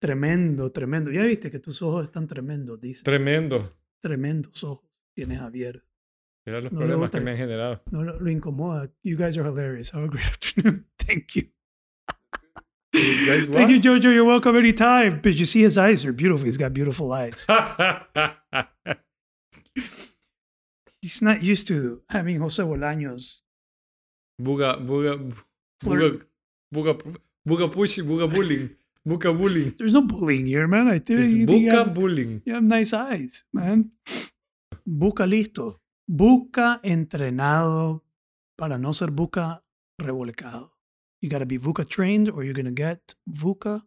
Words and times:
Tremendo, 0.00 0.70
tremendo. 0.72 1.10
Ya 1.10 1.22
viste 1.24 1.50
que 1.50 1.58
tus 1.58 1.82
ojos 1.82 2.04
están 2.04 2.26
tremendos, 2.26 2.80
dice. 2.80 3.02
Tremendo. 3.04 3.76
Tremendos 4.00 4.64
ojos 4.64 4.88
tiene 5.14 5.36
Javier. 5.36 5.84
Mira 6.46 6.60
los 6.62 6.72
No 6.72 6.80
le 6.80 6.86
problemas 6.86 7.10
que 7.10 7.20
me 7.20 7.32
han 7.32 7.36
generado. 7.36 7.82
No 7.90 8.02
lo, 8.02 8.18
lo 8.18 8.30
incomoda. 8.30 8.90
You 9.02 9.16
guys 9.18 9.36
are 9.36 9.46
hilarious. 9.48 9.92
Have 9.92 10.04
a 10.04 10.08
great 10.08 10.26
afternoon. 10.32 10.86
Thank 10.98 11.34
you. 11.36 11.42
You 12.94 13.26
guys 13.26 13.46
Thank 13.46 13.68
what? 13.68 13.70
you, 13.70 13.80
Jojo. 13.80 14.12
You're 14.12 14.24
welcome 14.24 14.56
anytime. 14.56 15.20
But 15.22 15.34
you 15.38 15.44
see 15.46 15.62
his 15.62 15.76
eyes 15.76 16.04
are 16.06 16.12
beautiful. 16.12 16.46
He's 16.46 16.56
got 16.56 16.72
beautiful 16.72 17.12
eyes. 17.12 17.46
He's 21.02 21.22
not 21.22 21.42
used 21.42 21.66
to 21.68 22.02
having 22.08 22.40
Jose 22.40 22.62
Bolaños. 22.62 23.40
buga, 24.40 24.76
buga, 24.76 25.16
buga, 25.84 26.20
buga, 26.74 26.94
buga 27.46 27.68
pushing, 27.72 28.04
buga 28.06 28.26
bullying, 28.30 28.70
buga 29.06 29.32
bullying. 29.36 29.72
There's 29.76 29.92
no 29.92 30.02
bullying 30.02 30.46
here, 30.46 30.66
man. 30.68 30.88
I 30.88 31.00
think 31.00 31.48
buca 31.48 31.84
have, 31.84 31.94
bullying. 31.94 32.42
you 32.44 32.54
have 32.54 32.64
nice 32.64 32.92
eyes, 32.92 33.44
man. 33.52 33.92
Buca 34.86 35.26
listo. 35.26 35.80
Buca 36.08 36.80
entrenado 36.82 38.04
para 38.56 38.78
no 38.78 38.92
ser 38.92 39.10
buca 39.10 39.64
revolcado. 39.98 40.76
You 41.22 41.28
gotta 41.30 41.44
be 41.44 41.58
buca 41.58 41.84
trained 41.84 42.28
or 42.30 42.44
you're 42.44 42.54
gonna 42.54 42.74
get 42.74 43.14
buca. 43.26 43.86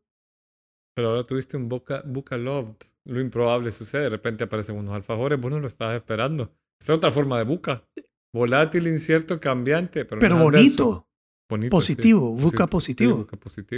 Pero 0.96 1.10
ahora 1.10 1.24
tuviste 1.24 1.58
un 1.58 1.68
boca, 1.68 2.04
buca 2.06 2.38
loved. 2.38 2.76
Lo 3.06 3.20
improbable 3.20 3.72
sucede. 3.72 4.04
De 4.04 4.10
repente 4.10 4.44
aparecen 4.44 4.78
unos 4.78 4.94
alfajores. 4.94 5.40
Vos 5.40 5.52
no 5.52 5.60
lo 5.60 5.68
estabas 5.68 5.96
esperando. 5.96 6.56
Esa 6.80 6.94
es 6.94 6.98
otra 6.98 7.12
forma 7.12 7.38
de 7.40 7.46
buca. 7.46 7.84
Volátil, 8.32 8.88
incierto, 8.88 9.40
cambiante. 9.40 10.06
Pero, 10.06 10.20
Pero 10.20 10.38
no 10.38 10.44
bonito. 10.44 11.08
Bonito, 11.54 11.70
positivo, 11.70 12.36
sí, 12.38 12.44
buca 12.46 12.66
positivo. 12.68 13.28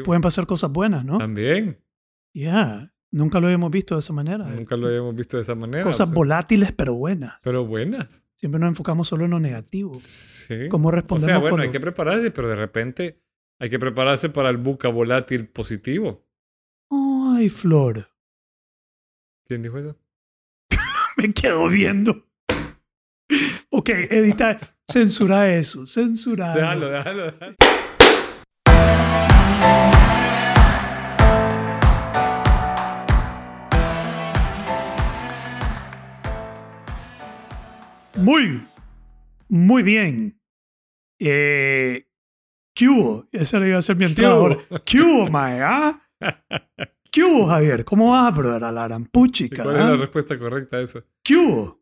Pueden 0.05 0.21
pasar 0.21 0.47
cosas 0.47 0.71
buenas, 0.71 1.03
¿no? 1.03 1.17
También. 1.17 1.77
Yeah. 2.33 2.93
Nunca 3.11 3.39
lo 3.39 3.47
habíamos 3.47 3.69
visto 3.71 3.95
de 3.95 3.99
esa 3.99 4.13
manera. 4.13 4.45
Nunca 4.49 4.75
lo 4.77 4.87
habíamos 4.87 5.13
visto 5.15 5.35
de 5.37 5.43
esa 5.43 5.55
manera. 5.55 5.83
Cosas 5.83 6.01
o 6.01 6.05
sea, 6.11 6.15
volátiles 6.15 6.71
pero 6.71 6.93
buenas. 6.95 7.33
pero 7.43 7.65
buenas. 7.65 8.27
Siempre 8.35 8.59
nos 8.59 8.69
enfocamos 8.69 9.07
solo 9.07 9.25
en 9.25 9.31
lo 9.31 9.39
negativo. 9.39 9.93
Sí. 9.93 10.67
¿Cómo 10.69 10.87
O 10.89 10.91
respondemos 10.91 11.25
sea, 11.29 11.37
bueno, 11.39 11.57
hay 11.61 11.67
lo- 11.67 11.71
que 11.73 11.79
prepararse, 11.79 12.31
pero 12.31 12.47
de 12.49 12.55
repente 12.55 13.21
hay 13.59 13.69
que 13.69 13.79
prepararse 13.79 14.29
para 14.29 14.49
el 14.49 14.57
buca 14.57 14.89
volátil 14.89 15.47
positivo. 15.47 16.25
Ay, 16.89 17.49
Flor. 17.49 18.09
¿Quién 19.47 19.61
dijo 19.63 19.77
eso? 19.77 19.97
Me 21.17 21.33
quedo 21.33 21.67
viendo. 21.67 22.25
Ok, 23.69 23.89
edita. 23.89 24.57
Censura 24.87 25.53
eso. 25.53 25.85
Censura. 25.85 26.53
Déjalo, 26.53 26.89
déjalo, 26.89 27.25
déjalo. 27.25 27.55
Muy, 38.15 38.65
muy 39.49 39.83
bien. 39.83 40.39
Eh, 41.19 42.07
¿Qué 42.73 42.87
hubo? 42.87 43.27
Esa 43.31 43.59
le 43.59 43.69
iba 43.69 43.79
a 43.79 43.81
ser 43.81 43.95
mi 43.97 44.05
entrada 44.05 44.35
ahora. 44.35 44.57
¿Qué 44.85 45.01
hubo, 45.01 45.27
mae? 45.27 45.61
¿Ah? 45.61 45.99
¿Qué 47.11 47.23
hubo, 47.23 47.47
Javier? 47.47 47.83
¿Cómo 47.85 48.11
vas, 48.11 48.35
brother? 48.35 48.63
A 48.63 48.71
la 48.71 48.81
¿Y 48.81 48.83
arampuchica. 48.85 49.63
¿Cuál 49.63 49.75
es 49.77 49.85
la 49.85 49.97
respuesta 49.97 50.37
correcta 50.37 50.77
a 50.77 50.81
eso? 50.81 51.03
¿Qué 51.23 51.35
hubo? 51.35 51.81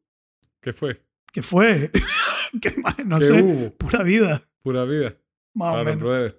¿Qué 0.62 0.74
fue? 0.74 1.04
¿Qué 1.32 1.42
fue? 1.42 1.92
¿Qué, 2.62 2.74
mae? 2.78 3.06
No 3.06 3.18
¿Qué 3.20 3.26
sé. 3.26 3.42
hubo? 3.42 3.76
Pura 3.78 4.04
vida. 4.04 4.42
Pura 4.64 4.86
vida. 4.86 5.18
Más 5.56 5.76
Para 5.76 5.96
brother. 5.96 6.32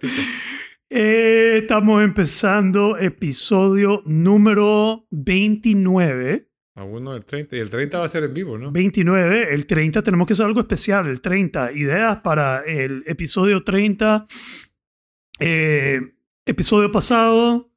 Eh, 0.90 1.58
estamos 1.62 2.02
empezando 2.04 2.96
episodio 2.98 4.02
número 4.06 5.06
29. 5.10 6.50
A 6.76 6.84
uno 6.84 7.12
del 7.12 7.24
30. 7.24 7.56
Y 7.56 7.60
el 7.60 7.70
30 7.70 7.98
va 7.98 8.04
a 8.04 8.08
ser 8.08 8.24
en 8.24 8.34
vivo, 8.34 8.58
¿no? 8.58 8.72
29, 8.72 9.54
el 9.54 9.66
30 9.66 10.02
tenemos 10.02 10.26
que 10.26 10.32
hacer 10.32 10.46
algo 10.46 10.60
especial, 10.60 11.06
el 11.06 11.20
30. 11.20 11.72
Ideas 11.72 12.19
para 12.20 12.64
el 12.64 13.04
episodio 13.06 13.62
30. 13.62 14.26
Eh, 15.38 16.00
episodio 16.47 16.91
pasado, 16.92 17.70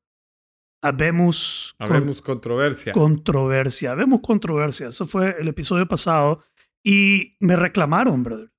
habemos 0.81 1.75
con- 1.77 1.87
Habemos 1.91 2.21
controversia. 2.21 2.93
controversia. 2.93 3.91
Habemos 3.91 4.21
controversia. 4.21 4.87
Eso 4.89 5.05
fue 5.05 5.35
el 5.39 5.47
episodio 5.47 5.87
pasado. 5.87 6.43
Y 6.83 7.35
me 7.39 7.55
reclamaron, 7.55 8.23
brother. 8.23 8.51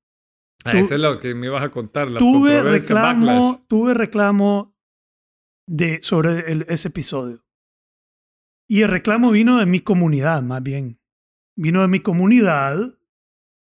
Ah, 0.64 0.72
tú- 0.72 0.78
eso 0.78 0.94
es 0.94 1.00
lo 1.00 1.18
que 1.18 1.34
me 1.34 1.46
ibas 1.46 1.62
a 1.62 1.70
contar, 1.70 2.10
la 2.10 2.18
Tuve 2.18 2.52
controversia 2.54 2.94
backlash. 2.96 3.14
reclamo, 3.36 3.64
tuve 3.68 3.94
reclamo 3.94 4.76
de, 5.66 6.00
sobre 6.02 6.50
el- 6.52 6.66
ese 6.68 6.88
episodio. 6.88 7.44
Y 8.68 8.82
el 8.82 8.88
reclamo 8.88 9.30
vino 9.30 9.58
de 9.58 9.66
mi 9.66 9.80
comunidad, 9.80 10.42
más 10.42 10.62
bien. 10.62 11.00
Vino 11.56 11.80
de 11.82 11.88
mi 11.88 12.00
comunidad. 12.00 12.94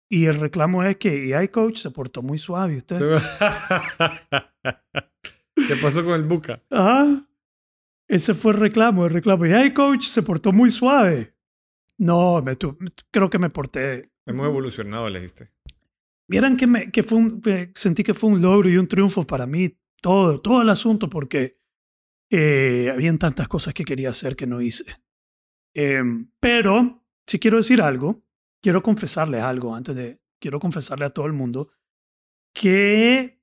Y 0.10 0.26
el 0.26 0.36
reclamo 0.36 0.84
es 0.84 0.98
que 0.98 1.34
AI 1.36 1.50
Coach 1.50 1.78
se 1.80 1.92
portó 1.92 2.22
muy 2.22 2.38
suave. 2.38 2.78
¿Usted? 2.78 2.96
¿Qué 5.56 5.76
pasó 5.82 6.04
con 6.06 6.14
el 6.14 6.24
buca? 6.24 6.62
Ah, 6.72 7.26
ese 8.08 8.34
fue 8.34 8.54
el 8.54 8.60
reclamo, 8.60 9.06
el 9.06 9.14
reclamo. 9.14 9.44
AI 9.44 9.74
Coach 9.74 10.06
se 10.06 10.24
portó 10.24 10.52
muy 10.52 10.72
suave. 10.72 11.36
No, 11.98 12.42
me 12.42 12.56
tu- 12.56 12.78
creo 13.12 13.30
que 13.30 13.40
me 13.40 13.50
porté. 13.50 14.12
Hemos 14.28 14.46
evolucionado, 14.46 15.10
le 15.10 15.20
dijiste. 15.20 15.52
Vieran 16.28 16.58
que, 16.58 16.68
me, 16.68 16.92
que 16.92 17.04
fue 17.04 17.18
un, 17.18 17.42
sentí 17.74 18.04
que 18.04 18.14
fue 18.14 18.30
un 18.30 18.42
logro 18.42 18.70
y 18.70 18.78
un 18.78 18.88
triunfo 18.88 19.26
para 19.26 19.48
mí, 19.48 19.80
todo, 20.02 20.42
todo 20.42 20.62
el 20.62 20.70
asunto, 20.70 21.10
porque 21.10 21.58
eh, 22.30 22.92
habían 22.94 23.18
tantas 23.18 23.48
cosas 23.48 23.74
que 23.74 23.86
quería 23.86 24.10
hacer 24.10 24.36
que 24.36 24.46
no 24.46 24.60
hice. 24.62 24.84
Em, 25.74 26.30
pero, 26.40 27.06
si 27.26 27.40
quiero 27.40 27.58
decir 27.58 27.82
algo, 27.82 28.26
quiero 28.62 28.84
confesarle 28.84 29.40
algo 29.40 29.74
antes 29.74 29.96
de, 29.96 30.22
quiero 30.40 30.60
confesarle 30.60 31.06
a 31.06 31.10
todo 31.10 31.26
el 31.26 31.34
mundo 31.34 31.72
que 32.54 33.42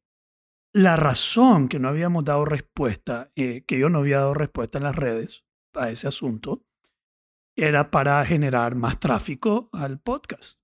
la 0.74 0.96
razón 0.96 1.68
que 1.68 1.78
no 1.78 1.88
habíamos 1.88 2.24
dado 2.24 2.44
respuesta, 2.44 3.32
eh, 3.36 3.64
que 3.66 3.78
yo 3.78 3.88
no 3.88 4.00
había 4.00 4.18
dado 4.18 4.34
respuesta 4.34 4.78
en 4.78 4.84
las 4.84 4.96
redes 4.96 5.46
a 5.72 5.88
ese 5.90 6.08
asunto, 6.08 6.66
era 7.56 7.90
para 7.90 8.24
generar 8.26 8.74
más 8.74 8.98
tráfico 8.98 9.70
al 9.72 10.00
podcast. 10.00 10.63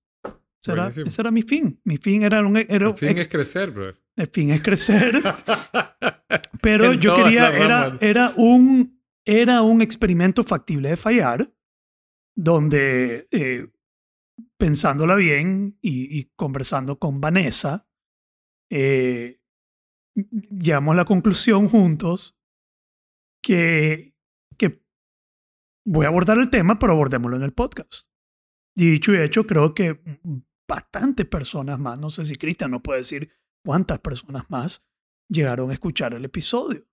Ese 0.63 0.71
era, 0.73 0.87
ese 0.87 1.21
era 1.21 1.31
mi 1.31 1.41
fin. 1.41 1.79
Mi 1.83 1.97
fin 1.97 2.23
era 2.23 2.45
un... 2.45 2.55
Era, 2.57 2.89
El 2.89 2.95
fin 2.95 3.09
ex- 3.09 3.21
es 3.21 3.27
crecer, 3.27 3.71
bro. 3.71 3.95
el 4.15 4.27
fin 4.27 4.51
es 4.51 4.61
crecer. 4.61 5.21
Pero 6.61 6.91
En 6.93 6.99
yo 6.99 7.15
quería, 7.15 7.49
era, 7.49 7.97
era, 7.99 8.31
un, 8.37 9.01
era 9.25 9.61
un 9.63 9.81
experimento 9.81 10.43
factible 10.43 10.89
de 10.89 10.97
fallar, 10.97 11.51
donde 12.35 13.27
eh, 13.31 13.67
pensándola 14.57 15.15
bien 15.15 15.77
y, 15.81 16.19
y 16.19 16.31
conversando 16.35 16.99
con 16.99 17.19
Vanessa, 17.19 17.87
eh, 18.69 19.41
llegamos 20.15 20.93
a 20.93 20.97
la 20.97 21.05
conclusión 21.05 21.67
juntos 21.67 22.37
que, 23.43 24.15
que 24.57 24.83
voy 25.85 26.05
a 26.05 26.09
abordar 26.09 26.37
el 26.37 26.49
tema, 26.51 26.77
pero 26.77 26.93
abordémoslo 26.93 27.37
en 27.37 27.43
el 27.43 27.53
podcast. 27.53 28.07
Y 28.75 28.91
dicho 28.91 29.13
y 29.13 29.17
hecho, 29.17 29.45
creo 29.45 29.73
que 29.73 29.99
bastantes 30.71 31.25
personas 31.25 31.77
más, 31.77 31.99
no 31.99 32.09
sé 32.09 32.23
si 32.23 32.37
Cristian 32.37 32.71
nos 32.71 32.81
puede 32.81 32.99
decir 32.99 33.29
cuántas 33.61 33.99
personas 33.99 34.45
más 34.49 34.81
llegaron 35.27 35.69
a 35.69 35.73
escuchar 35.73 36.13
el 36.13 36.23
episodio. 36.23 36.87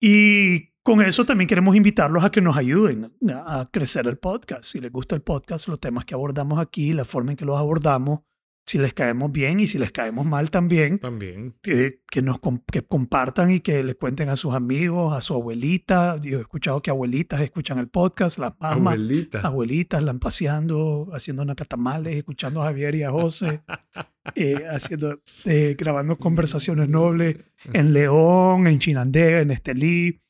Y 0.00 0.70
con 0.84 1.02
eso 1.02 1.24
también 1.24 1.48
queremos 1.48 1.74
invitarlos 1.74 2.22
a 2.22 2.30
que 2.30 2.40
nos 2.40 2.56
ayuden 2.56 3.12
a, 3.34 3.68
crecer 3.72 4.06
el 4.06 4.18
podcast. 4.18 4.62
Si 4.62 4.78
les 4.78 4.92
gusta 4.92 5.16
el 5.16 5.22
podcast, 5.22 5.66
los 5.66 5.80
temas 5.80 6.04
que 6.04 6.14
abordamos 6.14 6.60
aquí, 6.60 6.92
la 6.92 7.04
forma 7.04 7.32
en 7.32 7.36
que 7.36 7.44
los 7.44 7.58
abordamos, 7.58 8.20
si 8.66 8.78
les 8.78 8.92
caemos 8.94 9.32
bien 9.32 9.58
y 9.58 9.66
si 9.66 9.78
les 9.78 9.90
caemos 9.90 10.26
mal 10.26 10.50
también, 10.50 10.98
También. 11.00 11.54
que, 11.60 12.02
que 12.08 12.22
nos 12.22 12.38
que 12.70 12.82
compartan 12.82 13.50
y 13.50 13.60
que 13.60 13.82
le 13.82 13.94
cuenten 13.96 14.28
a 14.28 14.36
sus 14.36 14.54
amigos, 14.54 15.12
a 15.12 15.20
su 15.20 15.34
abuelita. 15.34 16.18
Yo 16.20 16.38
he 16.38 16.42
escuchado 16.42 16.80
que 16.80 16.90
abuelitas 16.90 17.40
escuchan 17.40 17.78
el 17.78 17.88
podcast, 17.88 18.38
las 18.38 18.52
mamás, 18.60 18.94
Abuelita. 18.94 19.40
abuelitas 19.40 20.02
la 20.04 20.14
paseando, 20.14 21.08
haciendo 21.12 21.44
nacatamales, 21.44 22.16
escuchando 22.16 22.62
a 22.62 22.66
Javier 22.66 22.94
y 22.94 23.02
a 23.02 23.10
José, 23.10 23.62
eh, 24.36 24.64
haciendo, 24.70 25.20
eh, 25.46 25.74
grabando 25.78 26.16
conversaciones 26.16 26.88
nobles 26.88 27.38
en 27.72 27.92
León, 27.92 28.66
en 28.68 28.78
Chinandega, 28.78 29.40
en 29.40 29.50
Estelí, 29.50 30.20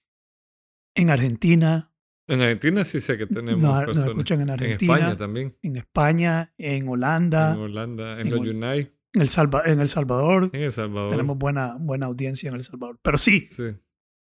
en 0.94 1.10
Argentina. 1.10 1.89
En 2.30 2.40
Argentina 2.40 2.84
sí 2.84 3.00
sé 3.00 3.18
que 3.18 3.26
tenemos 3.26 3.60
Nos, 3.60 3.74
nos 3.76 3.84
personas. 3.86 4.08
escuchan 4.10 4.40
en 4.40 4.48
en 4.48 4.50
Argentina, 4.50 4.94
España 4.94 5.16
también. 5.16 5.56
en 5.62 5.76
España, 5.76 6.54
en 6.58 6.88
Holanda, 6.88 7.52
En 7.54 7.58
Holanda. 7.60 8.12
En 8.20 8.26
en 8.28 8.30
los 8.30 8.46
en, 8.48 9.22
el 9.22 9.28
Salva- 9.28 9.62
en 9.66 9.80
El 9.80 9.88
Salvador. 9.88 10.48
En 10.52 10.62
El 10.62 10.70
Salvador. 10.72 11.10
Tenemos 11.10 11.38
buena, 11.38 11.76
buena 11.78 12.06
audiencia 12.06 12.48
en 12.48 12.54
El 12.54 12.62
Salvador. 12.62 12.98
Pero 13.02 13.18
sí, 13.18 13.48
Sí. 13.50 13.76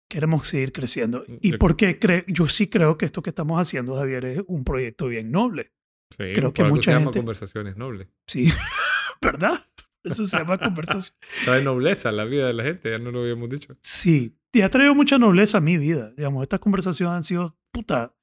queremos 0.09 0.47
seguir 0.47 0.71
creciendo. 0.71 1.23
Y 1.41 1.51
Yo- 1.51 1.59
porque 1.59 1.99
cre- 1.99 2.25
yo 2.27 2.47
sí 2.47 2.67
creo 2.67 2.97
que 2.97 3.05
esto 3.05 3.21
que 3.21 3.29
estamos 3.29 3.59
haciendo, 3.61 3.95
Javier, 3.95 4.25
es 4.25 4.41
un 4.47 4.63
proyecto 4.63 5.07
bien 5.07 5.31
noble. 5.31 5.71
sí. 6.11 6.33
Creo 6.33 6.51
que 6.53 6.63
mucha 6.63 6.85
se 6.85 6.91
llama 6.93 7.05
gente- 7.05 7.19
conversaciones 7.19 7.77
nobles. 7.77 8.07
Sí, 8.25 8.45
¿verdad? 9.21 9.63
Eso 10.03 10.25
se 10.25 10.37
llama 10.37 10.57
conversación. 10.57 11.15
Trae 11.45 11.61
nobleza 11.61 12.09
a 12.09 12.11
la 12.11 12.23
vida 12.25 12.47
de 12.47 12.53
la 12.53 12.63
gente, 12.63 12.89
ya 12.89 12.97
no 13.03 13.11
lo 13.11 13.21
habíamos 13.21 13.49
dicho. 13.49 13.77
Sí, 13.83 14.35
y 14.53 14.61
ha 14.61 14.69
traído 14.71 14.95
mucha 14.95 15.19
nobleza 15.19 15.59
a 15.59 15.61
mi 15.61 15.77
vida. 15.77 16.11
Digamos, 16.17 16.41
estas 16.41 16.61
conversaciones 16.61 17.13
han 17.15 17.23
sido, 17.23 17.58
puta. 17.71 18.15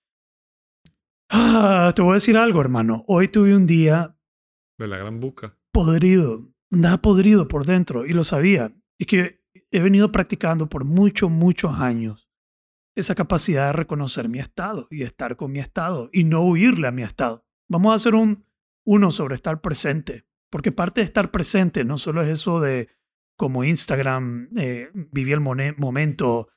Ah, 1.28 1.92
te 1.94 2.02
voy 2.02 2.12
a 2.12 2.14
decir 2.14 2.36
algo, 2.36 2.60
hermano. 2.60 3.04
Hoy 3.08 3.28
tuve 3.28 3.54
un 3.54 3.66
día 3.66 4.16
De 4.78 4.86
la 4.86 4.96
gran 4.98 5.18
buca. 5.20 5.58
podrido, 5.72 6.48
andaba 6.70 6.98
podrido 6.98 7.48
por 7.48 7.64
dentro 7.66 8.06
y 8.06 8.12
lo 8.12 8.24
sabía. 8.24 8.72
Es 8.98 9.06
que 9.06 9.42
he 9.70 9.80
venido 9.80 10.12
practicando 10.12 10.68
por 10.68 10.84
muchos, 10.84 11.30
muchos 11.30 11.78
años 11.80 12.30
esa 12.94 13.14
capacidad 13.14 13.66
de 13.66 13.72
reconocer 13.74 14.28
mi 14.28 14.38
estado 14.38 14.88
y 14.90 14.98
de 14.98 15.04
estar 15.04 15.36
con 15.36 15.52
mi 15.52 15.58
estado 15.58 16.08
y 16.12 16.24
no 16.24 16.42
huirle 16.42 16.88
a 16.88 16.92
mi 16.92 17.02
estado. 17.02 17.44
Vamos 17.68 17.92
a 17.92 17.96
hacer 17.96 18.14
un 18.14 18.46
uno 18.86 19.10
sobre 19.10 19.34
estar 19.34 19.60
presente, 19.60 20.24
porque 20.50 20.72
parte 20.72 21.00
de 21.00 21.04
estar 21.04 21.30
presente 21.30 21.84
no 21.84 21.98
solo 21.98 22.22
es 22.22 22.28
eso 22.28 22.60
de 22.60 22.88
como 23.36 23.64
Instagram, 23.64 24.48
eh, 24.56 24.90
vivir 24.94 25.34
el 25.34 25.40
momento 25.76 26.48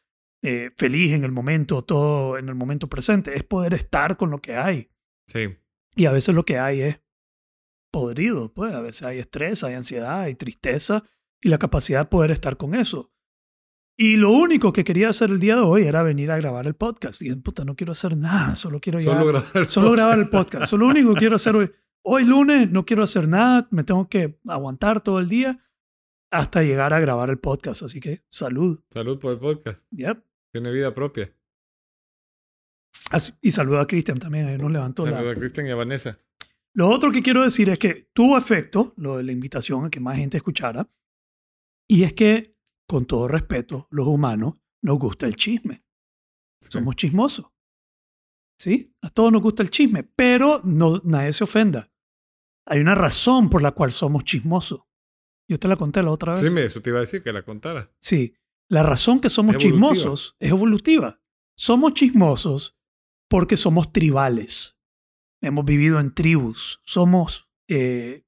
eh, 0.42 0.72
feliz 0.78 1.14
en 1.14 1.24
el 1.24 1.32
momento, 1.32 1.84
todo 1.84 2.38
en 2.38 2.50
el 2.50 2.56
momento 2.56 2.88
presente, 2.88 3.36
es 3.36 3.44
poder 3.44 3.74
estar 3.74 4.18
con 4.18 4.32
lo 4.32 4.40
que 4.40 4.56
hay. 4.56 4.90
Sí. 5.28 5.58
Y 5.96 6.06
a 6.06 6.12
veces 6.12 6.34
lo 6.34 6.44
que 6.44 6.58
hay 6.58 6.82
es 6.82 7.02
podrido, 7.92 8.54
pues 8.54 8.74
a 8.74 8.82
veces 8.82 9.06
hay 9.06 9.20
estrés, 9.20 9.64
hay 9.64 9.74
ansiedad, 9.74 10.22
hay 10.22 10.36
tristeza 10.36 11.04
y 11.42 11.50
la 11.50 11.58
capacidad 11.58 12.02
de 12.02 12.10
poder 12.10 12.32
estar 12.32 12.58
con 12.58 12.76
eso. 12.76 13.12
Y 13.98 14.16
lo 14.16 14.32
único 14.32 14.72
que 14.72 14.86
quería 14.86 15.10
hacer 15.10 15.30
el 15.30 15.42
día 15.42 15.56
de 15.58 15.62
hoy 15.62 15.84
era 15.84 16.04
venir 16.04 16.32
a 16.32 16.38
grabar 16.38 16.68
el 16.68 16.76
podcast. 16.76 17.22
Y 17.22 17.26
dije, 17.26 17.38
puta, 17.38 17.66
no 17.66 17.76
quiero 17.76 17.92
hacer 17.92 18.16
nada, 18.16 18.56
solo 18.56 18.80
quiero 18.80 18.98
Solo 19.00 19.26
grabar 19.26 19.44
el 19.56 19.66
solo 19.66 19.88
podcast. 19.88 19.96
grabar 19.98 20.20
el 20.20 20.30
podcast. 20.30 20.64
Eso 20.64 20.76
es 20.78 20.80
lo 20.80 20.88
único 20.88 21.14
que 21.14 21.20
quiero 21.20 21.36
hacer 21.36 21.56
hoy. 21.56 21.70
Hoy 22.02 22.24
lunes 22.24 22.72
no 22.72 22.86
quiero 22.86 23.04
hacer 23.04 23.28
nada, 23.28 23.68
me 23.72 23.84
tengo 23.84 24.08
que 24.08 24.40
aguantar 24.48 25.02
todo 25.04 25.20
el 25.20 25.28
día 25.28 25.60
hasta 26.32 26.64
llegar 26.64 26.94
a 26.94 27.00
grabar 27.02 27.30
el 27.30 27.40
podcast. 27.40 27.84
Así 27.84 28.00
que 28.00 28.24
salud. 28.30 28.80
Salud 28.90 29.20
por 29.20 29.34
el 29.34 29.40
podcast. 29.40 29.86
Yep. 29.92 30.29
Tiene 30.52 30.72
vida 30.72 30.94
propia. 30.94 31.34
Así- 33.12 33.34
y 33.42 33.52
saludo 33.52 33.80
a 33.80 33.88
Cristian 33.88 34.20
también, 34.20 34.48
ahí 34.48 34.58
nos 34.58 34.72
levantó 34.72 35.06
la, 35.06 35.14
Salud 35.18 35.30
a 35.32 35.36
Cristian 35.36 35.68
y 35.68 35.72
a 35.72 35.76
Vanessa. 35.76 36.18
Lo 36.74 36.90
otro 36.90 37.12
que 37.12 37.22
quiero 37.24 37.44
decir 37.44 37.70
es 37.70 37.80
que 37.80 38.10
tuvo 38.14 38.38
efecto 38.38 38.94
lo 38.98 39.18
de 39.18 39.24
la 39.24 39.32
invitación 39.32 39.86
a 39.86 39.90
que 39.90 40.00
más 40.00 40.18
gente 40.18 40.38
escuchara. 40.38 40.88
Y 41.88 42.04
es 42.04 42.14
que, 42.14 42.56
con 42.88 43.06
todo 43.06 43.28
respeto, 43.28 43.88
los 43.90 44.08
humanos 44.08 44.62
nos 44.84 45.00
gusta 45.00 45.26
el 45.26 45.36
chisme. 45.36 45.84
Sí. 46.62 46.72
Somos 46.74 46.96
chismosos. 46.96 47.48
¿Sí? 48.60 48.94
A 49.02 49.10
todos 49.10 49.32
nos 49.32 49.42
gusta 49.42 49.64
el 49.64 49.72
chisme, 49.72 50.04
pero 50.04 50.62
no, 50.64 51.02
nadie 51.04 51.32
se 51.32 51.44
ofenda. 51.46 51.92
Hay 52.68 52.80
una 52.80 52.94
razón 52.94 53.50
por 53.50 53.64
la 53.64 53.72
cual 53.72 53.92
somos 53.92 54.24
chismosos. 54.24 54.82
Yo 55.50 55.58
te 55.58 55.68
la 55.68 55.78
conté 55.78 56.04
la 56.04 56.12
otra 56.12 56.34
vez. 56.34 56.42
Sí, 56.42 56.50
me, 56.52 56.64
eso 56.64 56.82
te 56.82 56.92
iba 56.92 57.00
a 57.00 57.02
decir 57.02 57.24
que 57.24 57.34
la 57.34 57.42
contara. 57.42 57.92
Sí, 58.00 58.36
la 58.70 58.84
razón 58.84 59.20
que 59.20 59.30
somos 59.30 59.56
evolutiva. 59.56 59.90
chismosos 59.94 60.36
es 60.40 60.50
evolutiva. 60.52 61.22
Somos 61.58 61.94
chismosos 61.94 62.78
porque 63.30 63.58
somos 63.58 63.92
tribales. 63.92 64.78
Hemos 65.42 65.66
vivido 65.66 66.00
en 66.00 66.14
tribus. 66.14 66.82
Somos 66.86 67.50
eh, 67.68 68.26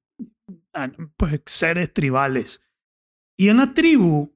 pues, 1.17 1.41
seres 1.45 1.93
tribales. 1.93 2.61
Y 3.38 3.49
en 3.49 3.57
la 3.57 3.73
tribu 3.73 4.35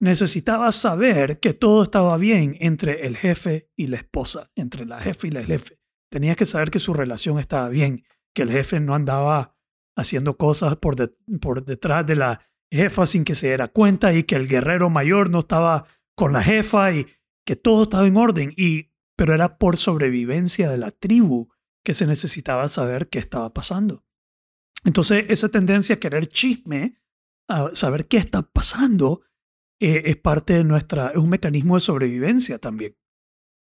necesitabas 0.00 0.76
saber 0.76 1.40
que 1.40 1.54
todo 1.54 1.82
estaba 1.82 2.16
bien 2.18 2.56
entre 2.60 3.06
el 3.06 3.16
jefe 3.16 3.70
y 3.76 3.86
la 3.86 3.96
esposa, 3.96 4.50
entre 4.54 4.84
la 4.84 4.98
jefe 5.00 5.28
y 5.28 5.30
la 5.30 5.42
jefe. 5.42 5.80
Tenías 6.10 6.36
que 6.36 6.46
saber 6.46 6.70
que 6.70 6.78
su 6.78 6.92
relación 6.94 7.38
estaba 7.38 7.68
bien, 7.68 8.04
que 8.34 8.42
el 8.42 8.50
jefe 8.52 8.78
no 8.80 8.94
andaba 8.94 9.56
haciendo 9.96 10.36
cosas 10.36 10.76
por, 10.76 10.96
de- 10.96 11.14
por 11.40 11.64
detrás 11.64 12.06
de 12.06 12.16
la 12.16 12.40
jefa 12.70 13.06
sin 13.06 13.24
que 13.24 13.34
se 13.34 13.48
diera 13.48 13.68
cuenta 13.68 14.12
y 14.12 14.24
que 14.24 14.36
el 14.36 14.48
guerrero 14.48 14.90
mayor 14.90 15.30
no 15.30 15.40
estaba 15.40 15.86
con 16.14 16.32
la 16.32 16.42
jefa 16.42 16.92
y 16.92 17.06
que 17.44 17.56
todo 17.56 17.84
estaba 17.84 18.06
en 18.06 18.16
orden. 18.16 18.52
Y, 18.56 18.92
pero 19.16 19.34
era 19.34 19.58
por 19.58 19.76
sobrevivencia 19.76 20.70
de 20.70 20.78
la 20.78 20.90
tribu 20.90 21.48
que 21.84 21.94
se 21.94 22.06
necesitaba 22.06 22.68
saber 22.68 23.08
qué 23.08 23.18
estaba 23.18 23.52
pasando. 23.54 24.04
Entonces, 24.84 25.26
esa 25.28 25.48
tendencia 25.48 25.96
a 25.96 26.00
querer 26.00 26.28
chisme, 26.28 26.98
a 27.48 27.70
saber 27.74 28.06
qué 28.06 28.16
está 28.18 28.42
pasando, 28.42 29.22
eh, 29.80 30.02
es 30.06 30.16
parte 30.16 30.54
de 30.54 30.64
nuestra, 30.64 31.08
es 31.08 31.16
un 31.16 31.28
mecanismo 31.28 31.74
de 31.74 31.80
sobrevivencia 31.80 32.58
también. 32.58 32.96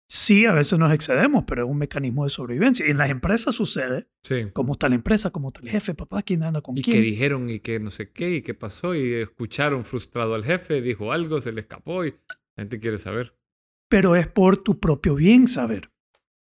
Sí, 0.07 0.45
a 0.45 0.53
veces 0.53 0.77
nos 0.77 0.93
excedemos, 0.93 1.45
pero 1.47 1.63
es 1.65 1.69
un 1.69 1.77
mecanismo 1.77 2.23
de 2.25 2.29
sobrevivencia. 2.29 2.85
Y 2.87 2.91
en 2.91 2.97
las 2.97 3.09
empresas 3.09 3.55
sucede, 3.55 4.07
Sí. 4.23 4.47
cómo 4.53 4.73
está 4.73 4.87
la 4.87 4.95
empresa, 4.95 5.31
cómo 5.31 5.47
está 5.49 5.61
el 5.61 5.69
jefe, 5.69 5.95
papá, 5.95 6.21
quién 6.21 6.43
anda 6.43 6.61
con 6.61 6.77
Y 6.77 6.83
quién. 6.83 6.97
que 6.97 7.01
dijeron 7.01 7.49
y 7.49 7.59
que 7.59 7.79
no 7.79 7.89
sé 7.89 8.11
qué 8.11 8.35
y 8.35 8.41
qué 8.43 8.53
pasó 8.53 8.93
y 8.93 9.13
escucharon 9.13 9.83
frustrado 9.83 10.35
al 10.35 10.43
jefe, 10.43 10.81
dijo 10.81 11.11
algo, 11.11 11.41
se 11.41 11.51
le 11.53 11.61
escapó 11.61 12.05
y 12.05 12.11
la 12.11 12.61
gente 12.63 12.79
quiere 12.79 12.97
saber. 12.99 13.35
Pero 13.89 14.15
es 14.15 14.27
por 14.27 14.57
tu 14.57 14.79
propio 14.79 15.15
bien 15.15 15.47
saber. 15.47 15.91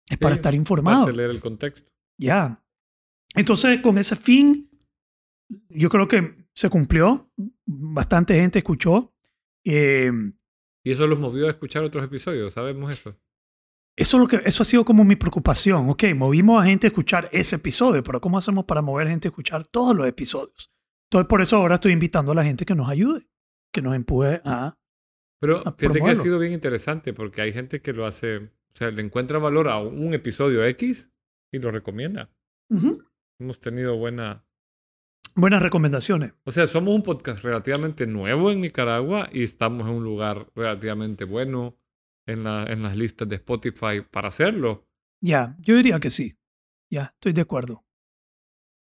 Es 0.10 0.18
para 0.18 0.36
estar 0.36 0.54
informado. 0.54 1.06
De 1.06 1.14
leer 1.14 1.30
el 1.32 1.40
contexto. 1.40 1.90
Ya. 2.18 2.62
Entonces, 3.36 3.82
con 3.82 3.98
ese 3.98 4.16
fin, 4.16 4.70
yo 5.70 5.90
creo 5.90 6.08
que 6.08 6.46
se 6.54 6.70
cumplió. 6.70 7.32
Bastante 7.66 8.36
gente 8.36 8.60
escuchó. 8.60 9.14
Eh, 9.64 10.12
Y 10.84 10.92
eso 10.92 11.08
los 11.08 11.18
movió 11.20 11.48
a 11.48 11.50
escuchar 11.50 11.84
otros 11.84 12.04
episodios, 12.06 12.54
sabemos 12.54 12.94
eso. 12.94 13.18
Eso, 13.98 14.18
es 14.18 14.22
lo 14.22 14.28
que, 14.28 14.42
eso 14.48 14.64
ha 14.64 14.66
sido 14.66 14.84
como 14.84 15.04
mi 15.04 15.16
preocupación. 15.16 15.90
Ok, 15.90 16.04
movimos 16.16 16.62
a 16.62 16.66
gente 16.66 16.88
a 16.88 16.90
escuchar 16.90 17.30
ese 17.32 17.56
episodio, 17.56 18.04
pero 18.04 18.20
¿cómo 18.20 18.38
hacemos 18.38 18.66
para 18.66 18.82
mover 18.82 19.08
gente 19.08 19.28
a 19.28 19.32
escuchar 19.32 19.66
todos 19.66 19.96
los 19.96 20.08
episodios? 20.08 20.72
Entonces, 21.10 21.30
por 21.30 21.42
eso 21.42 21.58
ahora 21.58 21.76
estoy 21.76 21.94
invitando 21.94 22.32
a 22.32 22.36
la 22.36 22.44
gente 22.44 22.66
que 22.66 22.76
nos 22.76 22.90
ayude, 22.90 23.28
que 23.72 23.82
nos 23.82 23.96
empuje 23.96 24.42
a... 24.44 24.78
Pero 25.40 25.66
A 25.66 25.74
fíjate 25.74 26.02
que 26.02 26.10
ha 26.10 26.16
sido 26.16 26.40
bien 26.40 26.54
interesante 26.54 27.14
porque 27.14 27.42
hay 27.42 27.54
gente 27.54 27.82
que 27.82 27.94
lo 27.94 28.06
hace, 28.06 28.38
o 28.38 28.74
sea, 28.74 28.92
le 28.92 29.02
encuentra 29.02 29.40
valor 29.40 29.70
a 29.70 29.80
un 29.80 30.14
episodio 30.14 30.66
X 30.66 31.12
y 31.52 31.60
lo 31.60 31.72
recomienda. 31.72 32.30
Hemos 33.40 33.60
tenido 33.60 33.96
buena... 33.98 34.46
Buenas 35.36 35.62
recomendaciones. 35.62 36.34
O 36.46 36.52
sea, 36.52 36.66
somos 36.66 36.96
un 36.96 37.04
podcast 37.04 37.44
relativamente 37.44 38.08
nuevo 38.08 38.52
en 38.52 38.62
Nicaragua 38.62 39.30
y 39.32 39.44
estamos 39.44 39.84
en 39.84 39.96
un 39.96 40.04
lugar 40.04 40.48
relativamente 40.56 41.26
bueno 41.26 41.78
en, 42.26 42.44
la, 42.44 42.66
en 42.70 42.84
las 42.84 42.98
listas 42.98 43.28
de 43.28 43.36
Spotify 43.36 44.02
para 44.10 44.28
hacerlo. 44.28 44.88
Ya, 45.22 45.56
yo 45.60 45.76
diría 45.76 46.00
que 46.00 46.10
sí. 46.10 46.38
Ya, 46.90 47.14
estoy 47.16 47.34
de 47.34 47.42
acuerdo. 47.42 47.84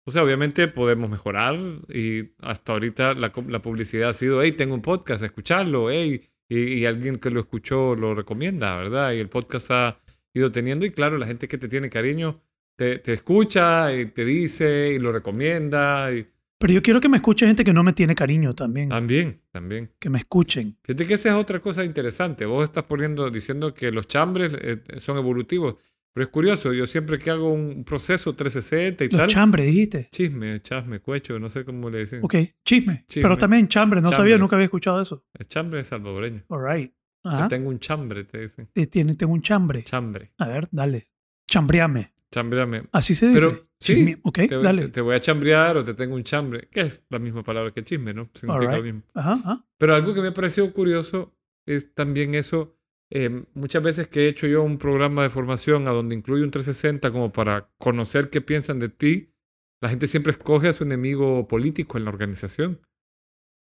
O 0.07 0.11
sea, 0.11 0.25
obviamente 0.25 0.67
podemos 0.69 1.11
mejorar 1.11 1.57
y 1.89 2.33
hasta 2.39 2.73
ahorita 2.73 3.15
la, 3.15 3.33
la 3.49 3.63
publicidad 3.63 4.11
ha 4.11 4.15
sido, 4.15 4.43
hey, 4.43 4.53
tengo 4.53 4.75
un 4.75 4.83
podcast, 4.83 5.23
escucharlo, 5.23 5.91
hey, 5.91 6.25
y, 6.49 6.59
y 6.59 6.87
alguien 6.87 7.19
que 7.19 7.31
lo 7.31 7.41
escuchó 7.41 7.95
lo 7.95 8.15
recomienda, 8.15 8.77
¿verdad? 8.77 9.13
Y 9.13 9.19
el 9.19 9.29
podcast 9.29 9.71
ha 9.71 9.97
ido 10.33 10.51
teniendo 10.51 10.87
y 10.87 10.91
claro, 10.91 11.19
la 11.19 11.27
gente 11.27 11.49
que 11.49 11.59
te 11.59 11.69
tiene 11.69 11.91
cariño 11.91 12.41
te, 12.76 12.99
te 12.99 13.12
escucha 13.12 13.95
y 13.95 14.07
te 14.07 14.25
dice 14.25 14.93
y 14.95 14.99
lo 14.99 15.12
recomienda 15.12 16.12
y 16.12 16.26
Pero 16.61 16.75
yo 16.75 16.83
quiero 16.83 17.00
que 17.00 17.09
me 17.09 17.17
escuche 17.17 17.47
gente 17.47 17.64
que 17.64 17.73
no 17.73 17.83
me 17.83 17.95
tiene 17.95 18.14
cariño 18.14 18.55
también. 18.55 18.90
también, 18.90 19.40
también. 19.50 19.90
Que 19.99 20.11
me 20.11 20.19
escuchen. 20.19 20.79
Fíjate 20.85 21.07
que 21.07 21.14
esa 21.14 21.31
es 21.31 21.35
otra 21.35 21.59
cosa 21.59 21.85
interesante. 21.87 22.45
Vos 22.45 22.64
estás 22.64 22.85
poniendo, 22.85 23.31
diciendo 23.31 23.73
que 23.73 23.90
los 23.90 24.07
chambres 24.07 24.52
eh, 24.61 24.83
son 24.99 25.17
evolutivos, 25.17 25.76
pero 26.12 26.25
es 26.25 26.31
curioso, 26.31 26.75
yo 26.75 26.87
siempre 26.87 27.19
que 27.19 27.31
hago 27.31 27.50
un 27.50 27.83
proceso 27.85 28.35
360 28.35 29.05
y 29.05 29.09
Los 29.09 29.21
tal, 29.21 29.29
chambres, 29.31 29.64
dijiste. 29.64 30.09
chisme, 30.12 30.61
chasme, 30.61 31.00
cuecho, 31.00 31.38
no 31.38 31.49
sé 31.49 31.64
cómo 31.64 31.88
le 31.88 32.00
dicen. 32.00 32.21
Ok, 32.23 32.35
chisme. 32.62 33.05
Chisme. 33.09 33.23
Pero 33.23 33.38
también 33.38 33.67
chambre. 33.67 34.00
No 34.02 34.09
Chambre. 34.09 34.17
sabía, 34.19 34.37
nunca 34.37 34.57
había 34.57 34.64
escuchado 34.67 35.00
eso. 35.00 35.25
El 35.38 35.47
chambre 35.49 35.81
es 35.81 35.87
salvadoreño. 35.87 36.45
All 36.49 36.62
right. 36.62 36.93
Ajá. 37.25 37.49
tengo 37.49 37.71
un 37.71 37.79
chambre, 37.79 38.25
te 38.25 38.43
dicen. 38.43 38.69
Eh, 38.75 38.87
Tiene, 38.87 39.14
tengo 39.14 39.33
un 39.33 39.40
chambre. 39.43 39.83
Chambre. 39.83 40.33
A 40.38 40.47
ver, 40.49 40.69
dale. 40.71 41.11
Chambreame. 41.49 42.12
Chambreame. 42.33 42.85
Así 42.93 43.15
se 43.15 43.29
dice. 43.29 43.39
Pero, 43.41 43.67
sí, 43.81 43.95
Chisme. 43.97 44.21
Ok, 44.23 44.39
Te, 44.49 44.59
dale. 44.63 44.83
te- 44.83 44.89
te 44.89 45.01
voy 45.01 45.15
a 45.15 45.21
chambrear 45.21 45.77
o 45.77 45.85
te 45.85 45.95
tengo 45.95 46.15
un 46.15 46.23
chambre, 46.23 46.69
que 46.71 46.81
es 46.83 47.03
la 47.11 47.19
misma 47.19 47.43
palabra 47.43 47.73
que 47.73 47.83
chisme, 47.83 48.15
¿no? 48.15 48.31
Significa 48.35 48.65
lo 48.65 48.69
Alright. 48.71 48.85
mismo. 48.85 49.03
Ajá, 49.15 49.33
ajá. 49.33 49.65
Pero 49.79 49.95
algo 49.95 50.15
que 50.15 50.21
me 50.23 50.29
ha 50.29 50.35
parecido 50.35 50.73
curioso 50.73 51.35
es 51.67 51.95
también 51.95 52.35
eso. 52.35 52.77
eh, 53.13 53.45
muchas 53.55 53.83
veces 53.83 54.07
que 54.07 54.27
he 54.27 54.29
hecho 54.29 54.47
yo 54.47 54.63
un 54.63 54.79
programa 54.79 55.25
de 55.25 55.31
formación 55.31 55.89
a 55.89 55.91
donde 55.91 56.15
incluye 56.15 56.45
un 56.45 56.53
360 56.53 57.11
como 57.11 57.33
para 57.33 57.69
conocer 57.79 58.31
qué 58.31 58.41
piensan 58.41 58.79
de 58.79 58.89
ti, 58.89 59.35
la 59.83 59.89
gente 59.89 60.07
siempre 60.07 60.31
escoge 60.31 60.69
a 60.69 60.73
su 60.73 60.85
enemigo 60.85 61.49
político 61.49 61.99
en 61.99 62.05
la 62.05 62.11
organización. 62.11 62.81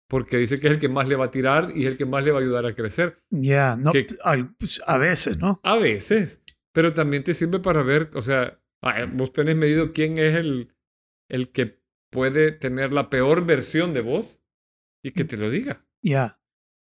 Porque 0.09 0.37
dice 0.39 0.59
que 0.61 0.67
es 0.69 0.73
el 0.75 0.79
que 0.81 0.89
más 0.89 1.07
le 1.09 1.17
va 1.17 1.27
a 1.27 1.31
tirar 1.31 1.71
y 1.75 1.83
es 1.85 1.89
el 1.93 1.97
que 1.97 2.07
más 2.07 2.25
le 2.25 2.31
va 2.33 2.39
a 2.39 2.43
ayudar 2.43 2.65
a 2.67 2.73
crecer. 2.75 3.21
Ya, 3.31 3.77
no, 3.77 3.91
Que- 3.93 4.07
al- 4.25 4.55
pues, 4.57 4.81
a 4.87 4.99
veces, 4.99 5.39
¿no? 5.39 5.61
A 5.65 5.77
veces, 5.79 6.41
pero 6.76 6.92
también 6.92 7.25
te 7.25 7.33
sirve 7.33 7.59
para 7.59 7.83
ver, 7.83 8.11
o 8.12 8.21
sea, 8.21 8.61
vos 9.14 9.33
tenés 9.33 9.56
medido 9.56 9.92
quién 9.92 10.18
es 10.18 10.35
el, 10.35 10.75
el 11.26 11.50
que 11.50 11.80
puede 12.11 12.50
tener 12.50 12.92
la 12.92 13.09
peor 13.09 13.47
versión 13.47 13.95
de 13.95 14.02
vos 14.02 14.42
y 15.02 15.12
que 15.12 15.25
te 15.25 15.38
lo 15.38 15.49
diga. 15.49 15.87
Ya. 16.02 16.38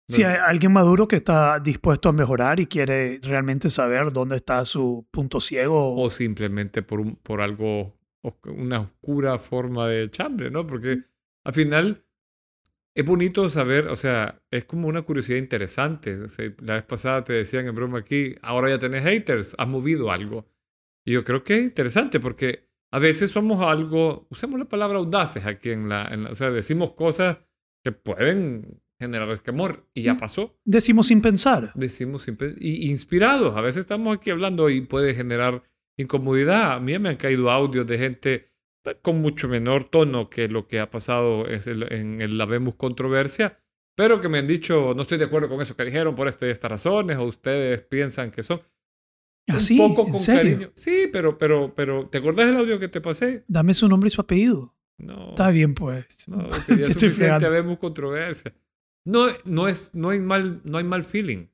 Si 0.09 0.25
hay 0.25 0.37
alguien 0.45 0.73
maduro 0.73 1.07
que 1.07 1.15
está 1.15 1.61
dispuesto 1.61 2.09
a 2.09 2.13
mejorar 2.13 2.59
y 2.59 2.67
quiere 2.67 3.21
realmente 3.23 3.71
saber 3.71 4.13
dónde 4.13 4.35
está 4.35 4.65
su 4.65 5.07
punto 5.13 5.39
ciego. 5.39 5.95
O 5.95 6.11
simplemente 6.11 6.83
por, 6.83 6.99
un, 6.99 7.15
por 7.15 7.41
algo, 7.41 7.97
una 8.47 8.81
oscura 8.81 9.39
forma 9.39 9.87
de 9.87 10.11
chambre, 10.11 10.51
¿no? 10.51 10.67
Porque 10.67 11.05
al 11.45 11.55
final 11.55 12.04
es 12.95 13.05
bonito 13.05 13.49
saber, 13.51 13.89
o 13.89 13.97
sea, 13.97 14.41
es 14.51 14.65
como 14.65 14.89
una 14.89 15.03
curiosidad 15.03 15.39
interesante. 15.39 16.15
O 16.21 16.29
sea, 16.29 16.53
la 16.63 16.75
vez 16.75 16.85
pasada 16.85 17.25
te 17.25 17.33
decían 17.33 17.67
en 17.67 17.75
broma 17.75 17.99
aquí, 17.99 18.35
ahora 18.43 18.69
ya 18.71 18.79
tenés 18.79 19.03
haters, 19.05 19.55
has 19.59 19.69
movido 19.69 20.11
algo. 20.13 20.47
Y 21.05 21.13
yo 21.13 21.25
creo 21.25 21.43
que 21.43 21.59
es 21.59 21.65
interesante 21.65 22.21
porque 22.21 22.69
a 22.93 22.99
veces 23.01 23.31
somos 23.33 23.61
algo, 23.61 24.27
usemos 24.31 24.59
la 24.59 24.69
palabra 24.69 24.99
audaces 24.99 25.45
aquí 25.47 25.71
en 25.71 25.89
la, 25.89 26.07
en 26.13 26.23
la- 26.25 26.31
o 26.31 26.35
sea, 26.35 26.51
decimos 26.51 26.93
cosas 26.93 27.39
que 27.83 27.91
pueden 27.93 28.81
generar 29.01 29.29
escamor 29.31 29.89
y 29.93 30.03
ya 30.03 30.15
Mm. 30.15 30.19
pasó. 30.19 30.57
Decimos 30.65 31.09
sin 31.09 31.21
pensar. 31.21 31.73
Decimos 31.75 32.23
siempre, 32.23 32.55
y 32.59 32.89
inspirados. 32.91 33.57
A 33.57 33.61
veces 33.61 33.81
estamos 33.81 34.17
aquí 34.17 34.31
hablando 34.31 34.71
y 34.71 34.81
puede 34.83 35.15
generar 35.15 35.63
incomodidad. 35.99 36.73
A 36.75 36.81
mí 36.81 36.97
me 36.99 37.09
han 37.11 37.17
caído 37.17 37.51
audios 37.51 37.87
de 37.87 37.99
gente 37.99 38.54
con 39.03 39.21
mucho 39.21 39.49
menor 39.49 39.85
tono 39.85 40.29
que 40.29 40.49
lo 40.49 40.67
que 40.67 40.81
ha 40.81 40.91
pasado 40.91 41.47
en 41.49 42.21
el 42.21 42.41
Habemos 42.41 42.75
Controversia, 42.75 43.59
pero 43.95 44.21
que 44.21 44.29
me 44.29 44.39
han 44.39 44.47
dicho, 44.47 44.93
no 44.95 45.03
estoy 45.03 45.19
de 45.19 45.25
acuerdo 45.25 45.49
con 45.49 45.63
eso 45.63 45.77
que 45.77 45.85
dijeron 45.85 46.15
por 46.15 46.29
esta 46.29 46.47
y 46.47 46.51
estas 46.51 46.71
razones, 46.71 47.17
o 47.17 47.25
ustedes 47.25 47.83
piensan 47.83 48.31
que 48.31 48.43
son. 48.43 48.61
Así, 49.47 49.79
un 49.79 49.95
poco 49.95 50.07
¿en 50.07 50.13
con 50.13 50.25
cariño. 50.25 50.73
Sí, 50.75 51.09
pero, 51.13 51.37
pero, 51.39 51.75
pero, 51.75 52.09
¿te 52.09 52.19
acordás 52.19 52.47
del 52.47 52.57
audio 52.57 52.79
que 52.79 52.89
te 52.89 53.01
pasé? 53.01 53.45
Dame 53.47 53.75
su 53.75 53.89
nombre 53.89 54.09
y 54.09 54.11
su 54.11 54.21
apellido. 54.21 54.75
No. 54.99 55.31
Está 55.31 55.51
bien, 55.51 55.75
pues. 55.75 56.27
No, 56.27 56.39
que 56.67 56.77
ya 56.77 56.85
Te 56.85 56.85
es 56.85 56.95
suficiente, 56.95 57.47
habemos 57.47 57.79
controversia. 57.79 58.55
No, 59.05 59.27
no, 59.45 59.69
es, 59.69 59.91
no, 59.93 60.11
hay 60.11 60.21
mal, 60.21 60.63
no 60.65 60.79
hay 60.79 60.85
mal 60.85 61.05
feeling. 61.05 61.47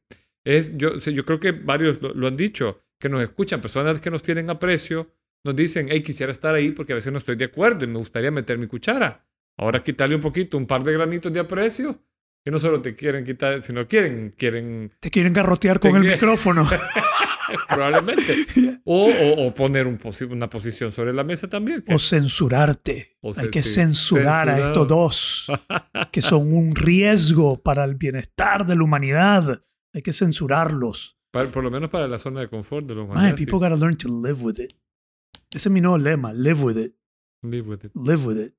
Es, 0.44 0.76
yo, 0.76 0.96
yo 0.96 1.24
creo 1.24 1.40
que 1.40 1.52
varios 1.52 2.00
lo, 2.00 2.14
lo 2.14 2.28
han 2.28 2.36
dicho, 2.36 2.80
que 2.98 3.08
nos 3.08 3.22
escuchan, 3.22 3.60
personas 3.60 4.00
que 4.00 4.10
nos 4.10 4.22
tienen 4.22 4.48
aprecio, 4.50 5.10
nos 5.44 5.56
dicen, 5.56 5.88
hey, 5.90 6.00
quisiera 6.02 6.32
estar 6.32 6.54
ahí 6.54 6.70
porque 6.72 6.92
a 6.92 6.96
veces 6.96 7.12
no 7.12 7.18
estoy 7.18 7.36
de 7.36 7.46
acuerdo 7.46 7.84
y 7.84 7.88
me 7.88 7.98
gustaría 7.98 8.30
meter 8.30 8.58
mi 8.58 8.66
cuchara. 8.66 9.26
Ahora 9.58 9.82
quitarle 9.82 10.14
un 10.14 10.20
poquito, 10.20 10.56
un 10.56 10.66
par 10.66 10.82
de 10.82 10.92
granitos 10.92 11.32
de 11.32 11.40
aprecio, 11.40 12.02
que 12.44 12.50
no 12.50 12.58
solo 12.58 12.80
te 12.80 12.94
quieren 12.94 13.24
quitar, 13.24 13.60
sino 13.62 13.86
quieren, 13.86 14.34
quieren 14.36 14.90
Te 15.00 15.10
quieren 15.10 15.32
garrotear 15.32 15.78
con 15.80 15.96
el 15.96 16.04
micrófono. 16.04 16.68
probablemente. 17.68 18.46
O, 18.84 19.06
o, 19.08 19.46
o 19.46 19.54
poner 19.54 19.86
un 19.86 19.98
posi- 19.98 20.28
una 20.30 20.48
posición 20.48 20.90
sobre 20.90 21.12
la 21.12 21.22
mesa 21.22 21.48
también. 21.48 21.82
que- 21.82 21.94
o 21.94 21.98
censurarte. 21.98 23.16
O 23.20 23.32
Hay 23.38 23.50
que 23.50 23.62
sí, 23.62 23.74
censurar 23.74 24.48
a 24.48 24.54
censurado. 24.54 24.66
estos 24.68 24.88
dos, 24.88 25.52
que 26.12 26.22
son 26.22 26.52
un 26.52 26.74
riesgo 26.74 27.60
para 27.62 27.84
el 27.84 27.94
bienestar 27.96 28.66
de 28.66 28.74
la 28.74 28.82
humanidad. 28.82 29.62
Hay 29.92 30.02
que 30.02 30.12
censurarlos. 30.12 31.18
para- 31.30 31.50
por 31.50 31.62
lo 31.62 31.70
menos 31.70 31.90
para 31.90 32.08
la 32.08 32.18
zona 32.18 32.40
de 32.40 32.48
confort 32.48 32.86
de 32.86 32.94
los 32.94 33.06
Man, 33.06 33.18
humanos. 33.18 33.38
people 33.38 33.58
gotta 33.58 33.76
learn 33.76 33.96
to 33.96 34.08
live 34.08 34.40
with 34.42 34.58
it. 34.58 34.72
Ese 35.52 35.68
es 35.68 35.72
mi 35.72 35.80
nuevo 35.80 35.98
lema. 35.98 36.32
Live 36.32 36.62
with 36.62 36.76
it. 36.78 36.96
Live 37.42 37.68
with 37.68 37.84
it. 37.84 37.92
Live 37.94 38.26
with 38.26 38.38
it. 38.38 38.54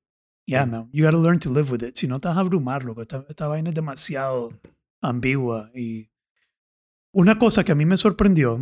Yeah, 0.46 0.66
Mm. 0.66 0.70
man. 0.70 0.90
You 0.92 1.04
gotta 1.04 1.18
learn 1.18 1.38
to 1.40 1.52
live 1.52 1.70
with 1.72 1.82
it. 1.82 1.96
Si 1.96 2.06
no 2.06 2.20
te 2.20 2.28
vas 2.28 2.36
a 2.36 2.40
abrumar, 2.40 2.84
loco. 2.84 3.00
Esta, 3.02 3.24
esta 3.28 3.46
vaina 3.48 3.70
es 3.70 3.74
demasiado 3.74 4.52
ambigua. 5.00 5.70
Y 5.74 6.10
una 7.12 7.38
cosa 7.38 7.64
que 7.64 7.72
a 7.72 7.74
mí 7.74 7.86
me 7.86 7.96
sorprendió, 7.96 8.58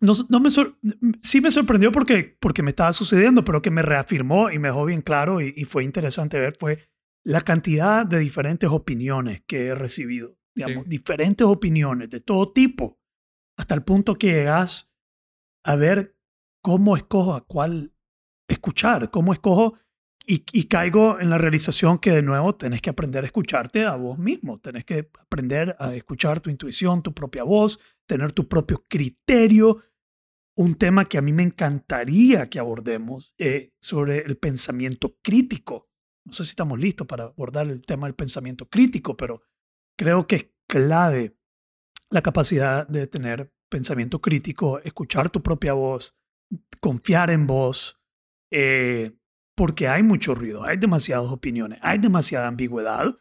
no, 0.00 0.12
no 0.28 0.40
me 0.40 0.50
sor- 0.50 0.76
sí 1.20 1.40
me 1.40 1.50
sorprendió 1.50 1.92
porque, 1.92 2.36
porque 2.40 2.62
me 2.62 2.70
estaba 2.70 2.92
sucediendo, 2.92 3.44
pero 3.44 3.62
que 3.62 3.70
me 3.70 3.82
reafirmó 3.82 4.50
y 4.50 4.58
me 4.58 4.68
dejó 4.68 4.84
bien 4.84 5.00
claro 5.00 5.40
y, 5.40 5.54
y 5.56 5.64
fue 5.64 5.84
interesante 5.84 6.38
ver, 6.38 6.56
fue 6.58 6.88
la 7.24 7.40
cantidad 7.42 8.04
de 8.04 8.18
diferentes 8.18 8.68
opiniones 8.68 9.42
que 9.46 9.66
he 9.68 9.74
recibido. 9.74 10.36
Digamos, 10.54 10.84
Sí. 10.84 10.90
diferentes 10.90 11.46
opiniones 11.46 12.10
de 12.10 12.20
todo 12.20 12.52
tipo, 12.52 13.00
hasta 13.56 13.74
el 13.74 13.82
punto 13.84 14.16
que 14.16 14.26
llegas 14.26 14.92
a 15.64 15.76
ver 15.76 16.18
cómo 16.62 16.96
escojo 16.96 17.34
a 17.34 17.44
cuál 17.44 17.92
escuchar, 18.48 19.10
cómo 19.10 19.32
escojo 19.32 19.78
y, 20.24 20.44
y 20.52 20.64
caigo 20.64 21.20
en 21.20 21.30
la 21.30 21.38
realización 21.38 21.98
que 21.98 22.12
de 22.12 22.22
nuevo 22.22 22.54
tenés 22.54 22.80
que 22.80 22.90
aprender 22.90 23.24
a 23.24 23.26
escucharte 23.26 23.84
a 23.84 23.96
vos 23.96 24.18
mismo, 24.18 24.60
tenés 24.60 24.84
que 24.84 25.10
aprender 25.20 25.76
a 25.78 25.94
escuchar 25.94 26.40
tu 26.40 26.48
intuición, 26.48 27.02
tu 27.02 27.12
propia 27.12 27.42
voz, 27.42 27.80
tener 28.06 28.32
tu 28.32 28.48
propio 28.48 28.84
criterio. 28.88 29.82
Un 30.54 30.74
tema 30.74 31.08
que 31.08 31.18
a 31.18 31.22
mí 31.22 31.32
me 31.32 31.42
encantaría 31.42 32.48
que 32.48 32.58
abordemos 32.58 33.34
eh, 33.38 33.72
sobre 33.80 34.18
el 34.18 34.36
pensamiento 34.36 35.16
crítico. 35.22 35.88
No 36.24 36.32
sé 36.32 36.44
si 36.44 36.50
estamos 36.50 36.78
listos 36.78 37.06
para 37.06 37.24
abordar 37.24 37.66
el 37.68 37.80
tema 37.84 38.06
del 38.06 38.14
pensamiento 38.14 38.68
crítico, 38.68 39.16
pero 39.16 39.42
creo 39.98 40.26
que 40.26 40.36
es 40.36 40.50
clave 40.68 41.36
la 42.10 42.22
capacidad 42.22 42.86
de 42.86 43.06
tener 43.06 43.52
pensamiento 43.70 44.20
crítico, 44.20 44.78
escuchar 44.80 45.30
tu 45.30 45.42
propia 45.42 45.72
voz, 45.72 46.14
confiar 46.80 47.30
en 47.30 47.46
vos, 47.46 48.00
eh, 48.50 49.12
porque 49.54 49.88
hay 49.88 50.02
mucho 50.02 50.34
ruido, 50.34 50.64
hay 50.64 50.76
demasiadas 50.76 51.30
opiniones, 51.30 51.78
hay 51.82 51.98
demasiada 51.98 52.48
ambigüedad. 52.48 53.16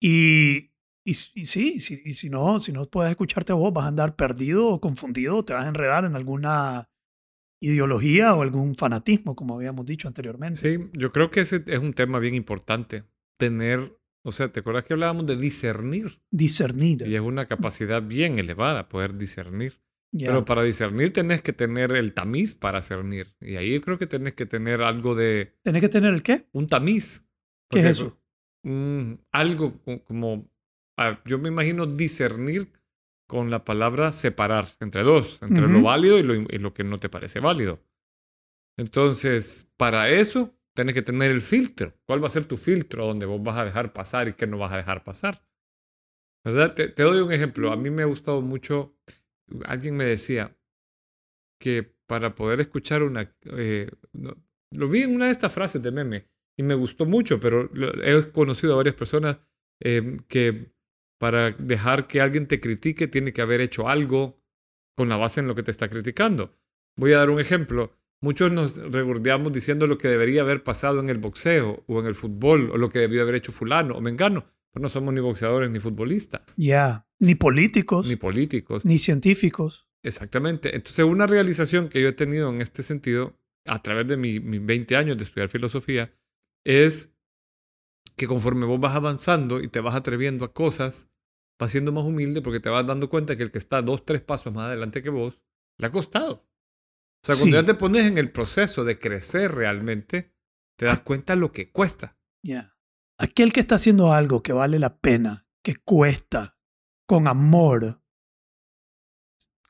Y, 0.00 0.72
y, 1.04 1.10
y 1.10 1.44
sí, 1.44 1.80
si, 1.80 2.02
y 2.04 2.12
si 2.14 2.30
no, 2.30 2.58
si 2.58 2.72
no 2.72 2.84
puedes 2.84 3.10
escucharte 3.10 3.52
a 3.52 3.56
vos, 3.56 3.72
vas 3.72 3.84
a 3.84 3.88
andar 3.88 4.16
perdido 4.16 4.68
o 4.68 4.80
confundido, 4.80 5.36
o 5.36 5.44
te 5.44 5.52
vas 5.52 5.64
a 5.64 5.68
enredar 5.68 6.04
en 6.04 6.16
alguna 6.16 6.88
ideología 7.60 8.34
o 8.34 8.42
algún 8.42 8.74
fanatismo, 8.74 9.36
como 9.36 9.54
habíamos 9.54 9.86
dicho 9.86 10.08
anteriormente. 10.08 10.58
Sí, 10.58 10.90
yo 10.94 11.12
creo 11.12 11.30
que 11.30 11.40
ese 11.40 11.62
es 11.66 11.78
un 11.78 11.94
tema 11.94 12.18
bien 12.18 12.34
importante. 12.34 13.04
Tener, 13.36 13.98
o 14.24 14.32
sea, 14.32 14.50
¿te 14.50 14.60
acuerdas 14.60 14.84
que 14.84 14.94
hablábamos 14.94 15.26
de 15.26 15.36
discernir? 15.36 16.06
Discernir. 16.30 17.06
Y 17.06 17.14
es 17.14 17.20
una 17.20 17.46
capacidad 17.46 18.02
bien 18.02 18.38
elevada 18.38 18.88
poder 18.88 19.16
discernir. 19.16 19.74
Pero 20.12 20.44
para 20.44 20.62
discernir 20.62 21.12
tenés 21.12 21.42
que 21.42 21.52
tener 21.52 21.92
el 21.92 22.12
tamiz 22.14 22.54
para 22.54 22.82
cernir. 22.82 23.26
Y 23.40 23.56
ahí 23.56 23.74
yo 23.74 23.80
creo 23.80 23.98
que 23.98 24.06
tenés 24.06 24.34
que 24.34 24.46
tener 24.46 24.82
algo 24.82 25.14
de 25.14 25.56
¿Tenés 25.62 25.80
que 25.80 25.88
tener 25.88 26.12
el 26.12 26.22
qué? 26.22 26.46
un 26.52 26.66
tamiz. 26.66 27.28
¿Qué 27.70 27.80
es 27.80 27.86
eso? 27.86 28.18
algo 29.32 29.80
co- 29.82 30.04
como, 30.04 30.48
yo 31.24 31.38
me 31.38 31.48
imagino 31.48 31.86
discernir 31.86 32.70
con 33.26 33.50
la 33.50 33.64
palabra 33.64 34.12
separar 34.12 34.66
entre 34.80 35.02
dos, 35.02 35.40
entre 35.42 35.66
lo 35.68 35.82
válido 35.82 36.18
y 36.18 36.22
lo, 36.22 36.34
y 36.34 36.58
lo 36.58 36.74
que 36.74 36.84
no 36.84 37.00
te 37.00 37.08
parece 37.08 37.40
válido. 37.40 37.80
Entonces, 38.76 39.72
para 39.76 40.10
eso, 40.10 40.54
tienes 40.74 40.94
que 40.94 41.02
tener 41.02 41.30
el 41.30 41.40
filtro. 41.40 41.92
¿Cuál 42.06 42.22
va 42.22 42.26
a 42.26 42.30
ser 42.30 42.44
tu 42.44 42.56
filtro 42.56 43.06
donde 43.06 43.26
vos 43.26 43.42
vas 43.42 43.56
a 43.56 43.64
dejar 43.64 43.92
pasar 43.92 44.28
y 44.28 44.34
qué 44.34 44.46
no 44.46 44.58
vas 44.58 44.72
a 44.72 44.76
dejar 44.76 45.02
pasar? 45.04 45.42
¿Verdad? 46.44 46.74
Te, 46.74 46.88
te 46.88 47.02
doy 47.02 47.20
un 47.20 47.32
ejemplo. 47.32 47.70
A 47.72 47.76
mí 47.76 47.90
me 47.90 48.02
ha 48.02 48.06
gustado 48.06 48.40
mucho, 48.42 48.96
alguien 49.64 49.96
me 49.96 50.04
decía 50.04 50.56
que 51.58 51.94
para 52.06 52.34
poder 52.34 52.60
escuchar 52.60 53.02
una... 53.02 53.34
eh, 53.44 53.90
lo 54.72 54.88
vi 54.88 55.02
en 55.02 55.14
una 55.14 55.26
de 55.26 55.32
estas 55.32 55.52
frases 55.52 55.82
de 55.82 55.92
meme 55.92 56.28
y 56.56 56.62
me 56.62 56.74
gustó 56.74 57.06
mucho, 57.06 57.40
pero 57.40 57.70
he 58.02 58.30
conocido 58.32 58.74
a 58.74 58.76
varias 58.76 58.94
personas 58.94 59.38
eh, 59.80 60.16
que 60.28 60.72
para 61.18 61.52
dejar 61.52 62.06
que 62.06 62.20
alguien 62.20 62.46
te 62.46 62.60
critique 62.60 63.06
tiene 63.06 63.32
que 63.32 63.42
haber 63.42 63.60
hecho 63.60 63.88
algo 63.88 64.42
con 64.96 65.08
la 65.08 65.16
base 65.16 65.40
en 65.40 65.48
lo 65.48 65.54
que 65.54 65.62
te 65.62 65.70
está 65.70 65.88
criticando. 65.88 66.54
Voy 66.96 67.12
a 67.12 67.18
dar 67.18 67.30
un 67.30 67.40
ejemplo. 67.40 67.96
Muchos 68.20 68.52
nos 68.52 68.76
regordeamos 68.76 69.52
diciendo 69.52 69.86
lo 69.86 69.98
que 69.98 70.08
debería 70.08 70.42
haber 70.42 70.62
pasado 70.62 71.00
en 71.00 71.08
el 71.08 71.18
boxeo 71.18 71.84
o 71.86 72.00
en 72.00 72.06
el 72.06 72.14
fútbol 72.14 72.70
o 72.70 72.76
lo 72.76 72.88
que 72.88 73.00
debió 73.00 73.22
haber 73.22 73.36
hecho 73.36 73.52
fulano 73.52 73.94
o 73.94 74.00
mengano. 74.00 74.46
Pero 74.72 74.82
no 74.82 74.88
somos 74.88 75.12
ni 75.14 75.20
boxeadores 75.20 75.70
ni 75.70 75.78
futbolistas, 75.78 76.54
Ya. 76.56 77.06
Ni 77.18 77.34
políticos, 77.34 78.06
ni 78.06 78.12
ni, 78.12 78.16
políticos. 78.16 78.82
científicos. 78.98 79.86
Exactamente. 80.02 80.74
Entonces, 80.74 81.04
una 81.04 81.26
realización 81.26 81.88
que 81.88 82.00
yo 82.02 82.08
he 82.08 82.12
tenido 82.12 82.50
en 82.50 82.60
este 82.60 82.82
sentido, 82.82 83.38
a 83.66 83.80
través 83.80 84.08
de 84.08 84.16
mi- 84.16 84.40
mis 84.40 84.64
20 84.64 84.96
años 84.96 85.16
de 85.16 85.22
estudiar 85.24 85.48
filosofía, 85.48 86.12
es 86.64 87.14
que 88.16 88.26
conforme 88.26 88.66
vos 88.66 88.80
vas 88.80 88.94
avanzando 88.96 89.60
y 89.62 89.68
te 89.68 89.80
vas 89.80 89.94
atreviendo 89.94 90.44
a 90.44 90.52
cosas, 90.52 91.10
vas 91.60 91.70
siendo 91.70 91.92
más 91.92 92.04
humilde 92.04 92.42
porque 92.42 92.58
te 92.60 92.68
vas 92.70 92.84
dando 92.86 93.08
cuenta 93.08 93.36
que 93.36 93.44
el 93.44 93.50
que 93.52 93.58
está 93.58 93.82
dos, 93.82 94.04
tres 94.04 94.20
pasos 94.22 94.52
más 94.52 94.66
adelante 94.66 95.02
que 95.02 95.10
vos, 95.10 95.44
le 95.78 95.86
ha 95.86 95.90
costado. 95.90 96.48
O 97.24 97.24
sea, 97.26 97.36
cuando 97.36 97.56
Sí. 97.56 97.62
ya 97.62 97.66
te 97.66 97.74
pones 97.74 98.04
en 98.06 98.18
el 98.18 98.32
proceso 98.32 98.82
de 98.84 98.98
crecer 98.98 99.52
realmente, 99.52 100.34
te 100.76 100.86
das 100.86 101.00
cuenta 101.02 101.36
lo 101.36 101.52
que 101.52 101.70
cuesta. 101.70 102.18
Ya. 102.42 102.71
Aquel 103.22 103.52
que 103.52 103.60
está 103.60 103.76
haciendo 103.76 104.12
algo 104.12 104.42
que 104.42 104.52
vale 104.52 104.80
la 104.80 104.98
pena, 104.98 105.46
que 105.62 105.76
cuesta, 105.76 106.58
con 107.06 107.28
amor, 107.28 108.02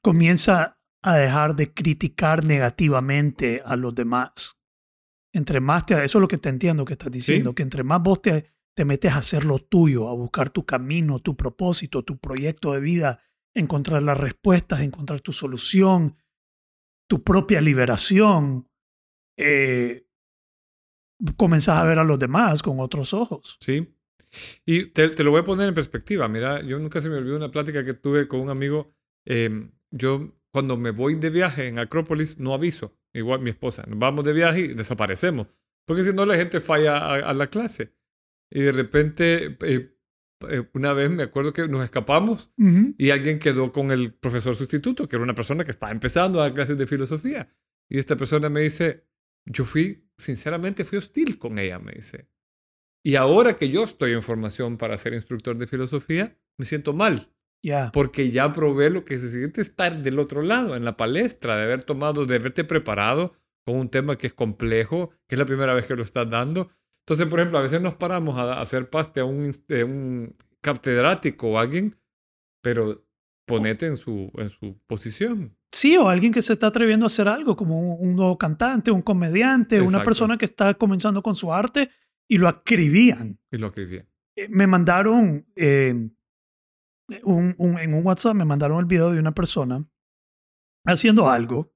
comienza 0.00 0.80
a 1.02 1.16
dejar 1.16 1.54
de 1.54 1.75
criticar 1.75 2.47
negativamente 2.47 3.61
a 3.62 3.76
los 3.76 3.94
demás. 3.94 4.56
Entre 5.35 5.61
más 5.61 5.85
te... 5.85 6.02
Eso 6.02 6.16
es 6.16 6.23
lo 6.23 6.28
que 6.28 6.38
te 6.38 6.49
entiendo 6.49 6.87
que 6.87 6.94
estás 6.94 7.12
diciendo, 7.12 7.54
que 7.54 7.62
entre 7.62 7.85
más 7.85 8.02
vos 8.02 8.23
te, 8.23 8.54
te 8.75 8.87
metes 8.87 9.12
a 9.12 9.18
hacer 9.18 9.44
lo 9.44 9.59
tuyo, 9.59 10.09
a 10.09 10.14
buscar 10.14 10.49
tu 10.49 10.64
camino, 10.64 11.18
tu 11.18 11.37
propósito, 11.37 12.02
tu 12.04 12.16
proyecto 12.18 12.73
de 12.73 12.80
vida, 12.80 13.21
encontrar 13.52 14.02
las 14.02 14.16
respuestas, 14.16 14.80
encontrar 14.80 15.21
tu 15.21 15.35
solución, 15.35 16.16
tu 17.06 17.23
propia 17.23 17.61
liberación, 17.61 18.71
eh, 19.37 20.06
comenzás 21.37 21.76
a 21.79 21.85
ver 21.85 21.99
a 21.99 22.05
los 22.05 22.19
demás 22.19 22.62
con 22.62 22.81
otros 22.81 23.12
ojos. 23.14 23.57
¿Sí? 23.61 23.95
Y 24.64 24.87
te, 24.87 25.09
te 25.11 25.25
lo 25.25 25.31
voy 25.31 25.41
a 25.41 25.45
poner 25.45 25.69
en 25.69 25.75
perspectiva. 25.75 26.26
Mira, 26.29 26.62
yo 26.62 26.79
nunca 26.79 27.00
se 27.00 27.09
me 27.09 27.17
olvidó 27.17 27.37
una 27.37 27.50
plática 27.50 27.85
que 27.85 27.95
tuve 27.95 28.29
con 28.29 28.41
un 28.41 28.50
amigo. 28.50 28.95
eh, 29.26 29.69
yo, 29.91 30.33
cuando 30.52 30.76
me 30.76 30.91
voy 30.91 31.17
de 31.17 31.29
viaje 31.31 31.69
en 31.69 31.79
Acrópolis, 31.79 32.38
no 32.38 32.55
aviso. 32.55 32.99
Igual 33.12 33.41
mi 33.41 33.50
esposa. 33.50 33.85
Nos 33.87 33.99
vamos 33.99 34.25
de 34.25 34.33
viaje 34.33 34.61
y 34.61 34.69
desaparecemos. 34.69 35.47
Porque 35.87 36.02
si 36.02 36.12
no, 36.14 36.25
la 36.26 36.37
gente 36.37 36.61
falla 36.61 36.97
a, 36.99 37.14
a 37.31 37.35
la 37.35 37.49
clase. 37.49 37.95
y 38.50 38.61
de 38.62 38.73
repente 38.73 39.57
eh, 39.62 39.97
eh, 40.49 40.64
una 40.75 40.93
vez 40.95 41.11
me 41.11 41.23
acuerdo 41.25 41.52
que 41.52 41.69
nos 41.69 41.85
escapamos 41.85 42.52
Ujú. 42.59 42.95
y 42.99 43.11
alguien 43.11 43.38
quedó 43.38 43.71
con 43.73 43.91
el 43.93 44.14
profesor 44.14 44.57
sustituto, 44.57 45.07
que 45.09 45.17
era 45.17 45.23
una 45.25 45.35
persona 45.35 45.64
que 45.64 45.71
estaba 45.71 45.93
empezando 45.93 46.41
a 46.41 46.45
dar 46.45 46.55
clases 46.55 46.76
de 46.79 46.87
filosofía. 46.87 47.49
Y 47.88 47.99
esta 47.99 48.17
persona 48.17 48.49
me 48.49 48.61
dice, 48.62 49.07
yo 49.47 49.65
fui, 49.65 50.09
sinceramente 50.17 50.85
fui 50.85 50.99
hostil 50.99 51.39
con 51.39 51.59
ella, 51.59 51.79
me 51.79 51.93
dice. 51.93 52.29
Y 53.05 53.17
ahora 53.17 53.57
que 53.57 53.69
yo 53.69 53.83
estoy 53.83 54.13
en 54.13 54.23
formación 54.23 54.79
para 54.79 54.97
ser 54.99 55.13
instructor 55.15 55.59
de 55.59 55.67
filosofía, 55.67 56.39
me 56.59 56.65
siento 56.67 56.93
mal, 56.93 57.33
Ya. 57.63 57.91
porque 57.93 58.31
ya 58.31 58.53
probé 58.53 58.91
lo 58.91 59.05
que 59.05 59.19
se 59.19 59.31
siente 59.31 59.61
estar 59.61 60.03
del 60.03 60.19
otro 60.19 60.43
lado, 60.43 60.77
en 60.77 60.85
la 60.85 60.97
palestra, 60.97 61.57
de 61.57 61.63
haber 61.65 61.83
tomado, 61.83 62.27
de 62.27 62.37
haberte 62.37 62.65
preparado 62.65 63.33
con 63.65 63.77
un 63.77 63.89
tema 63.89 64.17
que 64.19 64.29
es 64.29 64.35
complejo, 64.35 65.11
que 65.27 65.35
es 65.35 65.39
la 65.39 65.47
primera 65.47 65.75
vez 65.75 65.87
que 65.87 65.97
lo 65.97 66.03
estás 66.03 66.29
dando. 66.31 66.71
Entonces, 67.01 67.27
por 67.27 67.41
ejemplo, 67.41 67.59
a 67.59 67.63
veces 67.63 67.81
nos 67.81 67.95
paramos 67.97 68.39
a, 68.39 68.55
a 68.55 68.61
hacer 68.61 68.89
paste 68.91 69.21
a 69.21 69.25
un, 69.25 69.45
inst- 69.47 69.65
eh, 69.75 69.83
un 69.85 70.33
catedrático 70.61 71.49
o 71.51 71.59
alguien, 71.59 71.97
pero 72.63 73.05
ponete 73.47 73.87
en 73.87 73.97
su, 73.97 74.31
en 74.37 74.49
su 74.49 74.79
posición. 74.87 75.57
Sí, 75.75 75.97
o 75.97 76.09
alguien 76.09 76.33
que 76.33 76.43
se 76.43 76.52
está 76.52 76.67
atreviendo 76.67 77.07
a 77.07 77.09
hacer 77.09 77.29
algo, 77.29 77.57
como 77.57 77.81
un, 77.97 78.11
un 78.11 78.14
nuevo 78.17 78.37
cantante, 78.37 78.91
un 78.91 79.00
comediante, 79.02 79.81
una 79.81 79.99
persona 80.05 80.37
que 80.37 80.45
está 80.45 80.75
comenzando 80.75 81.23
con 81.23 81.35
su 81.35 81.52
arte 81.52 81.91
y 82.29 82.37
lo 82.38 82.47
acribían. 82.47 83.41
Y 83.50 83.57
lo 83.57 83.69
escribí. 83.69 83.97
Eh, 84.37 84.49
Me 84.50 84.67
mandaron 84.67 85.47
eh, 85.57 85.95
un- 87.25 87.55
un- 87.59 87.79
en 87.79 87.95
un 87.95 88.05
WhatsApp, 88.07 88.35
me 88.35 88.45
mandaron 88.45 88.79
el 88.81 88.85
video 88.85 89.12
de 89.12 89.19
una 89.19 89.33
persona 89.33 89.83
haciendo 90.85 91.31
algo. 91.31 91.73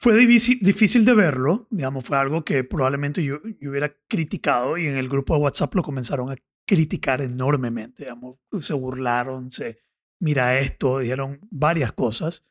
Fue 0.00 0.16
difícil, 0.16 0.58
difícil 0.60 1.04
de 1.04 1.14
verlo, 1.14 1.66
digamos, 1.70 2.04
fue 2.04 2.16
algo 2.18 2.44
que 2.44 2.62
probablemente 2.64 3.22
yo, 3.24 3.38
yo 3.60 3.70
hubiera 3.70 3.92
criticado 4.08 4.78
y 4.78 4.86
en 4.86 4.96
el 4.96 5.08
grupo 5.08 5.34
de 5.34 5.40
WhatsApp 5.42 5.74
lo 5.74 5.82
comenzaron 5.82 6.30
a 6.30 6.36
criticar 6.66 7.20
enormemente, 7.20 8.04
digamos, 8.04 8.36
se 8.60 8.74
burlaron, 8.74 9.50
se 9.50 9.78
mira 10.20 10.58
esto, 10.58 10.98
dijeron 10.98 11.40
varias 11.50 11.92
cosas. 11.92 12.44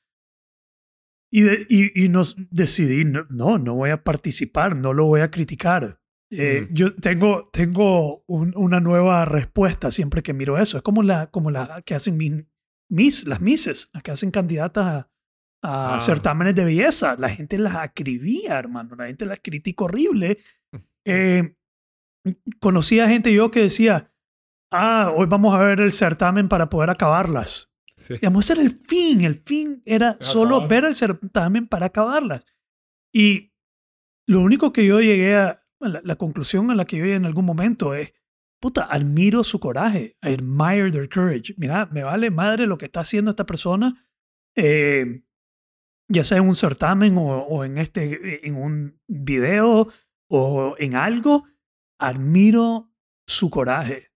Y, 1.32 1.42
de- 1.42 1.66
y, 1.70 2.06
y 2.06 2.10
nos 2.10 2.36
decidí, 2.52 3.04
no, 3.04 3.26
no, 3.58 3.76
voy 3.76 3.90
a 3.90 4.04
participar, 4.04 4.76
no 4.76 4.94
lo 4.94 5.06
voy 5.06 5.22
a 5.22 5.30
criticar. 5.32 6.00
Eh, 6.32 6.64
Ujú. 6.66 6.74
Yo 6.74 6.96
tengo, 6.96 7.50
tengo 7.52 8.24
un- 8.28 8.54
una 8.56 8.80
nueva 8.80 9.26
respuesta 9.26 9.92
siempre 9.92 10.24
que 10.24 10.34
miro 10.34 10.58
eso. 10.58 10.78
Es 10.78 10.84
como 10.84 11.04
la, 11.04 11.28
como 11.28 11.52
la 11.52 11.82
que 11.84 11.96
hacen 11.96 12.18
mis, 12.18 12.34
mis, 12.90 13.28
las 13.28 13.42
mises, 13.42 13.90
las 13.94 14.04
que 14.04 14.12
hacen 14.12 14.32
candidatas 14.32 14.86
a, 14.86 14.98
a 15.64 15.96
Ah. 15.96 16.00
certámenes 16.00 16.56
de 16.56 16.64
belleza. 16.66 17.16
La 17.20 17.30
gente 17.30 17.58
las 17.58 17.76
acribía, 17.76 18.58
hermano. 18.60 18.96
La 18.96 19.08
gente 19.08 19.26
las 19.26 19.40
critica 19.42 19.84
horrible. 19.86 20.38
Eh, 21.10 21.56
conocí 22.60 23.00
a 23.00 23.08
gente 23.08 23.34
yo 23.34 23.50
que 23.50 23.62
decía, 23.62 24.12
ah, 24.72 25.14
hoy 25.16 25.26
vamos 25.28 25.54
a 25.56 25.60
ver 25.60 25.80
el 25.82 25.92
certamen 25.92 26.50
para 26.50 26.70
poder 26.70 26.90
acabarlas. 26.90 27.72
Sí. 27.96 28.14
Digamos, 28.16 28.46
ese 28.46 28.54
era 28.54 28.62
el 28.62 28.72
fin. 28.72 29.22
El 29.22 29.36
fin 29.36 29.82
era 29.86 30.18
solo 30.20 30.58
Acabar. 30.58 30.70
ver 30.70 30.86
el 30.86 30.94
certamen 30.96 31.68
para 31.68 31.88
acabarlas. 31.88 32.46
Y 33.12 33.54
lo 34.28 34.42
único 34.42 34.72
que 34.72 34.86
yo 34.86 35.00
llegué 35.00 35.36
a, 35.36 35.64
la, 35.80 36.02
la 36.04 36.16
conclusión 36.16 36.70
a 36.70 36.76
la 36.76 36.86
que 36.86 36.98
yo 36.98 37.04
llegué 37.06 37.16
en 37.16 37.26
algún 37.26 37.46
momento 37.46 37.96
es, 37.96 38.14
puta, 38.60 38.84
admiro 38.84 39.44
su 39.44 39.60
coraje. 39.60 40.18
I 40.22 40.34
admire 40.34 40.92
their 40.92 41.10
courage. 41.10 41.56
Mira, 41.58 41.88
me 41.88 42.04
vale 42.04 42.30
madre 42.30 42.68
lo 42.68 42.78
que 42.78 42.86
está 42.86 43.00
haciendo 43.00 43.32
esta 43.32 43.46
persona, 43.46 44.08
eh, 44.56 45.24
ya 46.10 46.24
sea 46.24 46.38
en 46.38 46.48
un 46.48 46.56
certamen 46.56 47.18
o, 47.18 47.24
o 47.24 47.64
en, 47.64 47.78
este, 47.78 48.48
en 48.48 48.56
un 48.56 49.00
video 49.08 49.90
o 50.30 50.76
en 50.78 50.96
algo. 50.96 51.46
Admiro 52.00 52.92
su 53.26 53.50
coraje 53.50 54.07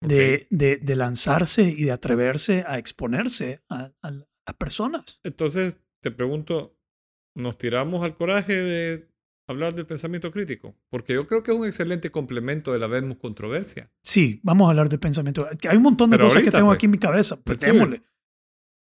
de, 0.00 0.46
de, 0.50 0.76
de 0.76 0.96
lanzarse 0.96 1.62
y 1.64 1.84
de 1.84 1.92
atreverse 1.92 2.64
a 2.66 2.78
exponerse 2.78 3.62
a, 3.68 3.90
a 4.02 4.10
las 4.10 4.26
personas. 4.58 5.20
Entonces, 5.24 5.80
te 6.00 6.10
pregunto, 6.10 6.76
¿nos 7.34 7.58
tiramos 7.58 8.04
al 8.04 8.14
coraje 8.14 8.52
de 8.54 9.02
hablar 9.48 9.74
del 9.74 9.86
pensamiento 9.86 10.30
crítico? 10.30 10.76
Porque 10.90 11.14
yo 11.14 11.26
creo 11.26 11.42
que 11.42 11.50
es 11.52 11.56
un 11.58 11.66
excelente 11.66 12.10
complemento 12.10 12.72
de 12.72 12.78
la 12.78 12.86
Vemos 12.86 13.16
controversia. 13.16 13.90
Sí, 14.02 14.40
vamos 14.42 14.66
a 14.66 14.70
hablar 14.70 14.88
de 14.88 14.98
pensamiento. 14.98 15.48
Hay 15.68 15.76
un 15.76 15.82
montón 15.82 16.10
de 16.10 16.16
Pero 16.16 16.28
cosas 16.28 16.42
que 16.44 16.50
tengo 16.50 16.66
pues. 16.66 16.76
aquí 16.76 16.86
en 16.86 16.92
mi 16.92 16.98
cabeza. 16.98 17.36
Pues 17.42 17.58
démosle. 17.60 18.02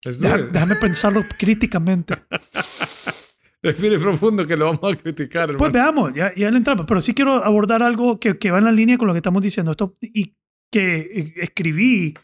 Deja- 0.05 0.39
déjame 0.51 0.75
pensarlo 0.77 1.21
críticamente. 1.39 2.15
Respire 3.63 3.97
profundo 4.01 4.45
que 4.45 4.57
lo 4.57 4.65
vamos 4.67 4.93
a 4.93 4.97
criticar, 5.01 5.43
hermano. 5.43 5.59
Pues 5.59 5.73
veamos, 5.73 6.13
ya, 6.15 6.35
ya 6.35 6.51
le 6.51 6.57
entramos. 6.57 6.85
Pero 6.89 7.01
sí 7.01 7.15
quiero 7.15 7.45
abordar 7.45 7.83
algo 7.85 8.19
que, 8.19 8.37
que 8.37 8.51
va 8.51 8.59
en 8.59 8.65
la 8.65 8.73
línea 8.73 8.99
con 8.99 9.07
lo 9.07 9.15
que 9.15 9.19
estamos 9.19 9.41
diciendo. 9.41 9.71
Esto, 9.71 9.97
y 10.01 10.37
que 10.73 11.35
escribí 11.37 12.15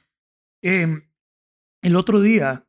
eh, 0.62 1.02
el 1.82 1.96
otro 1.96 2.20
día. 2.20 2.66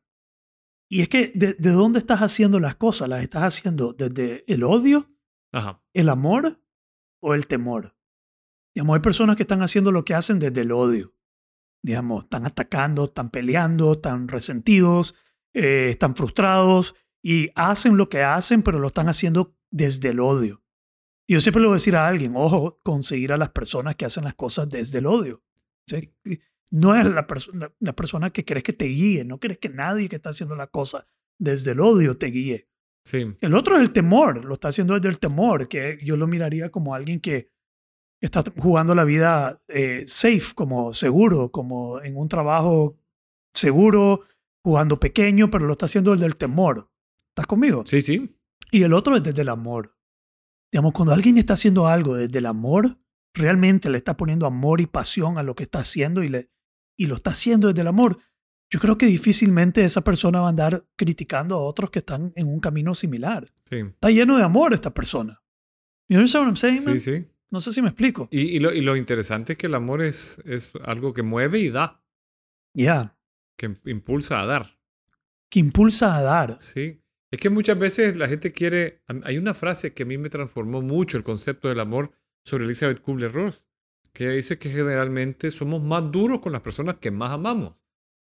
Y 0.88 1.02
es 1.02 1.08
que, 1.08 1.32
de, 1.34 1.54
¿de 1.54 1.70
dónde 1.70 1.98
estás 1.98 2.20
haciendo 2.20 2.60
las 2.60 2.76
cosas? 2.76 3.08
¿Las 3.08 3.22
estás 3.22 3.42
haciendo 3.42 3.92
desde 3.92 4.44
el 4.46 4.62
odio, 4.62 5.10
Ajá. 5.52 5.82
el 5.94 6.08
amor 6.08 6.60
o 7.20 7.34
el 7.34 7.46
temor? 7.46 7.96
Digamos, 8.74 8.94
hay 8.94 9.02
personas 9.02 9.36
que 9.36 9.42
están 9.42 9.62
haciendo 9.62 9.90
lo 9.90 10.04
que 10.04 10.14
hacen 10.14 10.38
desde 10.38 10.60
el 10.60 10.72
odio. 10.72 11.14
Digamos, 11.82 12.24
están 12.24 12.44
atacando, 12.44 13.06
están 13.06 13.30
peleando, 13.30 13.92
están 13.92 14.28
resentidos, 14.28 15.14
eh, 15.54 15.88
están 15.90 16.14
frustrados 16.14 16.94
y 17.22 17.48
hacen 17.54 17.96
lo 17.96 18.08
que 18.08 18.22
hacen, 18.22 18.62
pero 18.62 18.78
lo 18.78 18.88
están 18.88 19.08
haciendo 19.08 19.56
desde 19.70 20.10
el 20.10 20.20
odio. 20.20 20.62
Y 21.26 21.34
yo 21.34 21.40
siempre 21.40 21.60
le 21.62 21.68
voy 21.68 21.74
a 21.74 21.76
decir 21.76 21.96
a 21.96 22.08
alguien, 22.08 22.34
ojo, 22.36 22.80
conseguir 22.82 23.32
a 23.32 23.36
las 23.36 23.50
personas 23.50 23.96
que 23.96 24.04
hacen 24.04 24.24
las 24.24 24.34
cosas 24.34 24.68
desde 24.68 24.98
el 24.98 25.06
odio. 25.06 25.42
¿Sí? 25.86 26.12
No 26.70 26.94
es 26.94 27.04
la, 27.06 27.26
perso- 27.26 27.52
la- 27.54 27.72
la 27.80 27.94
persona 27.94 28.30
que 28.30 28.44
crees 28.44 28.62
que 28.64 28.72
te 28.72 28.84
guíe, 28.86 29.24
no 29.24 29.40
crees 29.40 29.58
que 29.58 29.68
nadie 29.68 30.08
que 30.08 30.16
está 30.16 30.30
haciendo 30.30 30.54
la 30.56 30.68
cosa 30.68 31.06
desde 31.38 31.72
el 31.72 31.80
odio 31.80 32.16
te 32.16 32.26
guíe. 32.26 32.68
Sí. 33.04 33.34
El 33.40 33.54
otro 33.54 33.76
es 33.76 33.82
el 33.82 33.92
temor, 33.92 34.44
lo 34.44 34.54
está 34.54 34.68
haciendo 34.68 34.94
desde 34.94 35.08
el 35.08 35.18
temor, 35.18 35.68
que 35.68 35.98
yo 36.04 36.16
lo 36.16 36.26
miraría 36.26 36.70
como 36.70 36.94
alguien 36.94 37.18
que 37.18 37.50
está 38.22 38.44
jugando 38.58 38.94
la 38.94 39.04
vida 39.04 39.62
eh, 39.68 40.04
safe, 40.06 40.54
como 40.54 40.92
seguro, 40.92 41.50
como 41.50 42.00
en 42.02 42.16
un 42.16 42.28
trabajo 42.28 42.98
seguro, 43.54 44.20
jugando 44.62 45.00
pequeño, 45.00 45.50
pero 45.50 45.66
lo 45.66 45.72
está 45.72 45.86
haciendo 45.86 46.12
desde 46.12 46.26
el 46.26 46.36
temor. 46.36 46.90
¿Estás 47.30 47.46
conmigo? 47.46 47.82
Sí, 47.86 48.00
sí. 48.02 48.36
Y 48.70 48.82
el 48.82 48.92
otro 48.92 49.16
es 49.16 49.22
desde 49.24 49.42
el 49.42 49.48
amor. 49.48 49.96
Digamos, 50.70 50.92
cuando 50.92 51.12
alguien 51.14 51.38
está 51.38 51.54
haciendo 51.54 51.88
algo 51.88 52.14
desde 52.14 52.38
el 52.38 52.46
amor, 52.46 52.98
realmente 53.34 53.90
le 53.90 53.98
está 53.98 54.16
poniendo 54.16 54.46
amor 54.46 54.80
y 54.80 54.86
pasión 54.86 55.38
a 55.38 55.42
lo 55.42 55.54
que 55.54 55.62
está 55.64 55.80
haciendo 55.80 56.22
y, 56.22 56.28
le, 56.28 56.50
y 56.96 57.06
lo 57.06 57.16
está 57.16 57.30
haciendo 57.30 57.68
desde 57.68 57.82
el 57.82 57.88
amor, 57.88 58.18
yo 58.72 58.78
creo 58.80 58.96
que 58.98 59.06
difícilmente 59.06 59.84
esa 59.84 60.02
persona 60.02 60.40
va 60.40 60.46
a 60.46 60.50
andar 60.50 60.86
criticando 60.96 61.56
a 61.56 61.60
otros 61.60 61.90
que 61.90 61.98
están 62.00 62.32
en 62.36 62.46
un 62.48 62.60
camino 62.60 62.94
similar. 62.94 63.46
Sí. 63.68 63.76
Está 63.78 64.10
lleno 64.10 64.36
de 64.36 64.44
amor 64.44 64.74
esta 64.74 64.94
persona. 64.94 65.42
You 66.08 66.16
understand 66.18 66.44
what 66.44 66.48
I'm 66.50 66.56
saying, 66.56 66.84
man? 66.84 67.00
Sí, 67.00 67.18
sí. 67.18 67.26
No 67.50 67.60
sé 67.60 67.72
si 67.72 67.82
me 67.82 67.88
explico. 67.88 68.28
Y, 68.30 68.42
y 68.42 68.60
lo, 68.60 68.72
y 68.72 68.80
lo 68.80 68.96
interesante 68.96 69.52
es 69.52 69.58
que 69.58 69.66
el 69.66 69.74
amor 69.74 70.02
es, 70.02 70.40
es 70.44 70.72
algo 70.84 71.12
que 71.12 71.22
mueve 71.22 71.58
y 71.58 71.70
da, 71.70 72.04
Ya. 72.74 73.16
que 73.56 73.74
impulsa 73.86 74.40
a 74.40 74.46
dar. 74.46 74.66
Que 75.50 75.58
impulsa 75.58 76.16
a 76.16 76.22
dar. 76.22 76.56
Sí. 76.60 77.02
Es 77.32 77.40
que 77.40 77.50
muchas 77.50 77.76
veces 77.78 78.16
la 78.16 78.28
gente 78.28 78.52
quiere. 78.52 79.02
Hay 79.24 79.36
una 79.38 79.54
frase 79.54 79.94
que 79.94 80.04
a 80.04 80.06
mí 80.06 80.16
me 80.16 80.28
transformó 80.28 80.80
mucho 80.80 81.16
el 81.16 81.24
concepto 81.24 81.68
del 81.68 81.80
amor 81.80 82.12
sobre 82.44 82.64
Elizabeth 82.64 83.00
Kubler-Ross, 83.00 83.66
que 84.12 84.24
ella 84.24 84.34
dice 84.34 84.58
que 84.58 84.70
generalmente 84.70 85.50
somos 85.50 85.82
más 85.82 86.10
duros 86.10 86.40
con 86.40 86.52
las 86.52 86.62
personas 86.62 86.96
que 86.96 87.10
más 87.10 87.30
amamos, 87.30 87.76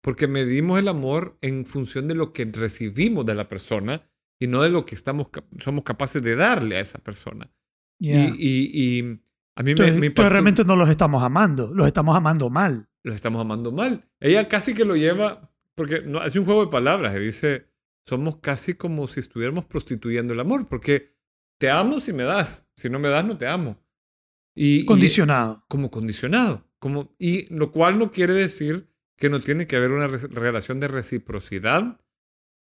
porque 0.02 0.26
medimos 0.28 0.78
el 0.78 0.88
amor 0.88 1.36
en 1.40 1.66
función 1.66 2.08
de 2.08 2.14
lo 2.14 2.32
que 2.32 2.44
recibimos 2.44 3.24
de 3.26 3.34
la 3.34 3.48
persona 3.48 4.08
y 4.38 4.46
no 4.46 4.62
de 4.62 4.68
lo 4.70 4.84
que 4.84 4.94
estamos, 4.94 5.28
somos 5.58 5.84
capaces 5.84 6.22
de 6.22 6.36
darle 6.36 6.76
a 6.76 6.80
esa 6.80 6.98
persona. 6.98 7.50
Ya. 7.98 8.24
Y, 8.28 8.34
y- 8.38 8.98
y 8.98 9.00
a 9.56 9.62
mí 9.62 9.66
me, 9.66 9.70
Entonces, 9.70 9.76
me 9.76 10.06
entonces 10.06 10.10
impactó- 10.10 10.28
realmente 10.28 10.64
no 10.64 10.76
los 10.76 10.88
estamos 10.90 11.22
amando, 11.22 11.72
los 11.74 11.86
estamos 11.86 12.16
amando 12.16 12.50
mal. 12.50 12.88
los 13.02 13.14
estamos 13.14 13.40
amando 13.40 13.70
mal. 13.72 14.04
Ella 14.20 14.48
casi 14.48 14.74
que 14.74 14.84
lo 14.84 14.96
lleva, 14.96 15.50
porque 15.76 16.02
no, 16.02 16.18
hace 16.18 16.38
un 16.40 16.44
juego 16.44 16.64
de 16.64 16.70
palabras, 16.70 17.14
y 17.14 17.20
dice, 17.20 17.66
somos 18.04 18.38
casi 18.38 18.74
como 18.74 19.06
si 19.06 19.20
estuviéramos 19.20 19.64
prostituyendo 19.66 20.34
el 20.34 20.40
amor, 20.40 20.66
porque 20.68 21.14
te 21.58 21.70
amo 21.70 22.00
si 22.00 22.12
me 22.12 22.24
das, 22.24 22.66
si 22.76 22.90
no 22.90 22.98
me 22.98 23.08
das 23.08 23.24
no 23.24 23.38
te 23.38 23.46
amo. 23.46 23.78
Y, 24.56 24.80
y- 24.80 24.84
Condicionado. 24.86 25.64
como 25.68 25.90
condicionado, 25.90 26.66
como, 26.80 27.14
y 27.18 27.52
lo 27.54 27.70
cual 27.70 27.98
no 27.98 28.10
quiere 28.10 28.32
decir 28.32 28.88
que 29.16 29.30
no 29.30 29.38
tiene 29.38 29.66
que 29.66 29.76
haber 29.76 29.92
una 29.92 30.06
re- 30.08 30.26
relación 30.28 30.80
de 30.80 30.88
reciprocidad, 30.88 32.00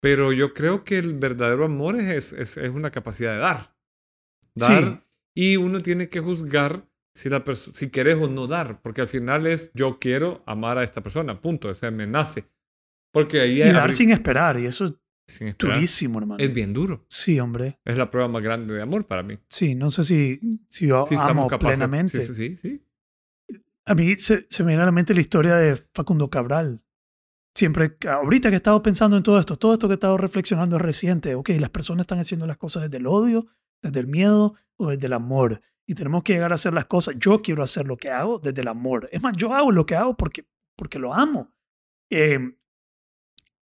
pero 0.00 0.32
yo 0.32 0.54
creo 0.54 0.84
que 0.84 0.96
el 0.98 1.14
verdadero 1.14 1.64
amor 1.66 1.96
es, 1.96 2.32
es, 2.32 2.56
es 2.56 2.70
una 2.70 2.90
capacidad 2.90 3.32
de 3.34 3.38
dar. 3.40 3.76
Dar 4.54 5.04
y 5.34 5.56
uno 5.56 5.80
tiene 5.82 6.08
que 6.08 6.20
juzgar 6.20 6.88
si, 7.14 7.28
la 7.28 7.42
si 7.54 7.90
querés 7.90 8.16
o 8.20 8.28
no 8.28 8.46
dar, 8.46 8.80
porque 8.82 9.00
al 9.02 9.08
final 9.08 9.46
es 9.46 9.70
yo 9.74 9.98
quiero 9.98 10.42
amar 10.46 10.78
a 10.78 10.82
esta 10.84 11.02
persona, 11.02 11.40
punto, 11.40 11.68
o 11.68 11.74
sea, 11.74 11.90
me 11.90 12.06
nace. 12.06 12.46
Porque 13.12 13.40
ahí 13.40 13.62
Y 13.62 13.72
dar 13.72 13.92
sin 13.92 14.10
esperar. 14.12 14.58
Y 14.60 14.66
eso 14.66 14.84
es 14.86 14.92
sin 15.30 15.48
esperar. 15.48 15.76
durísimo, 15.76 16.18
hermano. 16.18 16.42
Es 16.42 16.52
bien 16.52 16.72
duro. 16.72 17.06
Sí, 17.08 17.40
hombre. 17.40 17.78
Es 17.84 17.96
la 17.96 18.10
prueba 18.10 18.28
más 18.28 18.42
grande 18.42 18.74
de 18.74 18.82
amor 18.82 19.06
para 19.06 19.22
mí. 19.22 19.38
Sí, 19.48 19.74
no 19.74 19.88
sé 19.90 20.04
si, 20.04 20.38
si 20.68 20.86
yo 20.88 21.04
Sí, 21.06 21.16
amo 21.20 21.48
plenamente. 21.48 22.20
Sí, 22.20 22.34
sí, 22.34 22.54
sí, 22.54 22.56
sí. 23.48 23.56
a 23.86 23.94
mí 23.94 24.16
se, 24.16 24.46
se 24.50 24.62
me 24.62 24.68
viene 24.68 24.82
a 24.82 24.86
la 24.86 24.92
mente 24.92 25.14
la 25.14 25.20
historia 25.20 25.56
de 25.56 25.76
Facundo 25.94 26.28
Cabral. 26.28 26.82
Siempre, 27.54 27.96
ahorita 28.08 28.48
que 28.48 28.54
he 28.54 28.56
estado 28.58 28.80
pensando 28.82 29.16
en 29.16 29.22
todo 29.22 29.38
esto, 29.40 29.56
todo 29.56 29.72
esto 29.72 29.88
que 29.88 29.94
he 29.94 29.94
estado 29.94 30.16
reflexionando 30.16 30.76
es 30.76 30.82
reciente. 30.82 31.34
Ok, 31.34 31.50
las 31.58 31.70
personas 31.70 32.04
están 32.04 32.20
haciendo 32.20 32.46
las 32.46 32.56
cosas 32.56 32.84
desde 32.84 32.98
el 32.98 33.06
odio, 33.06 33.46
desde 33.82 34.00
el 34.00 34.06
miedo 34.06 34.54
o 34.76 34.90
desde 34.90 35.06
el 35.06 35.12
amor. 35.14 35.60
Y 35.86 35.94
tenemos 35.94 36.22
que 36.22 36.34
llegar 36.34 36.52
a 36.52 36.54
hacer 36.54 36.72
las 36.72 36.84
cosas. 36.86 37.16
Yo 37.18 37.42
quiero 37.42 37.64
hacer 37.64 37.88
lo 37.88 37.96
que 37.96 38.10
hago 38.10 38.38
desde 38.38 38.60
el 38.62 38.68
amor. 38.68 39.08
Es 39.10 39.20
más, 39.22 39.36
yo 39.36 39.52
hago 39.52 39.72
lo 39.72 39.84
que 39.84 39.96
hago 39.96 40.16
porque, 40.16 40.46
porque 40.76 41.00
lo 41.00 41.12
amo. 41.12 41.52
Eh, 42.08 42.38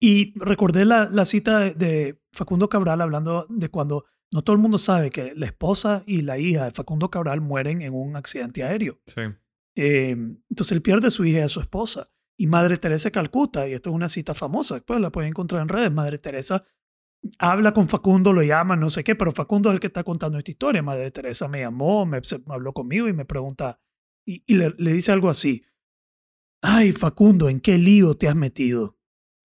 y 0.00 0.38
recordé 0.38 0.84
la, 0.84 1.08
la 1.10 1.24
cita 1.24 1.60
de, 1.60 1.74
de 1.74 2.22
Facundo 2.32 2.68
Cabral 2.68 3.00
hablando 3.00 3.46
de 3.48 3.68
cuando 3.68 4.04
no 4.32 4.42
todo 4.42 4.54
el 4.54 4.62
mundo 4.62 4.78
sabe 4.78 5.10
que 5.10 5.32
la 5.34 5.46
esposa 5.46 6.02
y 6.06 6.22
la 6.22 6.38
hija 6.38 6.64
de 6.64 6.70
Facundo 6.70 7.10
Cabral 7.10 7.40
mueren 7.40 7.80
en 7.82 7.94
un 7.94 8.16
accidente 8.16 8.64
aéreo. 8.64 9.00
Sí. 9.06 9.22
Eh, 9.76 10.10
entonces 10.10 10.72
él 10.72 10.82
pierde 10.82 11.06
a 11.06 11.10
su 11.10 11.24
hija 11.24 11.38
y 11.38 11.42
a 11.42 11.48
su 11.48 11.60
esposa. 11.60 12.10
Y 12.38 12.46
Madre 12.46 12.76
Teresa 12.76 13.08
de 13.08 13.12
Calcuta, 13.12 13.66
y 13.66 13.72
esto 13.72 13.90
es 13.90 13.96
una 13.96 14.08
cita 14.08 14.34
famosa, 14.34 14.74
después 14.74 15.00
la 15.00 15.10
pueden 15.10 15.30
encontrar 15.30 15.62
en 15.62 15.68
redes, 15.68 15.90
Madre 15.90 16.18
Teresa 16.18 16.64
habla 17.38 17.72
con 17.72 17.88
Facundo, 17.88 18.32
lo 18.32 18.42
llama, 18.42 18.76
no 18.76 18.90
sé 18.90 19.02
qué, 19.02 19.14
pero 19.14 19.32
Facundo 19.32 19.70
es 19.70 19.74
el 19.74 19.80
que 19.80 19.86
está 19.86 20.04
contando 20.04 20.38
esta 20.38 20.50
historia. 20.50 20.82
Madre 20.82 21.10
Teresa 21.10 21.48
me 21.48 21.60
llamó, 21.60 22.06
me, 22.06 22.20
habló 22.48 22.72
conmigo 22.72 23.08
y 23.08 23.12
me 23.12 23.24
pregunta, 23.24 23.80
y, 24.26 24.44
y 24.46 24.54
le, 24.54 24.74
le 24.76 24.92
dice 24.92 25.12
algo 25.12 25.30
así, 25.30 25.64
ay 26.62 26.92
Facundo, 26.92 27.48
¿en 27.48 27.60
qué 27.60 27.78
lío 27.78 28.16
te 28.16 28.28
has 28.28 28.36
metido? 28.36 28.95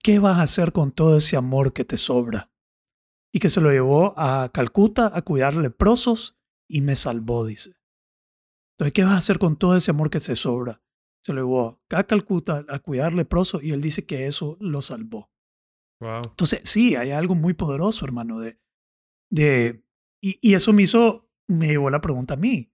¿Qué 0.03 0.19
vas 0.19 0.39
a 0.39 0.43
hacer 0.43 0.71
con 0.71 0.91
todo 0.91 1.17
ese 1.17 1.37
amor 1.37 1.73
que 1.73 1.85
te 1.85 1.97
sobra? 1.97 2.51
Y 3.33 3.39
que 3.39 3.49
se 3.49 3.61
lo 3.61 3.71
llevó 3.71 4.13
a 4.17 4.49
Calcuta 4.51 5.11
a 5.13 5.21
cuidar 5.21 5.55
leprosos 5.55 6.37
y 6.67 6.81
me 6.81 6.95
salvó, 6.95 7.45
dice. 7.45 7.75
Entonces, 8.73 8.93
¿qué 8.93 9.03
vas 9.03 9.13
a 9.13 9.17
hacer 9.17 9.37
con 9.37 9.57
todo 9.57 9.75
ese 9.75 9.91
amor 9.91 10.09
que 10.09 10.19
te 10.19 10.35
sobra? 10.35 10.81
Se 11.23 11.33
lo 11.33 11.41
llevó 11.41 11.81
a 11.91 12.03
Calcuta 12.03 12.65
a 12.67 12.79
cuidar 12.79 13.13
leprosos 13.13 13.61
y 13.63 13.71
él 13.71 13.81
dice 13.81 14.05
que 14.05 14.25
eso 14.25 14.57
lo 14.59 14.81
salvó. 14.81 15.31
Wow. 16.01 16.23
Entonces, 16.23 16.61
sí, 16.63 16.95
hay 16.95 17.11
algo 17.11 17.35
muy 17.35 17.53
poderoso, 17.53 18.03
hermano, 18.05 18.39
de... 18.39 18.59
de 19.29 19.85
y, 20.19 20.39
y 20.41 20.55
eso 20.55 20.73
me 20.73 20.83
hizo, 20.83 21.29
me 21.47 21.67
llevó 21.67 21.89
la 21.91 22.01
pregunta 22.01 22.33
a 22.33 22.37
mí. 22.37 22.73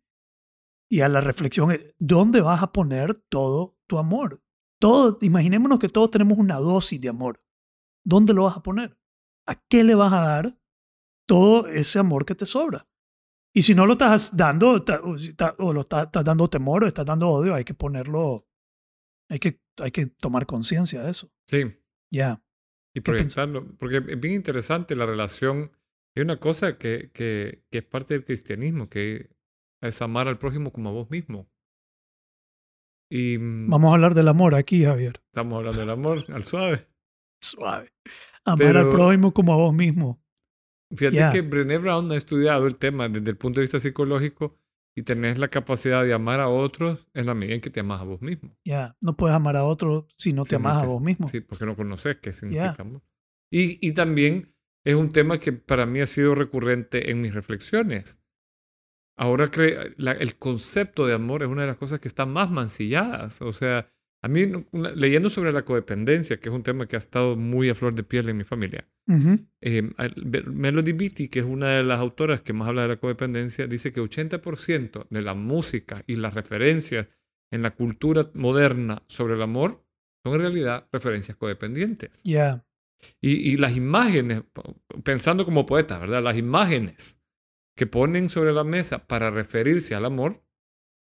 Y 0.90 1.02
a 1.02 1.10
la 1.10 1.20
reflexión, 1.20 1.72
eh, 1.72 1.94
¿dónde 2.00 2.40
vas 2.40 2.64
a 2.64 2.72
poner 2.72 3.16
todo 3.16 3.78
tu 3.88 3.98
amor? 3.98 4.42
Todo, 4.80 5.18
imaginémonos 5.22 5.80
que 5.80 5.90
todos 5.90 6.12
tenemos 6.12 6.38
una 6.38 6.56
dosis 6.58 7.00
de 7.02 7.10
amor. 7.10 7.44
¿Dónde 8.06 8.34
lo 8.34 8.44
vas 8.44 8.58
a 8.58 8.62
poner? 8.62 8.98
¿A 9.48 9.56
qué 9.56 9.84
le 9.84 9.96
vas 9.96 10.14
a 10.14 10.22
dar 10.22 10.60
todo 11.28 11.68
ese 11.68 12.00
amor 12.00 12.26
que 12.26 12.36
te 12.36 12.46
sobra? 12.46 12.88
Y 13.54 13.64
si 13.64 13.74
no 13.74 13.86
lo 13.86 13.94
estás 13.94 14.38
dando, 14.38 14.72
o, 14.72 15.74
lo 15.74 15.82
estás, 15.82 16.06
estás 16.06 16.24
dando 16.24 16.50
temor 16.50 16.84
o 16.84 16.88
estás 16.88 17.06
dando 17.06 17.30
odio, 17.30 17.56
hay 17.56 17.64
que 17.64 17.74
ponerlo, 17.74 18.48
hay 19.30 19.40
que, 19.40 19.62
hay 19.78 19.92
que 19.92 20.06
tomar 20.06 20.46
conciencia 20.46 21.02
de 21.02 21.10
eso. 21.10 21.32
Sí. 21.48 21.66
Ya. 22.12 22.44
Y 22.94 23.02
¿Qué 23.02 23.12
pens- 23.12 23.16
proyectarlo. 23.16 23.76
Porque 23.78 23.98
es 23.98 24.20
bien 24.20 24.36
interesante 24.36 24.96
la 24.96 25.06
relación. 25.06 25.72
Es 26.16 26.24
una 26.24 26.40
cosa 26.40 26.78
que, 26.78 27.12
que, 27.12 27.66
que 27.72 27.80
es 27.80 27.84
parte 27.84 28.14
del 28.14 28.24
cristianismo, 28.24 28.90
que 28.90 29.36
es 29.82 30.02
amar 30.02 30.28
al 30.28 30.38
prójimo 30.38 30.72
como 30.72 30.90
a 30.90 30.94
vos 30.94 31.10
mismo. 31.10 31.50
Y 33.10 33.38
mm, 33.38 33.70
Vamos 33.70 33.92
a 33.92 33.94
hablar 33.96 34.14
del 34.16 34.28
amor 34.28 34.56
aquí, 34.56 34.84
Javier. 34.84 35.22
estamos 35.28 35.54
hablando 35.58 35.80
del 35.80 35.90
amor 35.90 36.24
al 36.34 36.44
suave. 36.44 36.88
Suave. 37.42 37.94
Amar 38.46 38.68
al 38.68 38.74
Pero- 38.74 38.92
prójimo 38.94 39.34
como 39.34 39.54
a 39.54 39.58
vos 39.58 39.74
mismo. 39.74 40.22
Fíjate 40.96 41.18
Ya. 41.18 41.32
que 41.32 41.42
Brené 41.42 41.78
Brown 41.80 42.10
ha 42.12 42.16
estudiado 42.16 42.66
el 42.66 42.76
tema 42.78 43.10
desde 43.10 43.30
el 43.32 43.38
punto 43.38 43.60
de 43.60 43.64
vista 43.64 43.80
psicológico 43.80 44.58
y 44.96 45.04
tenés 45.04 45.38
la 45.38 45.50
capacidad 45.50 46.04
de 46.04 46.14
amar 46.14 46.40
a 46.40 46.48
otros 46.48 47.08
en 47.14 47.26
la 47.26 47.36
medida 47.36 47.56
en 47.56 47.62
que 47.62 47.70
te 47.70 47.82
amas 47.82 48.02
a 48.02 48.06
vos 48.06 48.22
mismo. 48.22 48.56
Ya. 48.66 48.96
No 49.02 49.16
puedes 49.18 49.36
amar 49.36 49.58
a 49.58 49.66
otro 49.66 50.08
si 50.18 50.32
no 50.34 50.44
te 50.44 50.50
Si 50.50 50.56
no 50.56 50.60
amas 50.70 50.84
a 50.84 50.86
vos 50.88 51.02
mismo. 51.02 51.28
Sí, 51.28 51.42
porque 51.42 51.66
no 51.66 51.76
conoces 51.76 52.18
qué 52.18 52.32
significa 52.32 52.74
Ya. 52.78 52.82
amor. 52.82 53.02
Y, 53.52 53.86
y 53.86 53.92
también 53.94 54.54
es 54.86 54.96
un 54.96 55.10
tema 55.10 55.38
que 55.40 55.52
para 55.54 55.86
mí 55.86 56.00
ha 56.00 56.06
sido 56.06 56.34
recurrente 56.36 57.12
en 57.12 57.20
mis 57.22 57.34
reflexiones. 57.34 58.22
Ahora 59.18 59.48
cre- 59.52 59.94
la- 59.98 60.12
el 60.14 60.36
concepto 60.38 61.06
de 61.08 61.14
amor 61.16 61.42
es 61.44 61.50
una 61.50 61.62
de 61.62 61.68
las 61.68 61.78
cosas 61.78 62.00
que 62.00 62.08
están 62.08 62.32
más 62.32 62.50
mancilladas. 62.52 63.42
O 63.42 63.52
sea, 63.52 63.88
a 64.22 64.28
mí, 64.28 64.44
una- 64.72 64.92
leyendo 64.92 65.30
sobre 65.30 65.52
la 65.52 65.64
codependencia, 65.66 66.40
que 66.40 66.50
es 66.50 66.56
un 66.56 66.64
tema 66.64 66.88
que 66.88 66.96
ha 66.96 67.00
estado 67.00 67.36
muy 67.36 67.70
a 67.70 67.76
flor 67.76 67.94
de 67.96 68.04
piel 68.04 68.30
en 68.30 68.38
mi 68.38 68.44
familia, 68.44 68.88
eh, 69.62 69.90
Melody 70.46 70.92
Beattie, 70.94 71.30
que 71.30 71.40
es 71.40 71.46
una 71.46 71.68
de 71.78 71.84
las 71.84 72.00
autoras 72.00 72.42
que 72.42 72.54
más 72.54 72.68
habla 72.68 72.84
de 72.84 72.90
la 72.90 72.96
codependencia, 72.98 73.68
dice 73.68 73.92
que 73.92 74.02
80% 74.02 75.08
de 75.10 75.22
la 75.22 75.34
música 75.34 76.04
y 76.08 76.16
las 76.18 76.34
referencias 76.34 77.08
en 77.52 77.62
la 77.62 77.72
cultura 77.72 78.30
moderna 78.34 79.02
sobre 79.08 79.36
el 79.36 79.42
amor 79.42 79.84
son 80.24 80.34
en 80.36 80.40
realidad 80.42 80.88
referencias 80.92 81.38
codependientes. 81.38 82.22
Ya. 82.24 82.66
Y, 83.22 83.54
y 83.54 83.58
las 83.58 83.78
imágenes, 83.78 84.42
pensando 85.04 85.46
como 85.46 85.66
poeta, 85.66 86.00
¿verdad? 86.00 86.22
Las 86.24 86.38
imágenes 86.38 87.22
que 87.78 87.86
ponen 87.88 88.28
sobre 88.28 88.52
la 88.52 88.66
mesa 88.66 89.08
para 89.08 89.30
referirse 89.32 89.96
al 89.96 90.04
amor 90.04 90.44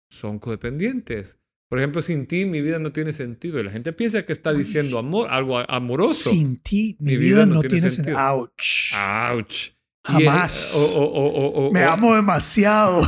son 0.08 0.38
codependientes. 0.38 1.38
Por 1.68 1.78
ejemplo, 1.78 2.00
sin 2.00 2.26
ti 2.26 2.46
mi 2.46 2.60
vida 2.62 2.78
no 2.78 2.92
tiene 2.92 3.12
sentido. 3.12 3.60
Y 3.60 3.64
la 3.64 3.70
gente 3.70 3.92
piensa 3.92 4.24
que 4.24 4.32
está 4.32 4.52
diciendo 4.52 4.98
amor, 4.98 5.28
algo 5.30 5.58
amoroso. 5.70 6.30
Sin 6.30 6.56
ti, 6.58 6.96
mi, 6.98 7.16
vida, 7.16 7.44
no 7.46 7.60
tiene, 7.60 7.90
sentido. 7.90 8.18
Ouch. 8.18 8.92
Ouch. 9.32 9.70
Jamás. 10.04 10.74
o- 10.74 10.96
o- 10.96 11.28
o- 11.28 11.66
o- 11.68 11.72
me 11.72 11.84
amo 11.84 12.14
demasiado. 12.16 13.02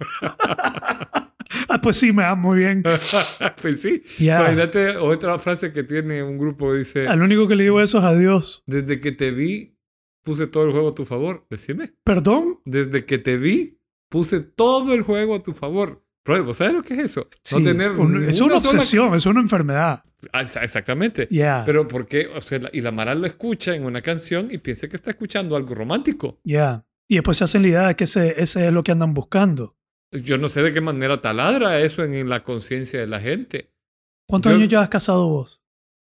ah, 1.68 1.80
pues 1.82 1.96
sí, 1.96 2.12
me 2.12 2.24
amo 2.24 2.52
bien. 2.52 2.82
pues 3.62 3.82
sí. 3.82 4.02
Ya. 4.18 4.36
Imagínate 4.40 4.96
otra 4.96 5.38
frase 5.38 5.72
que 5.72 5.82
tiene 5.82 6.22
un 6.22 6.38
grupo 6.38 6.74
dice, 6.74 7.06
Al 7.08 7.22
único 7.22 7.48
que 7.48 7.54
le 7.56 7.64
digo 7.64 7.80
eso 7.80 7.98
es 7.98 8.04
a 8.04 8.14
Dios. 8.14 8.62
desde 8.66 9.00
que 9.00 9.12
te 9.12 9.30
vi, 9.30 9.73
puse 10.24 10.46
todo 10.48 10.64
el 10.64 10.72
juego 10.72 10.88
a 10.88 10.94
tu 10.94 11.04
favor. 11.04 11.46
Decime. 11.50 11.94
¿Perdón? 12.02 12.60
Desde 12.64 13.04
que 13.04 13.18
te 13.18 13.36
vi, 13.36 13.78
puse 14.08 14.40
todo 14.40 14.92
el 14.94 15.02
juego 15.02 15.36
a 15.36 15.42
tu 15.42 15.52
favor. 15.54 16.00
¿vos 16.26 16.56
sabes 16.56 16.72
lo 16.72 16.82
que 16.82 16.94
es 16.94 17.00
eso? 17.00 17.28
Sí, 17.42 17.56
no 17.56 17.62
tener 17.62 17.90
un- 17.90 18.16
es 18.22 18.40
una 18.40 18.58
sola- 18.58 18.78
obsesión, 18.78 19.14
es 19.14 19.26
una 19.26 19.40
enfermedad. 19.40 20.02
Ah, 20.32 20.42
exa- 20.42 20.62
Exactamente. 20.64 21.28
Ya. 21.30 21.62
Pero 21.66 21.86
¿por 21.86 22.06
qué? 22.06 22.28
O 22.34 22.40
sea, 22.40 22.60
y 22.72 22.80
la 22.80 22.90
Mara 22.92 23.14
lo 23.14 23.26
escucha 23.26 23.76
en 23.76 23.84
una 23.84 24.00
canción 24.00 24.48
y 24.50 24.56
piensa 24.56 24.88
que 24.88 24.96
está 24.96 25.10
escuchando 25.10 25.54
algo 25.54 25.74
romántico. 25.74 26.40
Ya. 26.42 26.86
Y 27.06 27.16
después 27.16 27.36
se 27.36 27.44
hacen 27.44 27.60
la 27.60 27.68
idea 27.68 27.88
de 27.88 27.96
que 27.96 28.04
ese, 28.04 28.40
ese 28.42 28.66
es 28.68 28.72
lo 28.72 28.82
que 28.82 28.92
andan 28.92 29.12
buscando. 29.12 29.76
Yo 30.12 30.38
no 30.38 30.48
sé 30.48 30.62
de 30.62 30.72
qué 30.72 30.80
manera 30.80 31.18
taladra 31.18 31.78
eso 31.80 32.02
en, 32.02 32.14
en 32.14 32.30
la 32.30 32.42
conciencia 32.42 32.98
de 33.00 33.06
la 33.06 33.20
gente. 33.20 33.74
¿Cuántos 34.26 34.50
Yo- 34.52 34.56
años 34.56 34.70
llevas 34.70 34.88
casado 34.88 35.28
vos? 35.28 35.60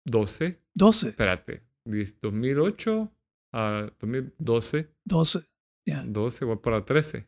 12, 0.06 0.62
12. 0.76 1.10
espérate, 1.10 1.64
10 1.86 2.20
2008 2.22 3.12
a 3.54 3.90
2012, 4.00 4.94
12. 5.06 5.40
Ya. 5.86 6.04
12 6.06 6.46
voy 6.46 6.58
para 6.58 6.82
13. 6.82 7.28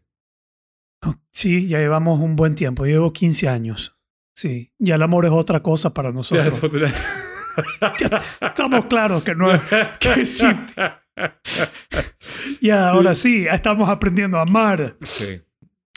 Sí, 1.31 1.67
ya 1.67 1.79
llevamos 1.79 2.19
un 2.21 2.35
buen 2.35 2.55
tiempo. 2.55 2.85
Yo 2.85 2.91
llevo 2.93 3.13
15 3.13 3.47
años. 3.47 3.97
Sí. 4.35 4.73
Ya 4.79 4.95
el 4.95 5.01
amor 5.03 5.25
es 5.25 5.31
otra 5.31 5.61
cosa 5.61 5.93
para 5.93 6.09
Ya, 6.11 6.13
nosotros. 6.15 6.47
eso 6.47 6.69
te- 6.69 6.85
Estamos 8.45 8.85
claros 8.88 9.23
que 9.23 9.35
no. 9.35 9.45
Que 9.99 10.25
sí. 10.25 10.45
Ya, 12.61 12.89
ahora 12.89 13.15
sí, 13.15 13.45
estamos 13.49 13.89
aprendiendo 13.89 14.38
a 14.38 14.41
amar. 14.41 14.97
Sí, 15.01 15.41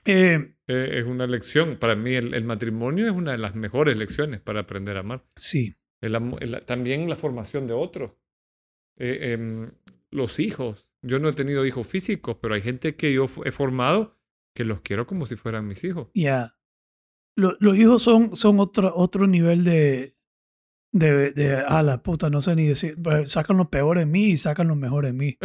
Eh, 0.04 0.54
eh, 0.68 0.90
es 0.98 1.04
una 1.04 1.26
lección. 1.26 1.76
Para 1.78 1.96
mí 1.96 2.14
el, 2.14 2.34
el 2.34 2.44
matrimonio 2.44 3.06
es 3.06 3.12
una 3.12 3.32
de 3.32 3.38
las 3.38 3.54
mejores 3.54 3.96
lecciones 3.96 4.40
para 4.40 4.60
aprender 4.60 4.96
a 4.96 5.00
amar. 5.00 5.24
sí. 5.36 5.74
El 6.00 6.14
el- 6.40 6.60
también 6.64 7.08
la 7.10 7.16
formación 7.16 7.66
de 7.66 7.74
otros. 7.74 8.16
Eh, 8.98 9.32
em, 9.32 9.68
los 10.10 10.40
hijos. 10.40 10.92
Yo 11.02 11.18
no 11.20 11.28
he 11.28 11.32
tenido 11.32 11.64
hijos 11.66 11.88
físicos, 11.88 12.36
pero 12.42 12.54
hay 12.54 12.62
gente 12.62 12.96
que 12.96 13.12
yo 13.12 13.26
he 13.44 13.52
formado 13.52 14.18
que 14.54 14.64
los 14.64 14.80
quiero 14.80 15.06
como 15.06 15.26
si 15.26 15.36
fueran 15.36 15.66
mis 15.66 15.84
hijos. 15.84 16.08
Ya. 16.14 16.56
Lo- 17.36 17.56
los 17.60 17.76
hijos 17.76 18.02
son, 18.02 18.34
son 18.34 18.58
otro, 18.58 18.92
otro 18.96 19.26
nivel 19.28 19.62
de, 19.62 20.16
de, 20.92 21.30
de. 21.32 21.56
Ah, 21.68 21.82
la 21.84 22.02
puta, 22.02 22.30
no 22.30 22.40
sé 22.40 22.56
ni 22.56 22.66
decir. 22.66 22.96
Sacan 23.24 23.56
lo 23.58 23.70
peor 23.70 23.98
en 23.98 24.10
mí 24.10 24.30
y 24.30 24.36
sacan 24.36 24.66
lo 24.68 24.74
mejor 24.74 25.06
en 25.06 25.16
mí. 25.16 25.38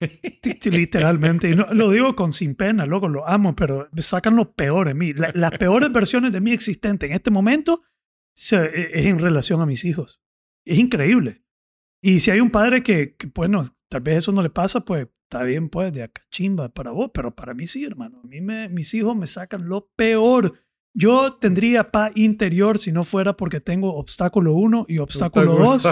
Literalmente. 0.64 1.50
Y 1.50 1.54
no, 1.54 1.66
lo 1.72 1.90
digo 1.90 2.16
con 2.16 2.32
sin 2.32 2.54
pena, 2.54 2.86
loco, 2.86 3.08
lo 3.08 3.28
amo, 3.28 3.54
pero 3.54 3.88
sacan 3.98 4.36
lo 4.36 4.54
peor 4.54 4.88
en 4.88 4.98
mí. 4.98 5.12
La- 5.12 5.32
las 5.34 5.52
peores 5.52 5.92
versiones 5.92 6.32
de 6.32 6.40
mí 6.40 6.52
existentes 6.52 7.10
en 7.10 7.16
este 7.16 7.30
momento 7.30 7.82
se- 8.34 8.64
e- 8.66 9.00
es 9.00 9.06
en 9.06 9.18
relación 9.18 9.60
a 9.60 9.66
mis 9.66 9.84
hijos. 9.84 10.22
Es 10.66 10.78
increíble. 10.78 11.43
Y 12.06 12.18
si 12.18 12.30
hay 12.30 12.40
un 12.40 12.50
padre 12.50 12.82
que, 12.82 13.14
que, 13.16 13.26
bueno, 13.34 13.62
tal 13.88 14.02
vez 14.02 14.18
eso 14.18 14.30
no 14.30 14.42
le 14.42 14.50
pasa, 14.50 14.80
pues 14.80 15.08
está 15.22 15.42
bien, 15.42 15.70
pues, 15.70 15.90
de 15.90 16.02
acá 16.02 16.20
chimba 16.30 16.68
para 16.68 16.90
vos, 16.90 17.10
pero 17.14 17.34
para 17.34 17.54
mí 17.54 17.66
sí, 17.66 17.82
hermano. 17.82 18.20
A 18.22 18.26
mí 18.26 18.42
me, 18.42 18.68
mis 18.68 18.92
hijos 18.92 19.16
me 19.16 19.26
sacan 19.26 19.70
lo 19.70 19.88
peor. 19.96 20.52
Yo 20.92 21.36
tendría 21.40 21.82
paz 21.84 22.12
interior 22.14 22.78
si 22.78 22.92
no 22.92 23.04
fuera 23.04 23.38
porque 23.38 23.60
tengo 23.60 23.94
obstáculo 23.94 24.52
1 24.52 24.84
y 24.86 24.98
obstáculo 24.98 25.56
2 25.56 25.88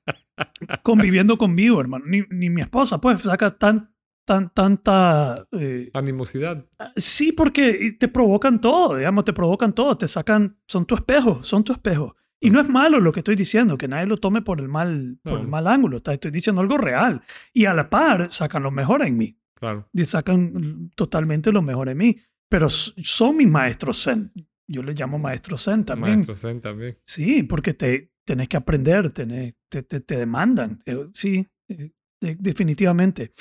conviviendo 0.82 1.36
conmigo, 1.36 1.82
hermano. 1.82 2.06
Ni, 2.06 2.22
ni 2.30 2.48
mi 2.48 2.62
esposa, 2.62 2.98
pues, 2.98 3.20
saca 3.20 3.58
tan, 3.58 3.94
tan, 4.24 4.48
tanta... 4.54 5.46
eh, 5.52 5.90
Animosidad. 5.92 6.64
sí, 6.96 7.32
porque 7.32 7.94
te 8.00 8.08
provocan 8.08 8.58
todo, 8.58 8.96
digamos, 8.96 9.24
te 9.24 9.34
provocan 9.34 9.74
todo, 9.74 9.98
te 9.98 10.08
sacan, 10.08 10.58
son 10.66 10.86
tu 10.86 10.94
espejo, 10.94 11.42
son 11.42 11.62
tu 11.62 11.72
espejo. 11.74 12.16
Y 12.40 12.50
no 12.50 12.60
es 12.60 12.68
malo 12.68 13.00
lo 13.00 13.12
que 13.12 13.20
estoy 13.20 13.34
diciendo, 13.34 13.78
que 13.78 13.88
nadie 13.88 14.06
lo 14.06 14.18
tome 14.18 14.42
por 14.42 14.60
el 14.60 14.68
mal, 14.68 15.18
por 15.22 15.38
el 15.38 15.44
No. 15.44 15.48
mal 15.50 15.66
ángulo, 15.66 15.96
estoy 15.96 16.30
diciendo 16.30 16.60
algo 16.60 16.76
real. 16.76 17.22
Y 17.52 17.64
a 17.64 17.72
la 17.74 17.88
par 17.88 18.30
sacan 18.30 18.62
lo 18.62 18.70
mejor 18.70 19.02
en 19.06 19.16
mí, 19.16 19.38
Claro. 19.54 19.88
y 19.92 20.04
sacan 20.04 20.90
totalmente 20.94 21.50
lo 21.50 21.62
mejor 21.62 21.88
en 21.88 21.96
mí. 21.98 22.16
Pero 22.48 22.68
son 22.68 23.36
mis 23.38 23.48
maestros 23.48 24.02
zen. 24.04 24.30
Yo 24.68 24.82
les 24.82 24.98
llamo 24.98 25.18
maestros 25.18 25.64
zen 25.64 25.84
también. 25.84 26.14
Maestro 26.16 26.34
Zen 26.34 26.60
también. 26.60 26.96
Sí, 27.04 27.42
porque 27.44 27.72
te 27.74 28.12
tenés 28.24 28.48
que 28.48 28.56
aprender, 28.56 29.12
tenés- 29.14 29.54
te, 29.70 29.82
te, 29.82 30.00
te 30.00 30.16
demandan. 30.16 30.78
Eh, 30.84 31.08
Sí, 31.12 31.46
eh, 31.68 31.92
de- 32.20 32.34
definitivamente. 32.36 33.32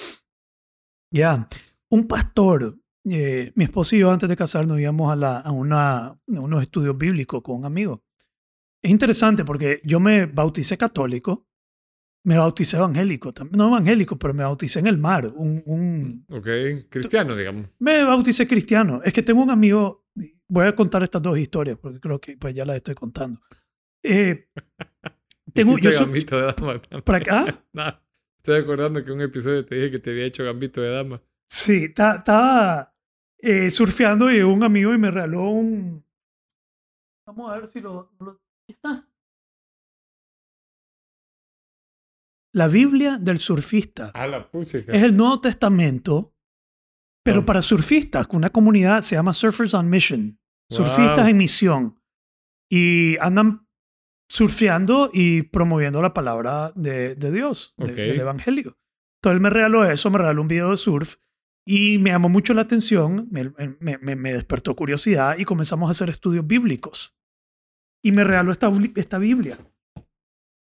Ya, 1.12 1.48
un 1.90 2.08
pastor, 2.08 2.78
eh, 3.06 3.52
mi 3.56 3.64
esposo 3.66 3.96
y 3.96 4.00
yo 4.00 4.12
antes 4.12 4.30
de 4.30 4.36
casarnos 4.36 4.80
íbamos 4.80 5.12
a, 5.12 5.16
la, 5.16 5.40
a, 5.40 5.52
una, 5.52 5.98
a 6.08 6.18
unos 6.28 6.62
estudios 6.64 6.98
bíblicos 6.98 7.42
con 7.42 7.58
un 7.58 7.66
amigo. 7.66 8.04
Es 8.86 8.92
interesante 8.92 9.44
porque 9.44 9.82
yo 9.84 10.00
me 10.00 10.28
bauticé 10.28 10.78
católico, 10.78 11.48
me 12.24 12.38
bauticé 12.38 12.78
evangélico, 12.78 13.34
no 13.50 13.70
evangélico, 13.70 14.16
pero 14.20 14.32
me 14.36 14.44
bauticé 14.44 14.78
en 14.80 14.86
el 14.86 15.00
mar, 15.00 15.26
un, 15.36 15.64
un, 15.66 16.26
Ok. 16.32 16.48
Cristiano, 16.88 17.36
digamos. 17.36 17.68
me 17.80 18.04
bauticé 18.04 18.48
cristiano. 18.48 19.02
Es 19.04 19.12
que 19.12 19.24
tengo 19.24 19.42
un 19.42 19.50
amigo, 19.50 20.06
voy 20.48 20.68
a 20.68 20.76
contar 20.76 21.02
estas 21.02 21.24
dos 21.24 21.36
historias 21.40 21.80
porque 21.82 22.00
creo 22.00 22.22
que 22.22 22.38
pues 22.38 22.54
ya 22.54 22.64
las 22.64 22.78
estoy 22.78 22.94
contando. 22.94 23.40
Eh, 24.04 24.50
tengo, 25.54 25.80
yo 25.80 25.92
soy, 25.92 26.06
gambito 26.06 26.36
de 26.40 26.44
dama. 26.46 26.80
también. 26.80 27.02
para 27.04 27.18
acá, 27.18 27.46
Nah, 27.74 27.94
Estoy 28.38 28.60
acordando 28.62 29.04
que 29.04 29.12
un 29.12 29.22
episodio 29.22 29.66
te 29.66 29.74
dije 29.78 29.90
que 29.90 29.98
te 30.00 30.12
había 30.12 30.26
hecho 30.26 30.44
gambito 30.46 30.80
de 30.80 30.92
dama. 30.92 31.20
sí, 31.50 31.92
ta- 31.92 32.18
estaba 32.18 32.94
eh, 33.40 33.72
surfeando 33.72 34.32
y 34.32 34.42
un 34.42 34.64
amigo 34.64 34.94
y 34.94 35.00
me 35.00 35.10
regaló 35.10 35.50
un... 35.50 36.06
Vamos 37.26 37.52
a 37.52 37.56
ver 37.58 37.68
si 37.68 37.82
lo... 37.82 38.12
lo- 38.20 38.45
aquí 38.66 38.74
está. 38.74 39.08
La 42.54 42.68
Biblia 42.68 43.18
del 43.20 43.38
surfista. 43.38 44.12
A 44.14 44.28
la 44.28 44.50
pucha. 44.50 44.78
Es 44.80 44.88
el 45.04 45.16
Nuevo 45.18 45.42
Testamento, 45.42 46.34
pero 47.24 47.44
para 47.46 47.62
surfistas, 47.62 48.28
una 48.32 48.50
comunidad 48.50 49.02
se 49.02 49.16
llama 49.16 49.34
Surfers 49.34 49.74
on 49.74 49.90
Mission, 49.90 50.40
surfistas 50.70 51.18
Wow. 51.20 51.28
en 51.28 51.38
misión, 51.38 52.02
y 52.72 53.18
andan 53.20 53.68
surfeando 54.32 55.10
y 55.14 55.44
promoviendo 55.44 56.02
la 56.02 56.14
palabra 56.14 56.72
de, 56.76 57.16
de 57.16 57.32
Dios, 57.32 57.74
de- 57.78 57.86
Ok. 57.86 57.92
del 57.96 58.20
Evangelio. 58.22 58.78
Entonces 59.22 59.38
él 59.38 59.42
me 59.42 59.50
regaló 59.50 59.84
eso, 59.90 60.10
me 60.10 60.18
regaló 60.18 60.42
un 60.42 60.48
video 60.48 60.72
de 60.72 60.78
surf 60.78 61.16
y 61.68 61.98
me 61.98 62.12
llamó 62.12 62.30
mucho 62.30 62.54
la 62.54 62.62
atención, 62.62 63.28
me, 63.32 63.52
me- 63.80 63.98
me- 63.98 64.16
me 64.16 64.34
despertó 64.34 64.76
curiosidad 64.76 65.38
y 65.38 65.46
comenzamos 65.46 65.90
a 65.90 65.92
hacer 65.92 66.10
estudios 66.10 66.48
bíblicos. 66.48 67.16
Y 68.06 68.12
me 68.12 68.24
regaló 68.24 68.52
esta, 68.52 68.72
esta 68.96 69.18
Biblia 69.18 69.58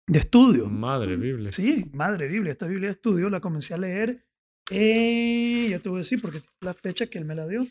de 0.07 0.19
estudio. 0.21 0.67
Madre 0.69 1.17
Biblia. 1.17 1.53
Sí, 1.53 1.91
madre 1.93 2.29
Biblia. 2.29 2.53
Esta 2.53 2.69
Biblia 2.69 2.87
de 2.87 2.93
estudio 2.93 3.29
la 3.29 3.41
comencé 3.41 3.75
a 3.75 3.79
leer. 3.79 4.25
Eh, 4.71 5.67
ya 5.71 5.81
te 5.81 5.89
voy 5.89 5.99
a 5.99 6.03
decir 6.03 6.23
porque 6.23 6.41
la 6.61 6.73
fecha 6.73 7.09
que 7.09 7.19
él 7.19 7.25
me 7.25 7.35
la 7.35 7.49
dio. 7.49 7.67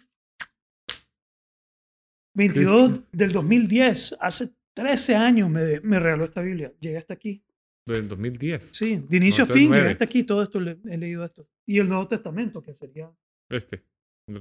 22 2.36 3.03
del 3.13 3.31
2010. 3.31 4.17
Hace 4.19 4.49
13 4.73 5.15
años 5.15 5.49
me, 5.49 5.79
me 5.79 5.99
regaló 6.01 6.25
esta 6.25 6.41
Biblia. 6.41 6.73
Llegué 6.81 6.97
hasta 6.97 7.13
aquí. 7.13 7.41
Del 7.86 8.10
2010. 8.10 8.62
Sí, 8.75 8.97
de 9.07 9.17
inicio 9.17 9.45
a 9.45 9.47
fin, 9.47 9.71
llegué 9.71 9.89
hasta 9.91 10.03
aquí. 10.03 10.23
Todo 10.25 10.43
esto 10.43 10.60
le- 10.60 10.79
he 10.89 10.97
leído 10.97 11.23
esto. 11.23 11.47
Y 11.65 11.79
el 11.79 11.88
Nuevo 11.88 12.10
Testamento, 12.10 12.62
que 12.62 12.73
sería. 12.73 13.10
Este. 13.49 13.86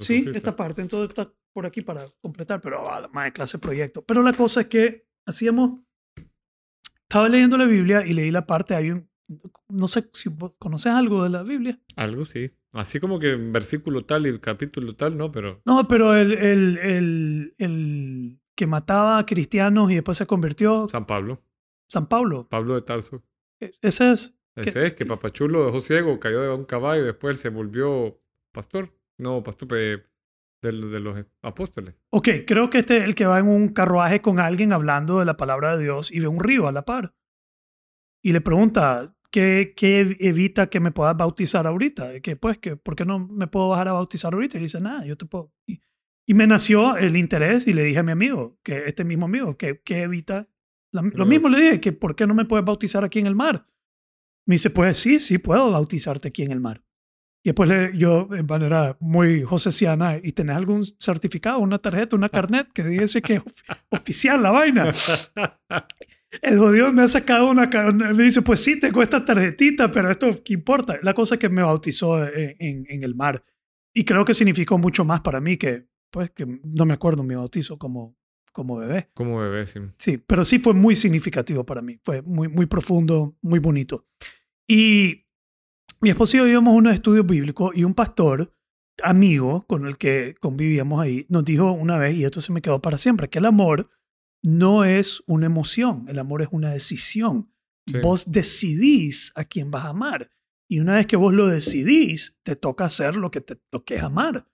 Sí, 0.00 0.24
esta 0.34 0.56
parte. 0.56 0.82
Entonces 0.82 1.10
está 1.10 1.32
por 1.52 1.66
aquí 1.66 1.82
para 1.82 2.04
completar. 2.20 2.60
Pero 2.60 2.90
ah, 2.90 3.08
más 3.12 3.26
de 3.26 3.32
clase 3.32 3.58
proyecto. 3.60 4.04
Pero 4.04 4.24
la 4.24 4.32
cosa 4.32 4.62
es 4.62 4.66
que 4.66 5.09
hacíamos. 5.26 5.80
Estaba 7.02 7.28
leyendo 7.28 7.58
la 7.58 7.66
Biblia 7.66 8.04
y 8.06 8.12
leí 8.12 8.30
la 8.30 8.46
parte. 8.46 8.74
Hay 8.74 8.90
un. 8.90 9.08
No 9.68 9.88
sé 9.88 10.08
si 10.12 10.28
vos 10.28 10.56
conoces 10.58 10.92
algo 10.92 11.22
de 11.24 11.30
la 11.30 11.42
Biblia. 11.42 11.80
Algo 11.96 12.24
sí. 12.24 12.50
Así 12.72 13.00
como 13.00 13.18
que 13.18 13.34
versículo 13.36 14.04
tal 14.04 14.26
y 14.26 14.38
capítulo 14.38 14.92
tal, 14.94 15.16
no, 15.16 15.30
pero. 15.32 15.60
No, 15.64 15.88
pero 15.88 16.14
el, 16.16 16.32
el, 16.32 16.78
el, 16.78 17.54
el 17.58 18.40
que 18.56 18.66
mataba 18.66 19.18
a 19.18 19.26
cristianos 19.26 19.90
y 19.90 19.94
después 19.94 20.18
se 20.18 20.26
convirtió, 20.26 20.88
San 20.88 21.06
Pablo. 21.06 21.42
San 21.88 22.06
Pablo. 22.06 22.48
Pablo 22.48 22.74
de 22.74 22.82
Tarso. 22.82 23.24
E- 23.60 23.72
Ese 23.82 24.12
es. 24.12 24.34
Ese 24.56 24.86
es 24.86 24.94
que 24.94 25.06
Papachulo 25.06 25.64
dejó 25.64 25.80
ciego, 25.80 26.18
cayó 26.20 26.42
de 26.42 26.50
un 26.50 26.64
caballo 26.64 27.02
y 27.02 27.06
después 27.06 27.40
se 27.40 27.48
volvió 27.50 28.20
pastor. 28.52 28.92
No, 29.18 29.42
pastor 29.42 29.68
de, 30.62 30.72
de, 30.72 31.00
los 31.00 31.28
apóstoles. 31.42 31.94
Ok, 32.10 32.28
creo 32.46 32.70
que 32.70 32.78
este 32.78 32.98
es 32.98 33.04
el 33.04 33.14
que 33.14 33.26
va 33.26 33.38
en 33.38 33.48
un 33.48 33.68
carruaje 33.68 34.20
con 34.20 34.40
alguien 34.40 34.72
hablando 34.72 35.18
de 35.18 35.24
la 35.24 35.36
palabra 35.36 35.76
de 35.76 35.84
Dios 35.84 36.12
y 36.12 36.20
ve 36.20 36.26
un 36.28 36.40
río 36.40 36.68
a 36.68 36.72
la 36.72 36.84
par. 36.84 37.14
Y 38.22 38.32
le 38.32 38.40
pregunta, 38.40 39.16
¿qué, 39.30 39.72
qué 39.76 40.16
evita 40.20 40.68
que 40.68 40.80
me 40.80 40.92
puedas 40.92 41.16
bautizar 41.16 41.66
ahorita? 41.66 42.20
Que 42.20 42.36
pues, 42.36 42.58
que, 42.58 42.76
¿por 42.76 42.94
qué 42.96 43.04
no 43.04 43.18
me 43.18 43.46
puedo 43.46 43.68
bajar 43.70 43.88
a 43.88 43.92
bautizar 43.92 44.34
ahorita? 44.34 44.58
Y 44.58 44.62
dice, 44.62 44.80
nada, 44.80 45.04
yo 45.06 45.16
te 45.16 45.24
puedo. 45.26 45.52
Y, 45.66 45.82
y 46.26 46.34
me 46.34 46.46
nació 46.46 46.96
el 46.96 47.16
interés 47.16 47.66
y 47.66 47.72
le 47.72 47.82
dije 47.82 47.98
a 47.98 48.02
mi 48.02 48.12
amigo, 48.12 48.58
que 48.62 48.84
este 48.86 49.04
mismo 49.04 49.24
amigo, 49.26 49.56
que, 49.56 49.80
que 49.82 50.02
evita. 50.02 50.48
La- 50.92 51.02
lo 51.02 51.24
mismo 51.24 51.48
le 51.48 51.58
dije, 51.60 51.80
que 51.80 51.92
¿por 51.92 52.14
qué 52.14 52.26
no 52.26 52.34
me 52.34 52.44
puedes 52.44 52.64
bautizar 52.66 53.04
aquí 53.04 53.18
en 53.20 53.26
el 53.26 53.34
mar? 53.34 53.66
Me 54.46 54.54
dice, 54.54 54.70
pues 54.70 54.98
sí, 54.98 55.18
sí 55.18 55.38
puedo 55.38 55.70
bautizarte 55.70 56.28
aquí 56.28 56.42
en 56.42 56.50
el 56.50 56.60
mar. 56.60 56.84
Y 57.42 57.48
después 57.50 57.68
le, 57.70 57.96
yo, 57.96 58.26
de 58.26 58.42
manera 58.42 58.96
muy 59.00 59.42
josesiana, 59.42 60.18
¿y 60.22 60.32
tenés 60.32 60.56
algún 60.56 60.84
certificado, 60.84 61.58
una 61.58 61.78
tarjeta, 61.78 62.14
una 62.16 62.28
carnet 62.28 62.68
que 62.72 62.84
dice 62.84 63.22
que 63.22 63.36
es 63.36 63.42
ofi- 63.42 63.78
oficial 63.88 64.42
la 64.42 64.50
vaina? 64.50 64.92
El 66.42 66.58
jodido 66.58 66.92
me 66.92 67.02
ha 67.02 67.08
sacado 67.08 67.50
una, 67.50 67.66
me 67.92 68.22
dice, 68.24 68.42
pues 68.42 68.60
sí, 68.62 68.78
tengo 68.78 69.02
esta 69.02 69.24
tarjetita, 69.24 69.90
pero 69.90 70.10
esto, 70.10 70.28
¿qué 70.44 70.52
importa? 70.52 70.98
La 71.02 71.12
cosa 71.14 71.34
es 71.34 71.40
que 71.40 71.48
me 71.48 71.62
bautizó 71.62 72.24
en, 72.24 72.54
en- 72.58 72.86
en 72.88 73.04
el 73.04 73.14
mar. 73.14 73.44
Y 73.92 74.04
creo 74.04 74.24
que 74.24 74.34
significó 74.34 74.78
mucho 74.78 75.04
más 75.04 75.20
para 75.22 75.40
mí 75.40 75.56
que, 75.56 75.86
pues, 76.10 76.30
que 76.30 76.46
no 76.46 76.86
me 76.86 76.94
acuerdo 76.94 77.24
mi 77.24 77.34
bautizo 77.34 77.78
como, 77.78 78.16
como 78.52 78.76
bebé. 78.76 79.10
Como 79.14 79.38
bebé, 79.40 79.66
sí. 79.66 79.80
Sí, 79.98 80.18
pero 80.24 80.44
sí 80.44 80.58
fue 80.60 80.72
muy 80.74 80.94
significativo 80.94 81.64
para 81.64 81.82
mí. 81.82 81.98
Fue 82.04 82.22
muy, 82.22 82.46
muy 82.48 82.66
profundo, 82.66 83.36
muy 83.42 83.58
bonito. 83.58 84.06
Y 84.68 85.26
mi 86.00 86.10
esposo 86.10 86.36
y 86.36 86.40
yo 86.40 86.46
íbamos 86.46 86.72
a 86.72 86.76
unos 86.76 86.94
estudios 86.94 87.26
bíblicos 87.26 87.72
y 87.74 87.84
un 87.84 87.94
pastor, 87.94 88.54
amigo 89.02 89.64
con 89.66 89.86
el 89.86 89.98
que 89.98 90.34
convivíamos 90.40 91.00
ahí, 91.00 91.26
nos 91.28 91.44
dijo 91.44 91.72
una 91.72 91.98
vez, 91.98 92.16
y 92.16 92.24
esto 92.24 92.40
se 92.40 92.52
me 92.52 92.62
quedó 92.62 92.80
para 92.80 92.98
siempre, 92.98 93.28
que 93.28 93.38
el 93.38 93.46
amor 93.46 93.90
no 94.42 94.84
es 94.84 95.22
una 95.26 95.46
emoción, 95.46 96.06
el 96.08 96.18
amor 96.18 96.42
es 96.42 96.48
una 96.50 96.70
decisión. 96.70 97.52
Sí. 97.86 97.98
Vos 98.00 98.30
decidís 98.30 99.32
a 99.34 99.44
quién 99.44 99.70
vas 99.70 99.84
a 99.84 99.90
amar. 99.90 100.30
Y 100.68 100.80
una 100.80 100.94
vez 100.94 101.06
que 101.06 101.16
vos 101.16 101.34
lo 101.34 101.48
decidís, 101.48 102.38
te 102.42 102.56
toca 102.56 102.84
hacer 102.84 103.16
lo 103.16 103.30
que, 103.30 103.40
te, 103.40 103.60
lo 103.72 103.84
que 103.84 103.96
es 103.96 104.02
amar. 104.02 104.46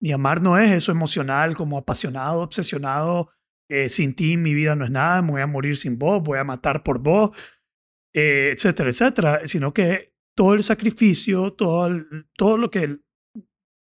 Y 0.00 0.12
amar 0.12 0.42
no 0.42 0.58
es 0.58 0.70
eso 0.70 0.92
emocional, 0.92 1.54
como 1.54 1.76
apasionado, 1.76 2.40
obsesionado, 2.40 3.30
eh, 3.68 3.88
sin 3.88 4.14
ti 4.14 4.36
mi 4.36 4.54
vida 4.54 4.74
no 4.74 4.84
es 4.84 4.90
nada, 4.90 5.20
me 5.20 5.32
voy 5.32 5.42
a 5.42 5.46
morir 5.46 5.76
sin 5.76 5.98
vos, 5.98 6.22
voy 6.22 6.38
a 6.38 6.44
matar 6.44 6.82
por 6.82 7.00
vos, 7.00 7.36
eh, 8.14 8.50
etcétera, 8.54 8.90
etcétera, 8.90 9.40
sino 9.44 9.74
que 9.74 10.14
todo 10.38 10.54
el 10.54 10.62
sacrificio, 10.62 11.52
todo, 11.52 11.88
el- 11.88 12.28
todo 12.36 12.56
lo, 12.56 12.70
que, 12.70 13.00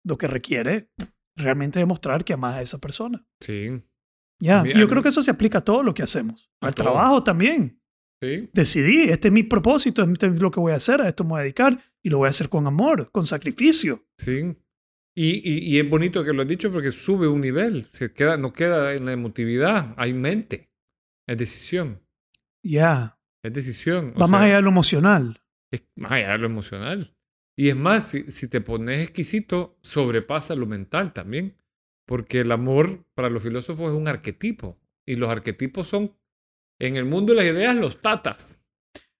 lo 0.04 0.18
que 0.18 0.26
requiere 0.26 0.90
realmente 1.36 1.78
demostrar 1.78 2.24
que 2.24 2.32
amas 2.32 2.56
a 2.56 2.62
esa 2.62 2.78
persona. 2.78 3.24
Sí. 3.40 3.80
Ya, 4.42 4.64
yo 4.64 4.88
creo 4.88 5.00
que 5.00 5.10
eso 5.10 5.22
se 5.22 5.30
aplica 5.30 5.58
a 5.58 5.64
todo 5.64 5.84
lo 5.84 5.94
que 5.94 6.02
hacemos, 6.02 6.50
al 6.60 6.74
todo. 6.74 6.86
trabajo 6.90 7.22
también. 7.22 7.80
Sí. 8.20 8.50
Decidí, 8.52 9.02
este 9.10 9.28
es 9.28 9.32
mi 9.32 9.44
propósito, 9.44 10.02
este 10.02 10.26
es 10.26 10.40
lo 10.40 10.50
que 10.50 10.58
voy 10.58 10.72
a 10.72 10.76
hacer, 10.76 11.00
a 11.00 11.08
esto 11.08 11.22
me 11.22 11.30
voy 11.30 11.38
a 11.40 11.42
dedicar 11.42 11.78
y 12.02 12.10
lo 12.10 12.18
voy 12.18 12.26
a 12.26 12.30
hacer 12.30 12.48
con 12.48 12.66
amor, 12.66 13.10
con 13.12 13.24
sacrificio. 13.24 14.04
Sí. 14.18 14.56
Y, 15.14 15.28
y, 15.48 15.58
y 15.74 15.78
es 15.78 15.88
bonito 15.88 16.24
que 16.24 16.32
lo 16.32 16.42
has 16.42 16.48
dicho 16.48 16.72
porque 16.72 16.90
sube 16.90 17.28
un 17.28 17.40
nivel. 17.40 17.86
Se 17.92 18.12
queda, 18.12 18.36
no 18.36 18.52
queda 18.52 18.92
en 18.94 19.06
la 19.06 19.12
emotividad, 19.12 19.94
hay 19.96 20.14
mente. 20.14 20.70
Es 21.28 21.36
decisión. 21.38 22.00
Ya, 22.64 23.18
Es 23.44 23.52
decisión. 23.52 24.12
o 24.16 24.20
va 24.20 24.26
más 24.26 24.40
sea, 24.40 24.46
allá 24.48 24.56
de 24.56 24.62
lo 24.62 24.70
emocional. 24.70 25.39
Es 25.70 25.84
más 25.96 26.12
allá 26.12 26.32
de 26.32 26.38
lo 26.38 26.46
emocional. 26.46 27.14
Y 27.56 27.68
es 27.68 27.76
más, 27.76 28.08
si, 28.08 28.30
si 28.30 28.48
te 28.48 28.60
pones 28.60 29.02
exquisito, 29.02 29.78
sobrepasa 29.82 30.54
lo 30.54 30.66
mental 30.66 31.12
también. 31.12 31.56
Porque 32.06 32.40
el 32.40 32.50
amor 32.52 33.04
para 33.14 33.30
los 33.30 33.42
filósofos 33.42 33.86
es 33.92 33.92
un 33.96 34.08
arquetipo. 34.08 34.78
Y 35.06 35.16
los 35.16 35.28
arquetipos 35.28 35.86
son, 35.88 36.16
en 36.80 36.96
el 36.96 37.04
mundo 37.04 37.32
de 37.34 37.42
las 37.44 37.52
ideas, 37.54 37.76
los 37.76 38.00
tatas. 38.00 38.62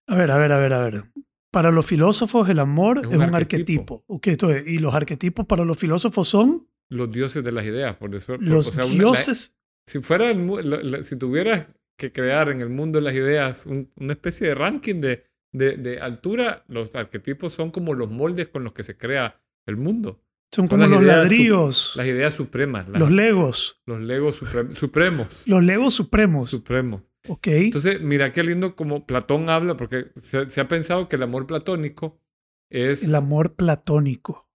A 0.06 0.16
ver, 0.16 0.30
a 0.30 0.38
ver, 0.38 0.52
a 0.52 0.58
ver, 0.58 0.72
a 0.72 0.82
ver. 0.84 1.04
Para 1.52 1.70
los 1.70 1.84
filósofos 1.86 2.48
el 2.48 2.58
amor 2.60 2.98
Es 2.98 3.04
es 3.04 3.10
un 3.12 3.22
arquetipo. 3.22 3.34
arquetipo. 3.34 4.04
Ok, 4.06 4.26
entonces, 4.28 4.64
y 4.66 4.78
los 4.78 4.94
arquetipos 4.94 5.46
para 5.46 5.64
los 5.64 5.76
filósofos 5.78 6.28
son 6.28 6.68
Los 6.88 7.10
dioses 7.12 7.44
de 7.44 7.52
las 7.52 7.64
ideas, 7.64 7.96
por 7.96 8.10
decirlo. 8.10 8.38
los 8.40 8.68
o 8.68 8.72
sea, 8.72 8.84
una- 8.84 8.94
la- 8.94 8.98
dioses. 9.00 9.54
si 9.86 9.98
fuera 10.00 10.30
el 10.30 10.38
mu- 10.38 10.58
la- 10.60 10.82
la- 10.82 11.02
si 11.02 11.16
tuvieras 11.18 11.68
que 11.96 12.10
crear 12.12 12.48
en 12.50 12.60
el 12.60 12.68
mundo 12.70 12.98
de 12.98 13.04
las 13.04 13.14
ideas 13.14 13.66
un- 13.66 13.90
una 13.96 14.12
especie 14.14 14.48
de 14.48 14.54
ranking 14.56 15.00
de, 15.00 15.24
de, 15.52 15.76
de 15.76 16.00
altura, 16.00 16.64
los 16.68 16.94
arquetipos 16.96 17.52
son 17.52 17.70
como 17.70 17.94
los 17.94 18.10
moldes 18.10 18.48
con 18.48 18.64
los 18.64 18.72
que 18.72 18.82
se 18.82 18.96
crea 18.96 19.34
el 19.66 19.76
mundo. 19.76 20.20
Son, 20.52 20.66
Son 20.66 20.78
como 20.80 20.86
los 20.88 20.98
su- 21.00 21.06
ladrillos, 21.06 21.92
Las 21.96 22.06
ideas 22.06 22.34
supremas, 22.34 22.88
las- 22.88 23.00
los 23.00 23.10
legos, 23.10 23.80
los 23.86 24.00
legos 24.00 24.42
suprem- 24.42 24.70
supremos. 24.70 25.46
los 25.46 25.62
legos 25.62 25.94
supremos. 25.94 26.48
Supremos. 26.48 27.02
ok. 27.28 27.46
Entonces, 27.46 28.00
mira 28.00 28.32
qué 28.32 28.42
lindo 28.42 28.74
como 28.74 29.06
Platón 29.06 29.48
habla, 29.48 29.76
porque 29.76 30.06
se, 30.16 30.46
se 30.46 30.60
ha 30.60 30.66
pensado 30.66 31.08
que 31.08 31.16
el 31.16 31.22
amor 31.22 31.46
platónico 31.46 32.20
es... 32.68 33.08
el 33.08 33.14
amor 33.14 33.54
platónico. 33.54 34.48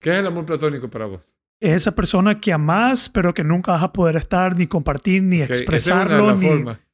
¿Qué 0.00 0.10
es 0.10 0.16
el 0.20 0.26
amor 0.26 0.46
platónico 0.46 0.88
para 0.88 1.06
vos? 1.06 1.36
Es 1.60 1.74
esa 1.82 1.94
persona 1.94 2.40
que 2.40 2.52
amás, 2.52 3.08
pero 3.08 3.34
que 3.34 3.44
nunca 3.44 3.72
vas 3.72 3.82
a 3.82 3.92
poder 3.92 4.16
estar, 4.16 4.56
ni 4.56 4.66
compartir, 4.66 5.22
ni 5.22 5.42
Ok, 5.42 5.50
esa 5.50 5.54
es 5.54 5.60
una 5.66 5.70
de 5.72 5.76
expresarlo, 5.76 6.26
las 6.30 6.40
ni, 6.40 6.48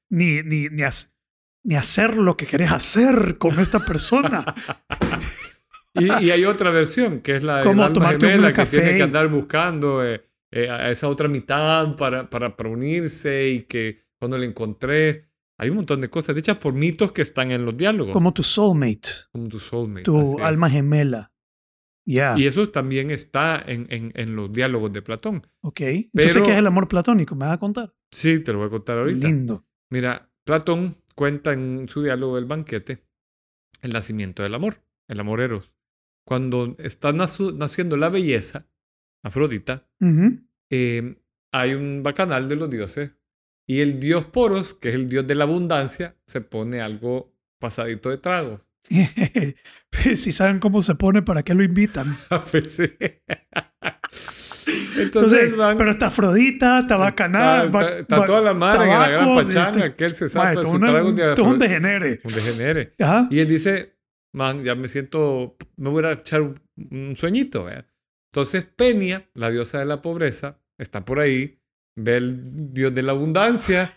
ni, 0.08 0.42
ni, 0.42 0.68
ni, 0.70 0.82
hac- 0.82 1.12
ni 1.66 1.74
hacer 1.76 2.16
lo 2.16 2.36
que 2.36 2.46
querés 2.46 2.72
hacer 2.72 3.36
con 3.38 3.58
esta 3.60 3.80
persona. 3.84 4.44
Y, 5.98 6.26
y 6.26 6.30
hay 6.30 6.44
otra 6.44 6.70
versión, 6.70 7.20
que 7.20 7.36
es 7.36 7.42
la 7.42 7.62
tomarte 7.62 7.98
un 7.98 8.04
gemela, 8.20 8.52
que 8.52 8.66
tiene 8.66 8.94
que 8.94 9.02
andar 9.02 9.28
buscando 9.28 10.04
eh, 10.04 10.22
eh, 10.52 10.68
a 10.68 10.90
esa 10.90 11.08
otra 11.08 11.26
mitad 11.26 11.96
para, 11.96 12.28
para, 12.28 12.54
para 12.54 12.68
unirse 12.68 13.48
y 13.48 13.62
que 13.62 13.98
cuando 14.18 14.36
la 14.36 14.44
encontré... 14.44 15.24
Hay 15.58 15.70
un 15.70 15.76
montón 15.76 16.02
de 16.02 16.10
cosas 16.10 16.36
hechas 16.36 16.58
por 16.58 16.74
mitos 16.74 17.12
que 17.12 17.22
están 17.22 17.50
en 17.50 17.64
los 17.64 17.74
diálogos. 17.78 18.12
como 18.12 18.34
tu 18.34 18.42
soulmate, 18.42 19.08
Como 19.32 19.48
tu 19.48 19.58
soulmate. 19.58 20.02
tu 20.02 20.20
es. 20.20 20.36
alma 20.38 20.68
gemela. 20.68 21.32
Ya, 22.06 22.34
Y 22.36 22.46
eso 22.46 22.68
también 22.68 23.08
está 23.08 23.62
en, 23.66 23.86
en, 23.88 24.12
en 24.16 24.36
los 24.36 24.52
diálogos 24.52 24.92
de 24.92 25.00
Platón. 25.00 25.40
ok. 25.62 25.80
Entonces, 25.80 26.32
pero- 26.34 26.44
¿qué 26.44 26.52
es 26.52 26.58
el 26.58 26.66
amor 26.66 26.88
platónico? 26.88 27.34
¿Me 27.36 27.46
vas 27.46 27.54
a 27.54 27.58
contar? 27.58 27.94
Sí, 28.10 28.40
te 28.40 28.52
lo 28.52 28.58
voy 28.58 28.66
a 28.66 28.70
contar 28.70 28.98
ahorita. 28.98 29.26
Lindo. 29.28 29.64
Mira, 29.90 30.30
Platón 30.44 30.94
cuenta 31.16 31.52
en 31.52 31.88
su 31.88 32.02
diálogo 32.02 32.36
del 32.36 32.44
banquete 32.44 33.02
el 33.82 33.92
nacimiento 33.92 34.42
del 34.42 34.54
amor, 34.54 34.76
el 35.08 35.18
amor 35.18 35.40
eros. 35.40 35.76
Cuando 36.24 36.76
está 36.78 37.12
naciendo 37.12 37.96
la 37.96 38.08
belleza, 38.08 38.68
Afrodita, 39.22 39.88
eh, 40.70 41.16
hay 41.52 41.74
un 41.74 42.02
bacanal 42.02 42.48
de 42.48 42.56
los 42.56 42.70
dioses 42.70 43.12
y 43.66 43.80
el 43.80 43.98
dios 43.98 44.26
Poros, 44.26 44.74
que 44.74 44.90
es 44.90 44.94
el 44.94 45.08
dios 45.08 45.26
de 45.26 45.34
la 45.34 45.44
abundancia, 45.44 46.16
se 46.26 46.40
pone 46.40 46.80
algo 46.80 47.32
pasadito 47.58 48.10
de 48.10 48.18
tragos. 48.18 48.70
si 50.14 50.32
saben 50.32 50.60
cómo 50.60 50.82
se 50.82 50.94
pone, 50.94 51.22
¿para 51.22 51.42
qué 51.42 51.54
lo 51.54 51.64
invitan? 51.64 52.06
Pues. 52.50 52.80
Entonces, 54.76 55.02
Entonces, 55.42 55.56
van- 55.56 55.76
pero 55.78 55.90
está 55.90 56.06
Afrodita, 56.06 56.80
está 56.80 56.96
Bacanal, 56.96 57.66
está, 57.66 57.80
está- 57.80 57.98
está 57.98 58.24
toda 58.24 58.40
la 58.40 58.54
madre 58.54 58.84
en 58.84 58.90
la 58.90 59.08
gran 59.08 59.20
tabaco, 59.24 59.34
pachanga, 59.42 59.78
este- 59.86 59.94
que 59.94 60.04
él 60.04 60.12
se 60.12 60.28
salta 60.28 60.62
su 60.62 60.78
trago 60.80 61.12
de 61.12 61.40
un 61.42 61.58
degenere. 61.58 62.20
Un 62.24 62.32
degenere. 62.32 62.94
Ajá. 63.00 63.28
Y 63.30 63.38
él 63.40 63.48
dice, 63.48 63.96
man, 64.32 64.62
ya 64.62 64.74
me 64.74 64.88
siento, 64.88 65.56
me 65.76 65.88
voy 65.90 66.04
a 66.04 66.12
echar 66.12 66.42
un, 66.42 66.54
un 66.90 67.16
sueñito. 67.16 67.66
Entonces 68.32 68.64
Peña, 68.64 69.28
la 69.34 69.50
diosa 69.50 69.78
de 69.78 69.86
la 69.86 70.00
pobreza, 70.02 70.58
está 70.78 71.04
por 71.04 71.20
ahí, 71.20 71.58
ve 71.96 72.16
el 72.18 72.72
dios 72.74 72.94
de 72.94 73.02
la 73.02 73.12
abundancia 73.12 73.92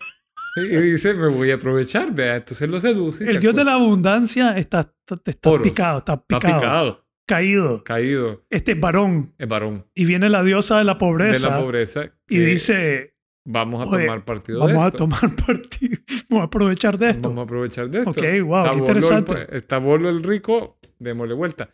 y 0.55 0.77
dice, 0.77 1.13
me 1.13 1.27
voy 1.27 1.51
a 1.51 1.55
aprovechar. 1.55 2.13
¿vea? 2.13 2.37
Entonces 2.37 2.69
lo 2.69 2.79
seduce. 2.79 3.25
El 3.25 3.31
se 3.35 3.39
dios 3.39 3.53
de 3.55 3.61
acuesta. 3.61 3.63
la 3.65 3.73
abundancia 3.83 4.57
está, 4.57 4.79
está, 4.79 5.19
está 5.25 5.61
picado, 5.61 5.97
está 5.99 6.13
Está 6.13 6.39
picado, 6.39 6.59
picado, 6.59 7.05
caído. 7.29 7.83
caído, 7.83 8.43
Este 8.49 8.73
es 8.73 8.79
varón. 8.79 9.33
es 9.37 9.47
varón 9.47 9.85
Y 9.95 10.05
viene 10.05 10.29
la 10.29 10.43
diosa 10.43 10.77
de 10.79 10.83
la 10.83 10.97
pobreza 10.97 11.47
de 11.47 11.53
la 11.53 11.61
pobreza. 11.61 12.13
y 12.27 12.37
dice, 12.39 13.15
vamos 13.45 13.81
a 13.81 13.85
"Oye, 13.89 14.05
tomar 14.05 14.25
partido 14.25 14.59
vamos 14.59 14.73
de 14.73 14.83
a 14.83 14.87
esto. 14.87 14.97
tomar 14.97 15.35
partido, 15.47 15.97
vamos 16.29 16.41
a 16.43 16.45
aprovechar 16.47 16.97
de 16.97 17.09
esto. 17.11 17.29
Vamos 17.29 17.39
a 17.39 17.43
aprovechar 17.43 17.89
de 17.89 17.99
esto. 17.99 18.11
Ok, 18.11 18.17
wow, 18.17 18.59
Está 18.59 18.71
qué 18.73 18.79
Bolo 18.79 18.91
el- 18.91 18.97
interesante. 18.97 19.55
está 19.57 19.77
Bolo 19.77 20.09
el 20.09 20.23
rico, 20.23 20.77
démosle 20.99 21.33
vuelta. 21.35 21.69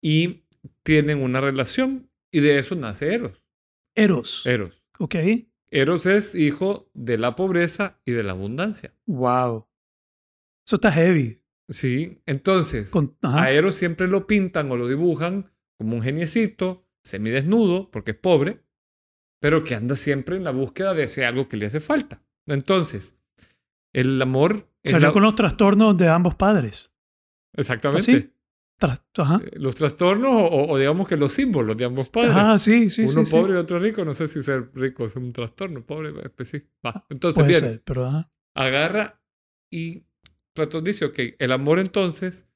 Y 0.00 0.44
tienen 0.84 1.20
una 1.22 1.40
relación 1.40 2.08
y 2.30 2.40
de 2.40 2.58
eso 2.58 2.76
nace 2.76 3.14
Eros. 3.14 3.46
Eros. 3.96 4.46
Eros. 4.46 4.84
Ok. 5.00 5.16
Eros 5.70 6.06
es 6.06 6.34
hijo 6.34 6.88
de 6.94 7.18
la 7.18 7.34
pobreza 7.34 8.00
y 8.04 8.12
de 8.12 8.22
la 8.22 8.32
abundancia. 8.32 8.94
Wow. 9.06 9.66
Eso 10.66 10.76
está 10.76 10.92
heavy. 10.92 11.37
Sí, 11.68 12.22
entonces 12.26 12.90
Con- 12.90 13.16
a 13.22 13.50
Eros 13.50 13.74
siempre 13.74 14.08
lo 14.08 14.26
pintan 14.26 14.70
o 14.72 14.76
lo 14.76 14.88
dibujan 14.88 15.50
como 15.76 15.96
un 15.96 16.02
geniecito, 16.02 16.86
semidesnudo, 17.04 17.90
porque 17.90 18.12
es 18.12 18.16
pobre, 18.16 18.62
pero 19.40 19.64
que 19.64 19.74
anda 19.74 19.94
siempre 19.96 20.36
en 20.36 20.44
la 20.44 20.50
búsqueda 20.50 20.94
de 20.94 21.04
ese 21.04 21.24
algo 21.26 21.46
que 21.48 21.56
le 21.58 21.66
hace 21.66 21.80
falta. 21.80 22.22
Entonces, 22.46 23.18
el 23.92 24.20
amor 24.20 24.68
Salió 24.84 25.08
la- 25.08 25.12
con 25.12 25.22
los 25.22 25.34
trastornos 25.34 25.96
de 25.98 26.08
ambos 26.08 26.34
padres. 26.34 26.90
exactamente. 27.54 28.32
Tras- 28.80 29.02
ajá. 29.16 29.40
eh, 29.44 29.50
los 29.58 29.74
trastornos 29.74 30.30
o, 30.32 30.68
o 30.68 30.78
digamos 30.78 31.08
que 31.08 31.16
los 31.16 31.32
símbolos 31.32 31.76
de 31.76 31.84
ambos 31.84 32.10
padres. 32.10 32.30
Ajá, 32.30 32.58
sí, 32.58 32.88
sí, 32.88 33.02
Uno 33.02 33.24
sí, 33.24 33.24
sí. 33.24 33.30
pobre 33.32 33.54
y 33.54 33.56
otro 33.56 33.78
rico, 33.80 34.04
no 34.04 34.14
sé 34.14 34.28
si 34.28 34.40
ser 34.42 34.70
rico 34.74 35.04
es 35.06 35.16
un 35.16 35.32
trastorno, 35.32 35.84
pobre, 35.84 36.12
pues 36.30 36.48
sí. 36.48 36.62
Va. 36.86 37.04
Entonces, 37.10 37.34
Puede 37.42 37.48
bien, 37.48 37.60
ser, 37.60 37.82
pero 37.84 38.06
ajá. 38.06 38.30
agarra 38.54 39.20
y 39.68 40.04
Platón 40.58 40.84
dice, 40.84 41.04
ok, 41.06 41.18
el 41.38 41.52
amor 41.52 41.78
entonces 41.78 42.48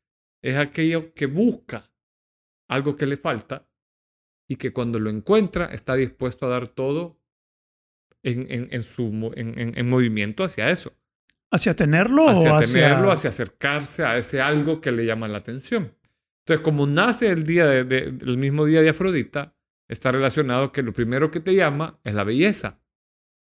es 0.43 0.57
aquello 0.57 1.15
que 1.15 1.27
busca 1.27 1.91
algo 2.69 2.97
que 2.97 3.07
le 3.07 3.17
falta 3.17 3.69
y 4.49 4.57
que 4.57 4.73
cuando 4.73 4.99
lo 4.99 5.09
encuentra 5.11 5.67
está 5.67 5.95
dispuesto 5.95 6.47
a 6.47 6.51
dar 6.51 6.69
todo 6.69 7.19
en, 8.23 8.47
en, 8.51 8.69
en 8.71 8.83
su, 8.83 9.33
en, 9.37 9.59
en- 9.59 9.73
en 9.79 9.89
movimiento 9.89 10.45
hacia 10.45 10.71
eso, 10.71 10.93
¿Hacia 11.51 11.75
tenerlo 11.75 12.29
hacia 12.31 12.53
o 12.55 12.57
hacia...? 12.57 12.89
tenerlo, 12.89 13.11
hacia 13.13 13.29
acercarse 13.29 14.05
a 14.05 14.17
ese 14.17 14.41
algo 14.41 14.81
que 14.81 14.91
le 14.91 15.05
llama 15.05 15.29
la 15.29 15.39
atención. 15.39 15.95
Entonces, 16.45 16.65
como 16.65 16.87
nace 16.87 17.29
el 17.31 17.43
día 17.43 17.67
de- 17.67 17.85
de- 17.85 18.05
el 18.25 18.39
mismo 18.39 18.65
día 18.65 18.81
de 18.81 18.89
Afrodita, 18.89 19.55
está 19.87 20.11
relacionado 20.13 20.73
que 20.73 20.83
lo 20.83 20.93
primero 20.95 21.31
que 21.31 21.41
te 21.41 21.55
llama 21.55 22.01
es 22.05 22.15
la 22.15 22.25
belleza. 22.25 22.81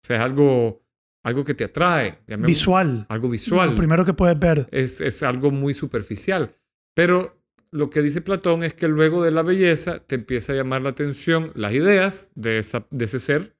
O 0.03 0.07
sea, 0.07 0.17
es 0.17 0.23
algo, 0.23 0.82
algo 1.23 1.43
que 1.43 1.53
te 1.53 1.63
atrae. 1.65 2.19
llamemos- 2.27 2.47
Visual. 2.47 3.05
Algo 3.09 3.29
visual. 3.29 3.69
Lo 3.69 3.75
primero 3.75 4.05
que 4.05 4.13
puedes 4.13 4.37
ver. 4.39 4.67
es, 4.71 5.01
es 5.01 5.23
algo 5.23 5.51
muy 5.51 5.73
superficial. 5.73 6.51
Pero 6.95 7.41
lo 7.71 7.89
que 7.89 8.01
dice 8.01 8.21
Platón 8.21 8.63
es 8.63 8.73
que 8.73 8.87
luego 8.87 9.23
de 9.23 9.31
la 9.31 9.41
belleza 9.41 9.99
te 9.99 10.15
empieza 10.15 10.53
a 10.53 10.55
llamar 10.55 10.81
la 10.81 10.89
atención 10.89 11.51
las 11.55 11.73
ideas 11.73 12.31
de, 12.35 12.59
esa, 12.59 12.85
de 12.91 13.05
ese 13.05 13.19
ser 13.19 13.55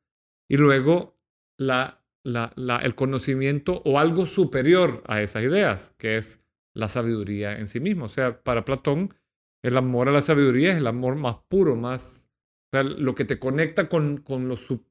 y 0.50 0.58
luego 0.58 1.18
la, 1.58 2.04
la, 2.24 2.52
la- 2.56 2.78
el 2.80 2.96
conocimiento 2.96 3.82
o 3.86 3.98
algo 3.98 4.26
superior 4.26 5.02
a 5.08 5.22
esas 5.22 5.44
ideas, 5.44 5.96
que 5.98 6.18
es 6.18 6.44
la 6.76 6.90
sabiduría 6.90 7.58
en 7.58 7.68
sí 7.68 7.80
mismo. 7.80 8.06
O 8.06 8.10
sea, 8.10 8.44
para 8.44 8.66
Platón, 8.66 9.14
el 9.64 9.78
amor 9.78 10.10
a 10.10 10.12
la 10.12 10.22
sabiduría 10.22 10.72
es 10.74 10.78
el 10.78 10.88
amor 10.88 11.16
más 11.16 11.38
puro, 11.48 11.76
más 11.76 12.30
o 12.74 12.78
sea, 12.78 12.84
lo 12.84 13.16
que 13.16 13.24
te 13.26 13.40
conecta 13.40 13.88
con, 13.88 14.18
con 14.18 14.48
lo, 14.48 14.58
su- 14.58 14.84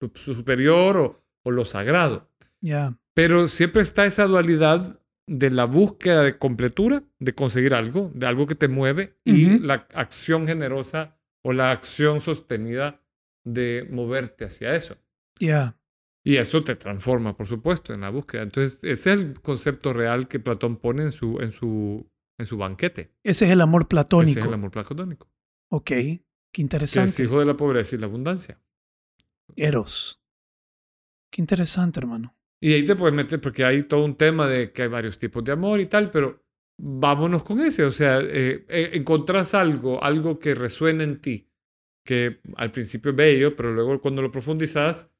lo 0.00 0.10
superior 0.14 0.96
o, 0.96 1.16
o 1.44 1.50
lo 1.52 1.64
sagrado. 1.64 2.28
Ya. 2.60 2.98
Pero 3.14 3.46
siempre 3.46 3.82
está 3.82 4.04
esa 4.06 4.26
dualidad 4.26 5.00
de 5.26 5.50
la 5.50 5.64
búsqueda 5.64 6.22
de 6.22 6.38
completura, 6.38 7.04
de 7.18 7.34
conseguir 7.34 7.74
algo, 7.74 8.10
de 8.14 8.26
algo 8.26 8.46
que 8.46 8.54
te 8.54 8.68
mueve, 8.68 9.18
y 9.24 9.58
la 9.60 9.86
acción 9.94 10.46
generosa 10.46 11.16
o 11.42 11.52
la 11.52 11.70
acción 11.70 12.20
sostenida 12.20 13.00
de 13.44 13.86
moverte 13.90 14.44
hacia 14.44 14.74
eso. 14.74 14.96
Ya. 15.38 15.78
Y 16.24 16.36
eso 16.36 16.64
te 16.64 16.74
transforma, 16.74 17.36
por 17.36 17.46
supuesto, 17.46 17.92
en 17.92 18.00
la 18.00 18.10
búsqueda. 18.10 18.42
Entonces, 18.42 18.82
ese 18.82 19.12
es 19.12 19.20
el 19.20 19.40
concepto 19.40 19.92
real 19.92 20.26
que 20.26 20.40
Platón 20.40 20.76
pone 20.76 21.02
en 21.02 21.12
su, 21.12 21.38
en 21.40 21.52
su, 21.52 22.10
en 22.38 22.46
su 22.46 22.56
banquete. 22.56 23.12
Ese 23.22 23.44
es 23.44 23.50
el 23.50 23.60
amor 23.60 23.88
platónico. 23.88 24.30
Ese 24.30 24.40
es 24.40 24.46
el 24.46 24.54
amor 24.54 24.70
platónico. 24.70 25.28
Ok. 25.70 25.84
Qué 25.84 25.94
Que 26.50 26.62
es 26.62 26.64
interesante. 26.64 27.22
hijo 27.22 27.40
de 27.40 27.46
la 27.46 27.56
pobreza 27.56 27.94
y 27.94 27.98
la 27.98 28.06
abundancia. 28.06 28.58
Eros. 29.56 30.23
Qué 31.34 31.40
interesante, 31.40 31.98
hermano. 31.98 32.32
Y 32.60 32.74
ahí 32.74 32.84
te 32.84 32.94
puedes 32.94 33.12
meter, 33.12 33.40
porque 33.40 33.64
hay 33.64 33.82
todo 33.82 34.04
un 34.04 34.14
tema 34.14 34.46
de 34.46 34.70
que 34.70 34.82
hay 34.82 34.88
varios 34.88 35.18
tipos 35.18 35.42
de 35.42 35.50
amor 35.50 35.80
y 35.80 35.86
tal, 35.86 36.08
pero 36.08 36.40
vámonos 36.78 37.42
con 37.42 37.58
ese. 37.58 37.82
O 37.82 37.90
sea, 37.90 38.20
eh, 38.20 38.64
eh, 38.68 38.90
encontrás 38.92 39.52
algo, 39.52 40.00
algo 40.04 40.38
que 40.38 40.54
resuena 40.54 41.02
en 41.02 41.20
ti, 41.20 41.50
que 42.04 42.40
al 42.54 42.70
principio 42.70 43.10
es 43.10 43.16
bello, 43.16 43.56
pero 43.56 43.72
luego 43.72 44.00
cuando 44.00 44.22
lo 44.22 44.30
profundizas, 44.30 45.12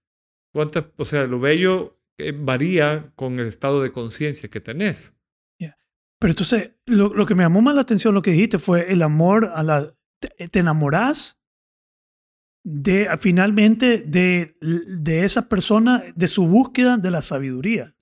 cuántas, 0.53 0.85
o 0.99 1.05
sea, 1.05 1.27
lo 1.27 1.41
bello 1.41 1.99
eh, 2.17 2.33
varía 2.33 3.13
con 3.17 3.41
el 3.41 3.49
estado 3.49 3.83
de 3.83 3.91
conciencia 3.91 4.49
que 4.49 4.61
tenés. 4.61 5.17
Pero 5.59 6.31
entonces, 6.31 6.77
lo, 6.87 7.13
lo 7.13 7.27
que 7.27 7.35
me 7.35 7.43
llamó 7.43 7.61
más 7.61 7.75
la 7.75 7.81
atención, 7.81 8.15
lo 8.15 8.23
que 8.23 8.31
dijiste, 8.31 8.59
fue 8.59 8.93
el 8.93 9.03
amor 9.03 9.51
a 9.53 9.65
la... 9.65 9.93
Te, 10.21 10.49
te 10.49 10.61
enamorás 10.61 11.41
de, 12.65 13.09
finalmente, 13.21 13.99
de, 14.07 14.57
de 14.61 15.25
esa 15.25 15.49
persona, 15.49 16.03
de 16.17 16.27
su 16.27 16.47
búsqueda 16.49 16.97
de 16.97 17.11
la 17.11 17.23
sabiduría. 17.23 17.95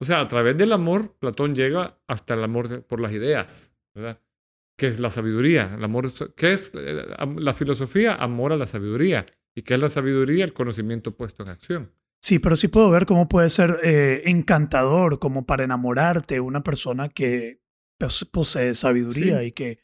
O 0.00 0.04
sea, 0.04 0.20
a 0.20 0.28
través 0.28 0.56
del 0.56 0.72
amor, 0.72 1.16
Platón 1.18 1.54
llega 1.54 1.98
hasta 2.06 2.34
el 2.34 2.44
amor 2.44 2.84
por 2.86 3.00
las 3.00 3.12
ideas, 3.12 3.74
¿verdad? 3.94 4.20
Que 4.76 4.88
es 4.88 5.00
la 5.00 5.08
sabiduría. 5.08 5.72
El 5.76 5.84
amor, 5.84 6.08
¿Qué 6.36 6.52
es 6.52 6.72
eh, 6.74 7.06
la 7.38 7.52
filosofía? 7.54 8.14
Amor 8.14 8.52
a 8.52 8.56
la 8.56 8.66
sabiduría. 8.66 9.24
¿Y 9.54 9.62
qué 9.62 9.74
es 9.74 9.80
la 9.80 9.88
sabiduría? 9.88 10.44
El 10.44 10.52
conocimiento 10.52 11.16
puesto 11.16 11.42
en 11.44 11.48
acción. 11.50 11.92
Sí, 12.20 12.38
pero 12.40 12.56
sí 12.56 12.68
puedo 12.68 12.90
ver 12.90 13.06
cómo 13.06 13.28
puede 13.28 13.48
ser 13.50 13.80
eh, 13.84 14.22
encantador, 14.26 15.18
como 15.18 15.46
para 15.46 15.64
enamorarte, 15.64 16.40
una 16.40 16.62
persona 16.62 17.08
que 17.08 17.60
pos- 17.98 18.24
posee 18.30 18.74
sabiduría 18.74 19.40
Sí. 19.40 19.46
y 19.46 19.52
que 19.52 19.78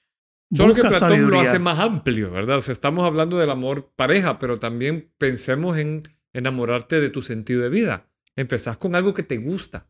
Solo 0.53 0.75
que 0.75 0.81
Platón 0.83 1.01
lo 1.01 1.15
sabiduría. 1.15 1.43
hace 1.43 1.59
más 1.59 1.79
amplio, 1.79 2.31
¿verdad? 2.31 2.57
O 2.57 2.61
sea, 2.61 2.73
estamos 2.73 3.07
hablando 3.07 3.39
del 3.39 3.51
amor 3.51 3.93
pareja, 3.95 4.39
pero 4.39 4.59
también 4.59 5.13
pensemos 5.19 5.77
en 5.79 6.03
enamorarte 6.33 7.01
de 7.01 7.11
tu 7.11 7.23
sentido 7.23 7.63
de 7.63 7.69
vida. 7.71 8.07
Empezás 8.37 8.79
con 8.79 8.95
algo 8.95 9.15
que 9.15 9.23
te 9.23 9.37
gusta, 9.39 9.89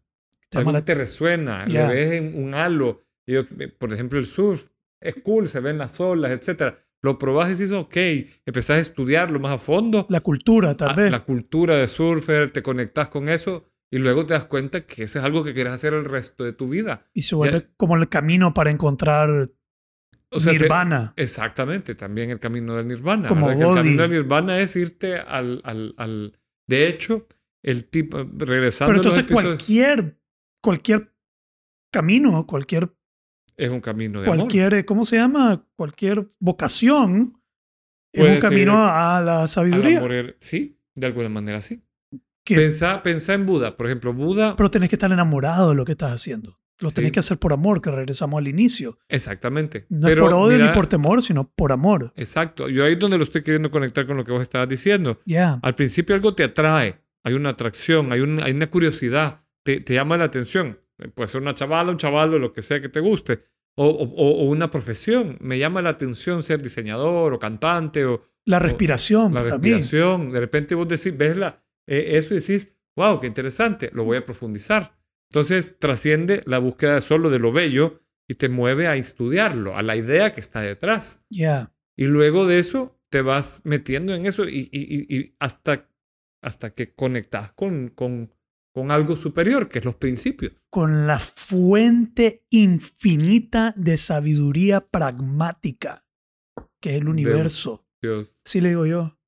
Te 0.48 0.58
algo 0.58 0.72
que 0.72 0.82
te 0.82 0.94
resuena, 0.94 1.66
Ya. 1.68 1.86
le 1.88 1.94
ves 1.94 2.12
en 2.12 2.42
un 2.44 2.54
halo. 2.54 3.02
Yo, 3.26 3.40
eh, 3.58 3.68
por 3.68 3.92
ejemplo, 3.92 4.18
el 4.18 4.26
surf 4.26 4.66
es 5.00 5.14
cool, 5.22 5.46
se 5.46 5.60
ven 5.60 5.78
las 5.78 6.00
olas, 6.00 6.32
etcétera. 6.32 6.74
Lo 7.02 7.18
probás 7.18 7.48
y 7.48 7.52
dices, 7.52 7.70
ok, 7.72 7.96
empezás 8.44 8.76
a 8.76 8.80
estudiarlo 8.80 9.38
más 9.40 9.52
a 9.52 9.58
fondo. 9.58 10.06
La 10.10 10.20
cultura, 10.20 10.76
tal 10.76 10.90
Ah, 10.90 10.94
vez. 10.94 11.10
la 11.12 11.20
cultura 11.24 11.76
de 11.76 11.86
surfer, 11.86 12.50
te 12.50 12.62
conectas 12.62 13.08
con 13.08 13.28
eso 13.28 13.70
y 13.90 13.98
luego 13.98 14.26
te 14.26 14.34
das 14.34 14.44
cuenta 14.44 14.82
que 14.84 15.04
eso 15.04 15.18
es 15.20 15.24
algo 15.24 15.42
que 15.44 15.54
quieres 15.54 15.72
hacer 15.72 15.94
el 15.94 16.04
resto 16.04 16.44
de 16.44 16.52
tu 16.52 16.68
vida. 16.68 17.06
Y 17.14 17.22
se 17.22 17.34
vuelve 17.36 17.68
como 17.76 17.96
el 17.96 18.08
camino 18.08 18.52
para 18.52 18.70
encontrar 18.70 19.46
O 20.32 20.38
sea, 20.40 20.54
se- 20.54 20.64
nirvana. 20.64 21.12
exactamente, 21.16 21.94
también 21.94 22.30
el 22.30 22.38
camino 22.38 22.74
del 22.76 22.86
nirvana. 22.86 23.28
Como 23.28 23.50
el 23.50 23.58
camino 23.58 24.02
del 24.02 24.10
nirvana 24.10 24.58
es 24.60 24.76
irte 24.76 25.16
al... 25.18 25.60
al, 25.64 25.94
al- 25.96 26.38
de 26.68 26.86
hecho, 26.88 27.26
el 27.62 27.86
tipo, 27.86 28.18
regresando 28.36 28.92
Pero 28.92 29.00
a 29.00 29.04
los 29.04 29.18
entonces 29.18 29.32
cualquier, 29.32 30.18
cualquier 30.62 31.12
camino, 31.92 32.46
cualquier, 32.46 32.94
es 33.56 33.70
un 33.70 33.80
camino 33.80 34.20
de 34.20 34.26
amor. 34.26 34.38
cualquier, 34.38 34.84
¿cómo 34.84 35.04
se 35.04 35.16
llama? 35.16 35.66
Cualquier 35.74 36.30
vocación 36.38 37.42
es 38.12 38.36
un 38.36 38.40
camino 38.40 38.84
a 38.86 39.20
la 39.20 39.46
sabiduría. 39.48 39.98
amor, 39.98 40.12
er- 40.12 40.36
sí, 40.38 40.78
de 40.94 41.06
alguna 41.08 41.28
manera 41.28 41.60
sí. 41.60 41.82
Pensá, 42.44 43.02
pensá 43.02 43.34
en 43.34 43.46
Buda. 43.46 43.76
Por 43.76 43.86
ejemplo, 43.86 44.12
Buda... 44.12 44.56
Pero 44.56 44.70
tenés 44.70 44.88
que 44.88 44.96
estar 44.96 45.10
enamorado 45.12 45.70
de 45.70 45.74
lo 45.74 45.84
que 45.84 45.92
estás 45.92 46.12
haciendo. 46.12 46.56
Lo 46.80 46.90
tenés 46.90 47.08
Sí. 47.08 47.12
que 47.12 47.20
hacer 47.20 47.38
por 47.38 47.52
amor, 47.52 47.80
que 47.80 47.90
regresamos 47.90 48.38
al 48.38 48.48
inicio. 48.48 48.98
Exactamente. 49.08 49.86
No 49.90 50.08
Pero 50.08 50.24
es 50.26 50.30
por 50.32 50.40
odio 50.40 50.56
mira, 50.56 50.68
ni 50.70 50.74
por 50.74 50.86
temor, 50.86 51.22
sino 51.22 51.50
por 51.50 51.72
amor. 51.72 52.12
Exacto. 52.16 52.68
Yo 52.68 52.84
ahí 52.84 52.92
es 52.94 52.98
donde 52.98 53.18
lo 53.18 53.24
estoy 53.24 53.42
queriendo 53.42 53.70
conectar 53.70 54.06
con 54.06 54.16
lo 54.16 54.24
que 54.24 54.32
vos 54.32 54.42
estabas 54.42 54.68
diciendo. 54.68 55.20
Ya. 55.26 55.58
Al 55.62 55.74
principio 55.74 56.14
algo 56.14 56.34
te 56.34 56.44
atrae, 56.44 57.00
hay 57.22 57.34
una 57.34 57.50
atracción, 57.50 58.12
hay, 58.12 58.20
un- 58.20 58.42
hay 58.42 58.52
una 58.52 58.68
curiosidad, 58.70 59.38
te, 59.62 59.80
te 59.80 59.94
llama 59.94 60.16
la 60.16 60.24
atención. 60.24 60.78
Eh, 60.98 61.08
Puede 61.08 61.28
ser 61.28 61.42
una 61.42 61.54
chavala, 61.54 61.90
un 61.90 61.98
chavalo, 61.98 62.38
lo 62.38 62.52
que 62.52 62.62
sea 62.62 62.80
que 62.80 62.88
te 62.88 63.00
guste. 63.00 63.40
O, 63.76 63.86
o- 63.86 64.42
o 64.42 64.44
una 64.44 64.68
profesión. 64.70 65.36
Me 65.40 65.58
llama 65.58 65.80
la 65.82 65.90
atención 65.90 66.42
ser 66.42 66.60
diseñador 66.62 67.32
o 67.34 67.38
cantante 67.38 68.04
o 68.04 68.20
La 68.46 68.58
respiración. 68.58 69.32
la 69.34 69.40
para 69.42 69.58
mí. 69.58 69.70
respiración. 69.70 70.32
De 70.32 70.40
repente 70.40 70.74
vos 70.74 70.88
decís, 70.88 71.16
ves 71.16 71.36
la, 71.36 71.62
eh, 71.86 72.12
eso 72.18 72.34
y 72.34 72.38
decís, 72.40 72.74
wow, 72.96 73.20
qué 73.20 73.26
interesante, 73.26 73.90
lo 73.94 74.04
voy 74.04 74.16
a 74.18 74.24
profundizar. 74.24 74.98
Entonces 75.30 75.78
trasciende 75.78 76.42
la 76.46 76.58
búsqueda 76.58 77.00
solo 77.00 77.30
de 77.30 77.38
lo 77.38 77.52
bello 77.52 78.02
y 78.28 78.34
te 78.34 78.48
mueve 78.48 78.86
a 78.88 78.96
estudiarlo, 78.96 79.76
a 79.76 79.82
la 79.82 79.96
idea 79.96 80.32
que 80.32 80.40
está 80.40 80.60
detrás. 80.60 81.24
Ya. 81.30 81.72
Y 81.96 82.06
luego 82.06 82.46
de 82.46 82.58
eso 82.58 83.00
te 83.10 83.22
vas 83.22 83.60
metiendo 83.64 84.14
en 84.14 84.26
eso 84.26 84.48
y, 84.48 84.68
y- 84.72 85.06
y- 85.08 85.16
y 85.18 85.36
hasta, 85.38 85.88
hasta 86.42 86.70
que 86.74 86.94
conectas 86.94 87.52
con, 87.52 87.88
con, 87.88 88.32
con 88.72 88.90
algo 88.90 89.16
superior, 89.16 89.68
que 89.68 89.80
es 89.80 89.84
los 89.84 89.96
principios. 89.96 90.52
Con 90.70 91.06
la 91.06 91.18
fuente 91.18 92.46
infinita 92.50 93.74
de 93.76 93.96
sabiduría 93.96 94.80
pragmática, 94.88 96.04
que 96.80 96.90
es 96.90 96.96
el 96.98 97.08
universo. 97.08 97.86
Dios. 98.02 98.40
Sí 98.44 98.60
le 98.60 98.70
digo 98.70 98.86
yo. 98.86 99.19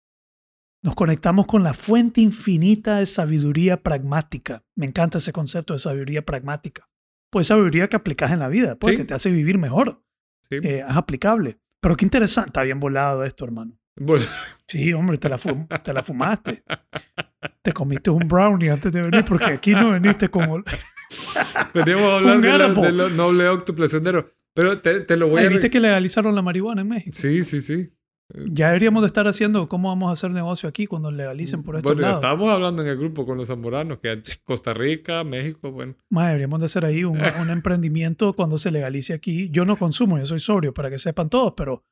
Nos 0.82 0.94
conectamos 0.96 1.46
con 1.46 1.62
la 1.62 1.74
fuente 1.74 2.20
infinita 2.20 2.96
de 2.98 3.06
sabiduría 3.06 3.82
pragmática. 3.82 4.64
Me 4.76 4.86
encanta 4.86 5.18
ese 5.18 5.32
concepto 5.32 5.72
de 5.74 5.78
sabiduría 5.78 6.24
pragmática. 6.24 6.88
Pues 7.30 7.46
sabiduría 7.46 7.88
que 7.88 7.96
aplicas 7.96 8.32
en 8.32 8.40
la 8.40 8.48
vida, 8.48 8.76
pues 8.76 8.92
Sí. 8.92 8.96
que 8.98 9.04
te 9.04 9.14
hace 9.14 9.30
vivir 9.30 9.58
mejor. 9.58 10.02
¿sí? 10.50 10.56
Eh, 10.62 10.84
es 10.88 10.96
aplicable. 10.96 11.58
Pero 11.80 11.96
qué 11.96 12.04
interesante. 12.04 12.48
Está 12.48 12.62
bien 12.62 12.80
volado 12.80 13.24
esto, 13.24 13.44
hermano. 13.44 13.78
Bueno, 14.00 14.24
Sí, 14.66 14.92
hombre, 14.92 15.18
te 15.18 15.28
la, 15.28 15.38
fu- 15.38 15.66
te 15.84 15.92
la 15.92 16.02
fumaste. 16.02 16.64
Te 17.62 17.72
comiste 17.72 18.10
un 18.10 18.26
brownie 18.26 18.70
antes 18.70 18.90
de 18.92 19.02
venir 19.02 19.24
porque 19.24 19.44
aquí 19.46 19.72
no 19.72 19.90
veniste 19.90 20.28
como... 20.30 20.62
veníamos 21.74 22.04
a 22.12 22.16
hablar 22.16 22.40
de, 22.40 22.58
la- 22.58 22.64
árbol. 22.66 22.84
de 22.84 22.92
lo 22.92 23.08
noble 23.10 23.48
octuple 23.48 23.88
sendero. 23.88 24.26
Pero 24.54 24.80
te, 24.80 25.00
te 25.00 25.16
lo 25.16 25.28
voy 25.28 25.40
Ay, 25.40 25.46
a... 25.46 25.50
¿Viste 25.50 25.70
que 25.70 25.80
legalizaron 25.80 26.34
la 26.34 26.42
marihuana 26.42 26.82
en 26.82 26.88
México? 26.88 27.16
Sí, 27.16 27.42
sí, 27.42 27.60
sí. 27.60 27.94
Ya 28.46 28.68
deberíamos 28.68 29.02
de 29.02 29.08
estar 29.08 29.28
haciendo 29.28 29.68
cómo 29.68 29.88
vamos 29.90 30.08
a 30.08 30.12
hacer 30.12 30.30
negocio 30.30 30.66
aquí 30.68 30.86
cuando 30.86 31.10
legalicen 31.10 31.62
por 31.62 31.76
estos 31.76 31.92
Bueno, 31.92 32.00
lados. 32.02 32.16
estábamos 32.16 32.50
hablando 32.50 32.82
en 32.82 32.88
el 32.88 32.96
grupo 32.96 33.26
con 33.26 33.36
los 33.36 33.48
zamboranos, 33.48 33.98
que 34.00 34.22
Costa 34.44 34.72
Rica, 34.72 35.22
México, 35.22 35.70
bueno. 35.70 35.96
Mae, 36.08 36.28
deberíamos 36.28 36.60
de 36.60 36.64
hacer 36.66 36.84
ahí 36.86 37.04
un, 37.04 37.18
un 37.40 37.50
emprendimiento 37.50 38.32
cuando 38.32 38.56
se 38.56 38.70
legalice 38.70 39.12
aquí. 39.12 39.50
Yo 39.50 39.64
no 39.66 39.76
consumo, 39.76 40.16
yo 40.18 40.24
soy 40.24 40.38
sobrio, 40.38 40.72
para 40.72 40.88
que 40.88 40.96
sepan 40.96 41.28
todos, 41.28 41.52
pero 41.56 41.84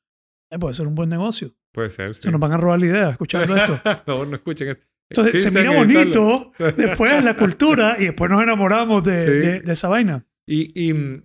eh, 0.50 0.58
puede 0.58 0.72
ser 0.74 0.86
un 0.86 0.94
buen 0.94 1.10
negocio. 1.10 1.54
Puede 1.72 1.90
ser, 1.90 2.14
sí. 2.14 2.22
Se 2.22 2.30
nos 2.30 2.40
van 2.40 2.52
a 2.52 2.56
robar 2.56 2.78
la 2.78 2.86
idea 2.86 3.10
escuchando 3.10 3.54
esto. 3.54 3.78
no, 4.06 4.24
no 4.24 4.34
escuchen 4.36 4.68
esto. 4.68 4.86
Entonces 5.10 5.42
se 5.42 5.50
mira 5.50 5.74
bonito, 5.76 6.52
después 6.76 7.22
la 7.22 7.36
cultura 7.36 7.96
y 7.98 8.04
después 8.06 8.30
nos 8.30 8.42
enamoramos 8.42 9.04
de, 9.04 9.16
Sí. 9.18 9.28
de- 9.46 9.60
de 9.60 9.72
esa 9.72 9.88
vaina. 9.88 10.24
Y, 10.46 10.88
y 10.88 10.94
mm, 10.94 11.22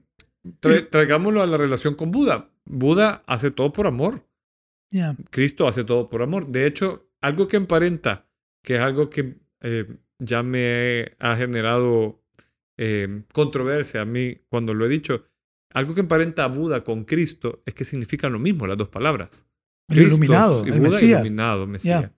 tra- 0.59 0.89
traigámoslo 0.89 1.41
a 1.41 1.47
la 1.47 1.55
relación 1.55 1.93
con 1.95 2.11
Buda. 2.11 2.49
Buda 2.65 3.23
hace 3.27 3.51
todo 3.51 3.71
por 3.71 3.87
amor. 3.87 4.25
Cristo 5.29 5.67
hace 5.67 5.83
todo 5.83 6.05
por 6.05 6.21
amor. 6.21 6.47
De 6.47 6.65
hecho, 6.65 7.09
algo 7.21 7.47
que 7.47 7.57
emparenta, 7.57 8.27
que 8.63 8.75
es 8.75 8.81
algo 8.81 9.09
que 9.09 9.39
eh, 9.61 9.97
ya 10.19 10.43
me 10.43 11.15
ha 11.19 11.35
generado 11.35 12.23
eh, 12.77 13.23
controversia 13.33 14.01
a 14.01 14.05
mí 14.05 14.37
cuando 14.49 14.73
lo 14.73 14.85
he 14.85 14.89
dicho, 14.89 15.25
algo 15.73 15.93
que 15.93 16.01
emparenta 16.01 16.45
a 16.45 16.47
Buda 16.47 16.83
con 16.83 17.03
Cristo 17.03 17.61
es 17.65 17.73
que 17.73 17.83
significan 17.83 18.31
lo 18.31 18.39
mismo 18.39 18.67
las 18.67 18.77
dos 18.77 18.89
palabras. 18.89 19.47
El 19.89 20.03
iluminado, 20.03 20.65
y 20.65 20.69
el 20.69 20.79
Buda 20.79 20.89
Mesías. 20.89 21.21
iluminado, 21.21 21.67
Mesías. 21.67 22.11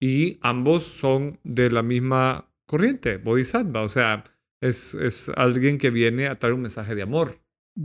Y 0.00 0.38
ambos 0.42 0.84
son 0.84 1.38
de 1.44 1.70
la 1.70 1.82
misma 1.82 2.50
corriente, 2.66 3.18
Bodhisattva. 3.18 3.82
O 3.82 3.88
sea, 3.88 4.24
es, 4.60 4.94
es 4.94 5.28
alguien 5.36 5.78
que 5.78 5.90
viene 5.90 6.26
a 6.26 6.34
traer 6.34 6.54
un 6.54 6.62
mensaje 6.62 6.94
de 6.94 7.02
amor 7.02 7.40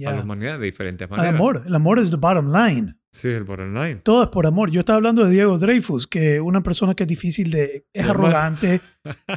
a 0.05 0.11
la 0.11 0.23
humanidad 0.23 0.59
de 0.59 0.65
diferentes 0.65 1.05
El 1.05 1.11
maneras. 1.11 1.35
amor, 1.35 1.63
el 1.65 1.75
amor 1.75 1.99
es 1.99 2.09
the 2.09 2.17
bottom 2.17 2.51
line. 2.51 2.97
Sí, 3.15 3.29
el 3.29 3.45
bottom 3.45 3.73
line. 3.73 3.95
Todo 4.03 4.23
es 4.23 4.29
por 4.29 4.45
amor. 4.45 4.69
Yo 4.69 4.81
estaba 4.81 4.97
hablando 4.97 5.23
de 5.23 5.31
Diego 5.31 5.57
Dreyfus, 5.57 6.05
que 6.05 6.41
una 6.41 6.61
persona 6.61 6.95
que 6.95 7.03
es 7.03 7.07
difícil 7.07 7.49
de... 7.49 7.87
Es 7.93 8.09
arrogante. 8.09 8.81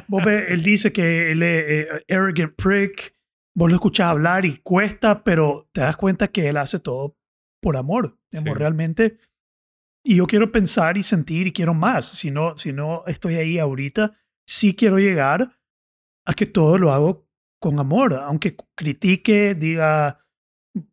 Vos 0.09 0.25
ves, 0.25 0.51
él 0.51 0.61
dice 0.61 0.91
que 0.91 1.31
él 1.31 1.41
es 1.41 1.63
eh, 1.65 2.13
arrogant 2.13 2.53
prick. 2.57 3.15
Vos 3.55 3.69
lo 3.69 3.75
escuchás 3.77 4.07
hablar 4.07 4.43
y 4.43 4.57
cuesta, 4.57 5.23
pero 5.23 5.69
te 5.71 5.79
das 5.79 5.95
cuenta 5.95 6.27
que 6.27 6.49
él 6.49 6.57
hace 6.57 6.79
todo 6.79 7.15
por 7.61 7.77
amor. 7.77 8.19
Sí. 8.33 8.43
realmente. 8.43 9.17
Y 10.03 10.15
yo 10.15 10.27
quiero 10.27 10.51
pensar 10.51 10.97
y 10.97 11.03
sentir 11.03 11.47
y 11.47 11.53
quiero 11.53 11.73
más. 11.73 12.03
Si 12.03 12.31
no, 12.31 12.57
si 12.57 12.73
no 12.73 13.05
estoy 13.07 13.35
ahí 13.35 13.59
ahorita, 13.59 14.11
sí 14.45 14.75
quiero 14.75 14.99
llegar 14.99 15.57
a 16.25 16.33
que 16.33 16.45
todo 16.45 16.77
lo 16.77 16.91
hago 16.91 17.29
con 17.61 17.79
amor. 17.79 18.15
Aunque 18.15 18.57
critique, 18.75 19.55
diga, 19.55 20.19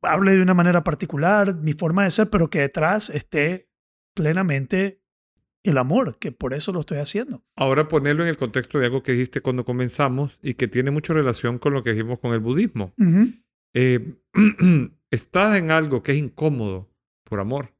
hable 0.02 0.36
de 0.36 0.42
una 0.42 0.54
manera 0.54 0.84
particular, 0.84 1.54
mi 1.56 1.72
forma 1.72 2.04
de 2.04 2.10
ser, 2.10 2.30
pero 2.30 2.48
que 2.48 2.60
detrás 2.60 3.10
esté 3.10 3.70
plenamente 4.14 5.02
el 5.62 5.78
amor, 5.78 6.18
que 6.18 6.32
por 6.32 6.54
eso 6.54 6.72
lo 6.72 6.80
estoy 6.80 6.98
haciendo. 6.98 7.44
Ahora 7.56 7.88
ponerlo 7.88 8.22
en 8.22 8.28
el 8.28 8.36
contexto 8.36 8.78
de 8.78 8.86
algo 8.86 9.02
que 9.02 9.12
dijiste 9.12 9.40
cuando 9.40 9.64
comenzamos 9.64 10.38
y 10.42 10.54
que 10.54 10.68
tiene 10.68 10.90
mucha 10.90 11.12
relación 11.12 11.58
con 11.58 11.74
lo 11.74 11.82
que 11.82 11.90
dijimos 11.90 12.20
con 12.20 12.32
el 12.32 12.40
budismo. 12.40 12.94
Eh, 13.74 14.14
estás 15.10 15.58
en 15.58 15.70
algo 15.70 16.02
que 16.02 16.12
es 16.12 16.18
incómodo 16.18 16.88
por 17.24 17.40
amor. 17.40 17.74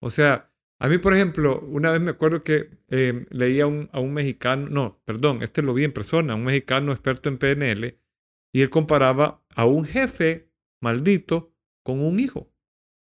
O 0.00 0.10
sea, 0.10 0.50
a 0.80 0.88
mí, 0.88 0.98
por 0.98 1.12
ejemplo, 1.12 1.60
una 1.60 1.90
vez 1.90 2.00
me 2.00 2.10
acuerdo 2.10 2.42
que 2.42 2.70
eh, 2.88 3.26
leía 3.30 3.64
a 3.64 3.66
un, 3.66 3.90
a 3.92 4.00
un 4.00 4.14
mexicano, 4.14 4.68
no, 4.70 5.02
perdón, 5.04 5.42
este 5.42 5.62
lo 5.62 5.74
vi 5.74 5.84
en 5.84 5.92
persona, 5.92 6.36
un 6.36 6.44
mexicano 6.44 6.92
experto 6.92 7.28
en 7.28 7.38
PNL, 7.38 7.98
y 8.52 8.62
él 8.62 8.70
comparaba 8.70 9.42
a 9.56 9.66
un 9.66 9.84
jefe 9.84 10.47
maldito 10.80 11.54
con 11.82 12.00
un 12.00 12.20
hijo. 12.20 12.52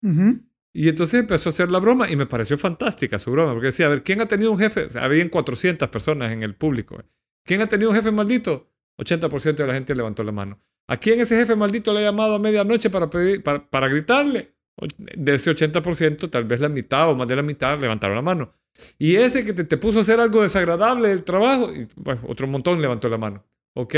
Ujú. 0.02 0.42
Y 0.74 0.88
entonces 0.88 1.20
empezó 1.20 1.50
a 1.50 1.52
hacer 1.52 1.70
la 1.70 1.80
broma 1.80 2.10
y 2.10 2.16
me 2.16 2.26
pareció 2.26 2.58
fantástica 2.58 3.20
su 3.20 3.32
broma, 3.32 3.54
porque 3.54 3.68
decía, 3.68 3.88
a 3.88 3.90
ver, 3.90 4.04
¿quién 4.04 4.22
ha 4.22 4.28
tenido 4.28 4.52
un 4.52 4.60
jefe? 4.60 4.86
O 4.86 4.90
sea, 4.90 5.04
habían 5.04 5.30
400 5.30 5.90
personas 5.90 6.32
en 6.32 6.44
el 6.44 6.56
público. 6.56 6.98
¿Quién 7.44 7.62
ha 7.62 7.68
tenido 7.68 7.90
un 7.90 7.96
jefe 7.96 8.12
maldito? 8.12 8.72
80% 8.98 9.56
de 9.56 9.68
la 9.68 9.74
gente 9.74 9.96
levantó 9.96 10.24
la 10.24 10.32
mano. 10.32 10.62
¿A 10.88 10.98
quién 10.98 11.20
ese 11.20 11.38
jefe 11.38 11.56
maldito 11.56 11.94
le 11.94 12.00
ha 12.00 12.04
llamado 12.04 12.36
a 12.36 12.40
medianoche 12.40 12.90
para, 12.90 13.10
pedir, 13.10 13.44
para, 13.44 13.70
para 13.70 13.90
gritarle? 13.90 14.56
De 14.98 15.36
ese 15.36 15.52
80%, 15.52 16.30
tal 16.30 16.46
vez 16.46 16.62
la 16.62 16.70
mitad 16.70 17.10
o 17.10 17.16
más 17.16 17.28
de 17.28 17.36
la 17.36 17.44
mitad 17.44 17.80
levantaron 17.80 18.16
la 18.16 18.22
mano. 18.22 18.54
Y 18.98 19.16
ese 19.16 19.44
que 19.44 19.54
te, 19.54 19.66
te 19.66 19.78
puso 19.78 20.00
a 20.00 20.02
hacer 20.02 20.20
algo 20.20 20.42
desagradable 20.42 21.10
del 21.10 21.24
trabajo, 21.24 21.74
y, 21.74 21.88
bueno, 21.96 22.22
otro 22.28 22.48
montón 22.48 22.82
levantó 22.82 23.10
la 23.10 23.18
mano. 23.18 23.46
Ok, 23.74 23.96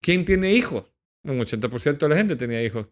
¿quién 0.00 0.24
tiene 0.24 0.52
hijos? 0.52 0.90
Un 1.22 1.38
80% 1.38 1.98
de 1.98 2.08
la 2.08 2.16
gente 2.16 2.36
tenía 2.36 2.62
hijos. 2.62 2.88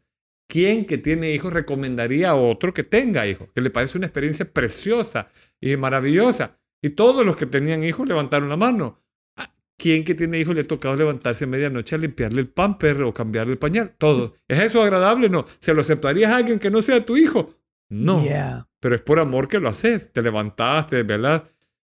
¿Quién 0.53 0.85
que 0.85 0.99
tiene 0.99 1.33
hijos 1.33 1.51
recomendaría 1.51 2.29
a 2.29 2.35
otro 2.35 2.75
que 2.75 2.83
tenga 2.83 3.27
hijos? 3.27 3.49
Que 3.55 3.63
le 3.63 3.71
parece 3.71 3.97
una 3.97 4.09
experiencia 4.09 4.45
preciosa 4.45 5.27
y 5.59 5.79
maravillosa. 5.79 6.59
Y 6.83 6.91
todos 6.91 7.25
los 7.25 7.37
que 7.37 7.47
tenían 7.47 7.83
hijos 7.85 8.07
levantaron 8.07 8.51
la 8.51 8.59
mano. 8.59 9.01
¿A 9.39 9.51
¿Quién 9.79 10.05
que 10.05 10.15
tiene 10.15 10.39
hijos 10.39 10.55
le 10.55 10.61
ha 10.61 10.65
tocado 10.65 10.95
levantarse 10.95 11.45
a 11.45 11.47
medianoche 11.47 11.95
a 11.95 11.99
limpiarle 11.99 12.43
el 12.43 12.49
pamper 12.51 13.01
o 13.01 13.15
cambiarle 13.15 13.55
el 13.55 13.59
pañal? 13.59 13.95
Todos. 13.97 14.33
¿Es 14.47 14.61
eso 14.61 14.83
agradable? 14.83 15.31
No. 15.31 15.43
¿Se 15.59 15.73
lo 15.73 15.81
aceptarías 15.81 16.31
a 16.31 16.37
alguien 16.37 16.59
que 16.59 16.71
no 16.71 16.83
sea 16.83 17.01
tu 17.03 17.17
hijo? 17.17 17.49
No. 17.89 18.23
Yeah. 18.23 18.69
Pero 18.79 18.95
es 18.95 19.01
por 19.01 19.21
amor 19.21 19.49
que 19.49 19.59
lo 19.59 19.71
haces. 19.71 20.13
Te 20.13 20.21
levantás, 20.21 20.87
te 20.87 20.97
desvelas. 20.97 21.45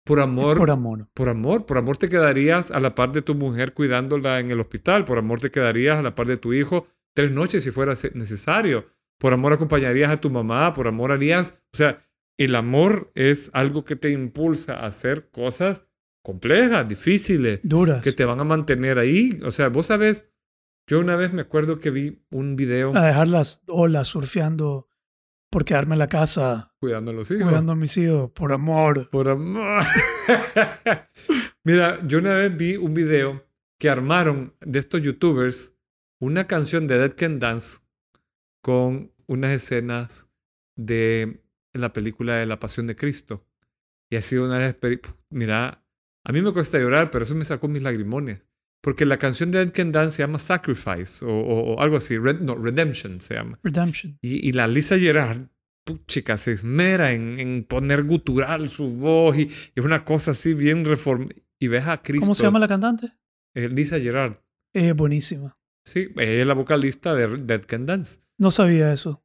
Por 0.05 0.21
amor, 0.21 0.59
Por 0.59 0.71
amor. 0.71 1.09
por 1.15 1.31
amor, 1.31 1.65
por 1.65 1.79
amor 1.79 1.97
te 1.97 2.11
quedarías 2.11 2.71
a 2.73 2.81
la 2.81 2.95
par 2.95 3.13
de 3.13 3.23
tu 3.23 3.35
mujer 3.35 3.73
cuidándola 3.73 4.39
en 4.39 4.51
el 4.51 4.61
hospital. 4.61 5.07
Por 5.07 5.17
amor 5.17 5.41
te 5.41 5.51
quedarías 5.51 5.99
a 5.99 6.03
la 6.03 6.15
par 6.15 6.27
de 6.27 6.37
tu 6.37 6.53
hijo 6.53 6.87
tres 7.21 7.33
noches 7.33 7.63
si 7.63 7.71
fuera 7.71 7.95
necesario. 8.15 8.87
Por 9.19 9.35
amor 9.35 9.53
acompañarías 9.53 10.11
a 10.11 10.17
tu 10.17 10.31
mamá. 10.31 10.73
Por 10.73 10.89
amor 10.89 11.13
harías. 11.13 11.63
O 11.75 11.77
sea, 11.77 11.99
el 12.39 12.55
amor 12.55 13.13
es 13.15 13.51
algo 13.53 13.85
que 13.85 13.95
te 13.95 14.11
impulsa 14.11 14.75
a 14.77 14.87
hacer 14.87 15.31
cosas 15.31 15.85
complejas, 16.23 16.89
difíciles, 16.89 17.61
Duras. 17.63 18.03
que 18.03 18.13
te 18.13 18.25
van 18.25 18.41
a 18.41 18.45
mantener 18.45 18.99
ahí. 18.99 19.39
O 19.45 19.51
sea, 19.51 19.69
vos 19.69 19.87
sabes, 19.87 20.25
yo 20.87 21.01
una 21.01 21.17
vez 21.17 21.35
me 21.35 21.43
acuerdo 21.43 21.79
que 21.79 21.91
vi 21.91 22.25
un 22.31 22.57
video 22.57 22.97
A 22.97 23.05
dejar 23.07 23.29
las 23.29 23.63
olas 23.67 24.09
surfeando 24.09 24.89
por 25.51 25.67
quedarme 25.67 25.97
en 25.97 25.99
la 25.99 26.09
casa 26.09 26.73
cuidando 26.81 27.11
a 27.11 27.15
los 27.15 27.31
hijos. 27.31 27.45
cuidando 27.45 27.73
a 27.73 27.77
mis 27.77 27.95
hijos. 27.99 28.31
Por 28.31 28.53
amor. 28.55 29.11
Por 29.11 29.29
amor. 29.29 29.83
Mira, 31.65 31.99
yo 32.07 32.19
una 32.19 32.35
vez 32.35 32.57
vi 32.57 32.77
un 32.77 32.95
video 32.95 33.45
que 33.79 33.91
armaron 33.91 34.55
de 34.61 34.79
estos 34.79 35.03
youtubers 35.03 35.75
una 36.21 36.47
canción 36.47 36.87
de 36.87 36.99
Dead 36.99 37.15
Can 37.17 37.39
Dance 37.39 37.79
con 38.63 39.13
unas 39.27 39.51
escenas 39.53 40.29
de 40.77 41.43
la 41.73 41.93
película 41.93 42.37
de 42.37 42.47
La 42.47 42.59
Pasión 42.61 42.87
de 42.87 42.97
Cristo. 42.97 43.47
Y 44.11 44.17
ha 44.17 44.23
sido 44.23 44.45
una 44.47 44.59
peri- 44.77 45.01
Mira, 45.31 45.85
a 46.25 46.33
mí 46.33 46.43
me 46.43 46.53
cuesta 46.53 46.79
llorar, 46.79 47.11
pero 47.11 47.25
eso 47.25 47.35
me 47.35 47.45
sacó 47.45 47.69
mis 47.69 47.83
lagrimones. 47.83 48.49
Porque 48.83 49.05
la 49.07 49.19
canción 49.19 49.51
de 49.51 49.59
Dead 49.59 49.73
Can 49.73 49.93
Dance 49.93 50.17
se 50.17 50.23
llama 50.23 50.39
Sacrifice 50.39 51.25
o, 51.25 51.29
o- 51.29 51.75
o 51.75 51.81
algo 51.81 51.97
así. 51.97 52.17
Red- 52.19 52.41
no, 52.41 52.57
Redemption 52.57 53.21
se 53.21 53.35
llama. 53.35 53.59
Redemption. 53.63 54.19
Y, 54.23 54.49
y 54.49 54.53
la 54.53 54.67
Lisa 54.67 54.99
Gerard, 54.99 55.47
chica, 56.07 56.37
se 56.39 56.53
esmera 56.53 57.13
en, 57.13 57.39
en 57.39 57.65
poner 57.65 58.05
gutural 58.05 58.69
su 58.69 58.93
voz 58.95 59.37
y, 59.39 59.43
y 59.43 59.73
es 59.75 59.85
una 59.85 60.05
cosa 60.05 60.31
así 60.33 60.55
bien 60.55 60.85
reform 60.85 61.29
Y 61.59 61.69
ves 61.69 61.87
a 61.87 62.01
Cristo. 62.03 62.27
¿Cómo 62.27 62.35
se 62.35 62.43
llama 62.45 62.59
la 62.59 62.69
cantante? 62.69 63.13
eh, 63.55 63.69
Lisa 63.69 64.01
Gerard. 64.01 64.37
Es 64.73 64.95
buenísima. 64.97 65.59
Sí, 65.85 66.09
ella 66.17 66.41
es 66.43 66.47
la 66.47 66.55
vocalista 66.55 67.15
de 67.15 67.27
Dead 67.39 67.63
Can 67.67 67.87
Dance, 67.87 68.21
No 68.39 68.51
sabía 68.51 68.93
eso. 68.93 69.23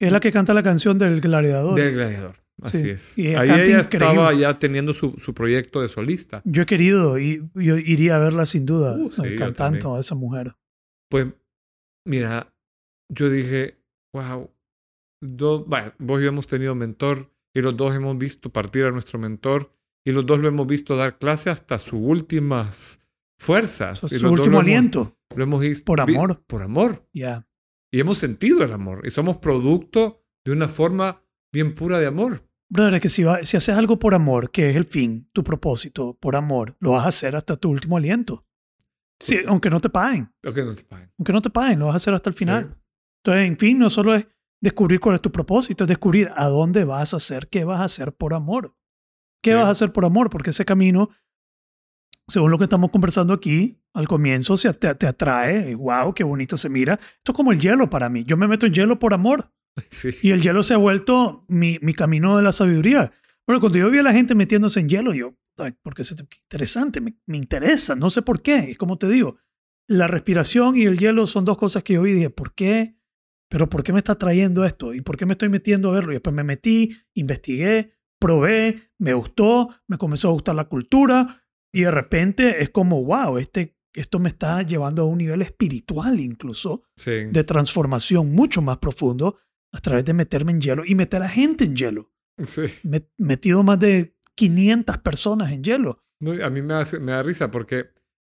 Es 0.00 0.10
la 0.12 0.20
que 0.20 0.32
canta 0.32 0.54
la 0.54 0.62
canción 0.62 0.96
del 0.98 1.20
gladiador. 1.20 1.74
del 1.76 1.94
Gladiador. 1.94 2.36
Así 2.62 2.78
Sí, 2.80 2.88
es. 2.90 3.18
y 3.18 3.28
ella 3.28 3.40
Ahí 3.40 3.48
ella 3.50 3.78
increíble. 3.80 3.80
estaba 4.06 4.34
ya 4.34 4.58
teniendo 4.58 4.92
su, 4.94 5.12
su 5.12 5.32
proyecto 5.34 5.80
de 5.80 5.88
solista. 5.88 6.42
Yo 6.44 6.62
he 6.62 6.66
querido 6.66 7.18
y 7.18 7.48
yo 7.54 7.76
iría 7.78 8.16
a 8.16 8.18
verla 8.18 8.44
sin 8.46 8.66
duda. 8.66 8.96
Uh, 8.98 9.10
sí, 9.10 9.22
yo 9.30 9.38
cantando 9.38 9.96
a 9.96 10.00
esa 10.00 10.14
mujer. 10.14 10.54
Pues, 11.10 11.26
mira, 12.06 12.52
yo 13.10 13.30
dije, 13.30 13.78
wow, 14.14 14.50
do- 15.22 15.64
bueno, 15.64 15.92
vos 15.98 16.20
y 16.20 16.24
yo 16.24 16.28
hemos 16.28 16.46
tenido 16.46 16.74
mentor 16.74 17.30
y 17.54 17.62
los 17.62 17.76
dos 17.76 17.94
hemos 17.96 18.16
visto 18.18 18.50
partir 18.50 18.84
a 18.84 18.90
nuestro 18.90 19.18
mentor 19.18 19.72
y 20.06 20.12
los 20.12 20.24
dos 20.26 20.40
lo 20.40 20.48
hemos 20.48 20.66
visto 20.66 20.96
dar 20.96 21.18
clase 21.18 21.50
hasta 21.50 21.78
sus 21.78 22.00
últimas 22.02 22.99
fuerzas. 23.40 24.00
Su, 24.00 24.14
y 24.14 24.18
su 24.18 24.28
último 24.28 24.36
lo 24.36 24.44
hemos- 24.52 24.60
aliento. 24.62 25.16
lo 25.34 25.42
hemos 25.42 25.60
visto 25.60 25.84
Por 25.86 26.00
amor. 26.00 26.44
por 26.46 26.62
amor. 26.62 27.08
Ya. 27.12 27.46
Y 27.92 27.98
hemos 28.00 28.18
sentido 28.18 28.62
el 28.62 28.72
amor 28.72 29.02
y 29.04 29.10
somos 29.10 29.38
producto 29.38 30.22
de 30.44 30.52
una 30.52 30.68
forma 30.68 31.24
bien 31.52 31.74
pura 31.74 31.98
de 31.98 32.06
amor. 32.06 32.46
Brother, 32.68 32.94
es 32.94 33.00
que 33.00 33.08
si, 33.08 33.24
va- 33.24 33.42
si 33.42 33.56
haces 33.56 33.76
algo 33.76 33.98
por 33.98 34.14
amor, 34.14 34.50
que 34.52 34.70
es 34.70 34.76
el 34.76 34.84
fin, 34.84 35.28
tu 35.32 35.42
propósito, 35.42 36.16
por 36.20 36.36
amor, 36.36 36.76
lo 36.78 36.92
vas 36.92 37.04
a 37.04 37.08
hacer 37.08 37.34
hasta 37.34 37.56
tu 37.56 37.70
último 37.70 37.96
aliento. 37.96 38.46
Sí, 39.18 39.38
aunque 39.46 39.70
no 39.70 39.80
te 39.80 39.90
paguen. 39.90 40.32
Ok, 40.46 40.56
no 40.64 40.74
te 40.74 40.84
paguen. 40.84 41.12
Aunque 41.18 41.32
no 41.32 41.42
te 41.42 41.50
paguen, 41.50 41.78
lo 41.80 41.86
vas 41.86 41.94
a 41.94 41.96
hacer 41.96 42.14
hasta 42.14 42.30
el 42.30 42.34
Sí. 42.34 42.38
final. 42.40 42.78
Entonces, 43.24 43.48
en 43.48 43.56
fin, 43.58 43.78
no 43.78 43.90
solo 43.90 44.14
es 44.14 44.26
descubrir 44.62 45.00
cuál 45.00 45.16
es 45.16 45.20
tu 45.20 45.32
propósito, 45.32 45.84
es 45.84 45.88
descubrir 45.88 46.30
a 46.36 46.46
dónde 46.46 46.84
vas 46.84 47.12
a 47.12 47.16
hacer, 47.16 47.48
qué 47.48 47.64
vas 47.64 47.80
a 47.80 47.84
hacer 47.84 48.14
por 48.14 48.34
amor. 48.34 48.76
¿Qué 49.42 49.50
Sí. 49.50 49.56
vas 49.56 49.66
a 49.66 49.70
hacer 49.70 49.92
por 49.92 50.04
amor? 50.04 50.30
Porque 50.30 50.50
ese 50.50 50.64
camino, 50.64 51.10
según 52.30 52.50
lo 52.50 52.58
que 52.58 52.64
estamos 52.64 52.90
conversando 52.90 53.34
aquí, 53.34 53.78
al 53.92 54.08
comienzo 54.08 54.56
se 54.56 54.72
te, 54.74 54.94
te 54.94 55.06
atrae, 55.06 55.74
wow, 55.74 56.14
qué 56.14 56.24
bonito 56.24 56.56
se 56.56 56.68
mira. 56.68 56.94
Esto 56.94 57.32
es 57.32 57.36
como 57.36 57.52
el 57.52 57.60
hielo 57.60 57.90
para 57.90 58.08
mí. 58.08 58.24
Yo 58.24 58.36
me 58.36 58.48
meto 58.48 58.66
en 58.66 58.72
hielo 58.72 58.98
por 58.98 59.14
amor. 59.14 59.52
Sí. 59.90 60.10
Y 60.22 60.32
el 60.32 60.42
hielo 60.42 60.62
se 60.62 60.74
ha 60.74 60.78
vuelto 60.78 61.44
mi, 61.48 61.78
mi 61.80 61.94
camino 61.94 62.36
de 62.36 62.42
la 62.42 62.52
sabiduría. 62.52 63.12
Bueno, 63.46 63.60
cuando 63.60 63.78
yo 63.78 63.88
vi 63.90 63.98
a 63.98 64.02
la 64.02 64.12
gente 64.12 64.34
metiéndose 64.34 64.80
en 64.80 64.88
hielo, 64.88 65.14
yo, 65.14 65.34
ay, 65.58 65.74
porque 65.80 66.02
es 66.02 66.10
interesante, 66.10 67.00
me, 67.00 67.16
me 67.26 67.38
interesa, 67.38 67.94
no 67.94 68.10
sé 68.10 68.20
por 68.20 68.42
qué. 68.42 68.58
Es 68.70 68.76
como 68.76 68.98
te 68.98 69.08
digo, 69.08 69.38
la 69.86 70.06
respiración 70.06 70.76
y 70.76 70.84
el 70.84 70.98
hielo 70.98 71.26
son 71.26 71.44
dos 71.44 71.56
cosas 71.56 71.82
que 71.82 71.94
yo 71.94 72.02
vi 72.02 72.10
y 72.10 72.14
dije, 72.14 72.30
¿por 72.30 72.54
qué? 72.54 72.96
Pero 73.48 73.68
¿por 73.68 73.82
qué 73.82 73.92
me 73.92 73.98
está 73.98 74.16
trayendo 74.16 74.64
esto? 74.64 74.92
¿Y 74.92 75.00
por 75.00 75.16
qué 75.16 75.24
me 75.24 75.32
estoy 75.32 75.48
metiendo 75.48 75.88
a 75.88 75.92
verlo? 75.94 76.12
Y 76.12 76.16
después 76.16 76.34
me 76.34 76.44
metí, 76.44 76.96
investigué, 77.14 77.94
probé, 78.20 78.92
me 78.98 79.14
gustó, 79.14 79.68
me 79.88 79.98
comenzó 79.98 80.28
a 80.28 80.32
gustar 80.32 80.54
la 80.54 80.64
cultura 80.64 81.39
y 81.72 81.82
de 81.82 81.90
repente 81.90 82.62
es 82.62 82.70
como, 82.70 83.02
wow, 83.04 83.38
este, 83.38 83.76
esto 83.94 84.18
me 84.18 84.28
está 84.28 84.62
llevando 84.62 85.02
a 85.02 85.06
un 85.06 85.18
nivel 85.18 85.42
espiritual 85.42 86.18
incluso 86.20 86.82
Sí. 86.96 87.24
de 87.30 87.44
transformación 87.44 88.32
mucho 88.32 88.62
más 88.62 88.78
profundo 88.78 89.38
a 89.72 89.78
través 89.80 90.04
de 90.04 90.14
meterme 90.14 90.52
en 90.52 90.60
hielo 90.60 90.84
y 90.84 90.94
meter 90.94 91.22
a 91.22 91.28
gente 91.28 91.64
en 91.64 91.76
hielo. 91.76 92.12
Sí. 92.38 92.62
Me- 92.82 93.08
metido 93.18 93.62
más 93.62 93.78
de 93.80 94.16
500 94.34 94.98
personas 94.98 95.52
en 95.52 95.62
hielo. 95.62 96.02
No, 96.20 96.32
a 96.44 96.50
mí 96.50 96.62
me, 96.62 96.74
hace- 96.74 96.98
me 97.00 97.12
da 97.12 97.22
risa 97.22 97.50
porque 97.50 97.90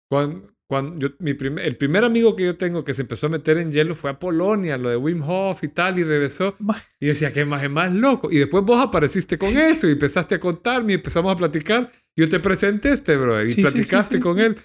cuando, 0.09 0.47
cuando 0.71 0.97
yo, 0.97 1.09
mi 1.19 1.33
primer, 1.33 1.65
el 1.65 1.75
primer 1.75 2.05
amigo 2.05 2.33
que 2.33 2.45
yo 2.45 2.55
tengo 2.55 2.85
que 2.85 2.93
se 2.93 3.01
empezó 3.01 3.27
a 3.27 3.29
meter 3.29 3.57
en 3.57 3.73
hielo 3.73 3.93
fue 3.93 4.09
a 4.09 4.17
Polonia, 4.19 4.77
lo 4.77 4.87
de 4.87 4.95
Wim 4.95 5.21
Hof 5.21 5.65
y 5.65 5.67
tal, 5.67 5.99
y 5.99 6.05
regresó. 6.05 6.55
Y 6.97 7.07
decía, 7.07 7.33
que 7.33 7.43
más 7.43 7.61
es 7.61 7.69
más 7.69 7.91
loco. 7.91 8.31
Y 8.31 8.37
después 8.37 8.63
vos 8.63 8.81
apareciste 8.81 9.37
con 9.37 9.49
eso 9.57 9.89
y 9.89 9.91
empezaste 9.91 10.35
a 10.35 10.39
contarme 10.39 10.93
y 10.93 10.95
empezamos 10.95 11.29
a 11.33 11.35
platicar. 11.35 11.91
Yo 12.15 12.29
te 12.29 12.39
presenté 12.39 12.93
este, 12.93 13.17
bro, 13.17 13.43
y 13.43 13.49
Sí, 13.49 13.61
platicaste 13.61 14.15
sí, 14.15 14.21
sí, 14.21 14.23
con 14.23 14.39
él. 14.39 14.55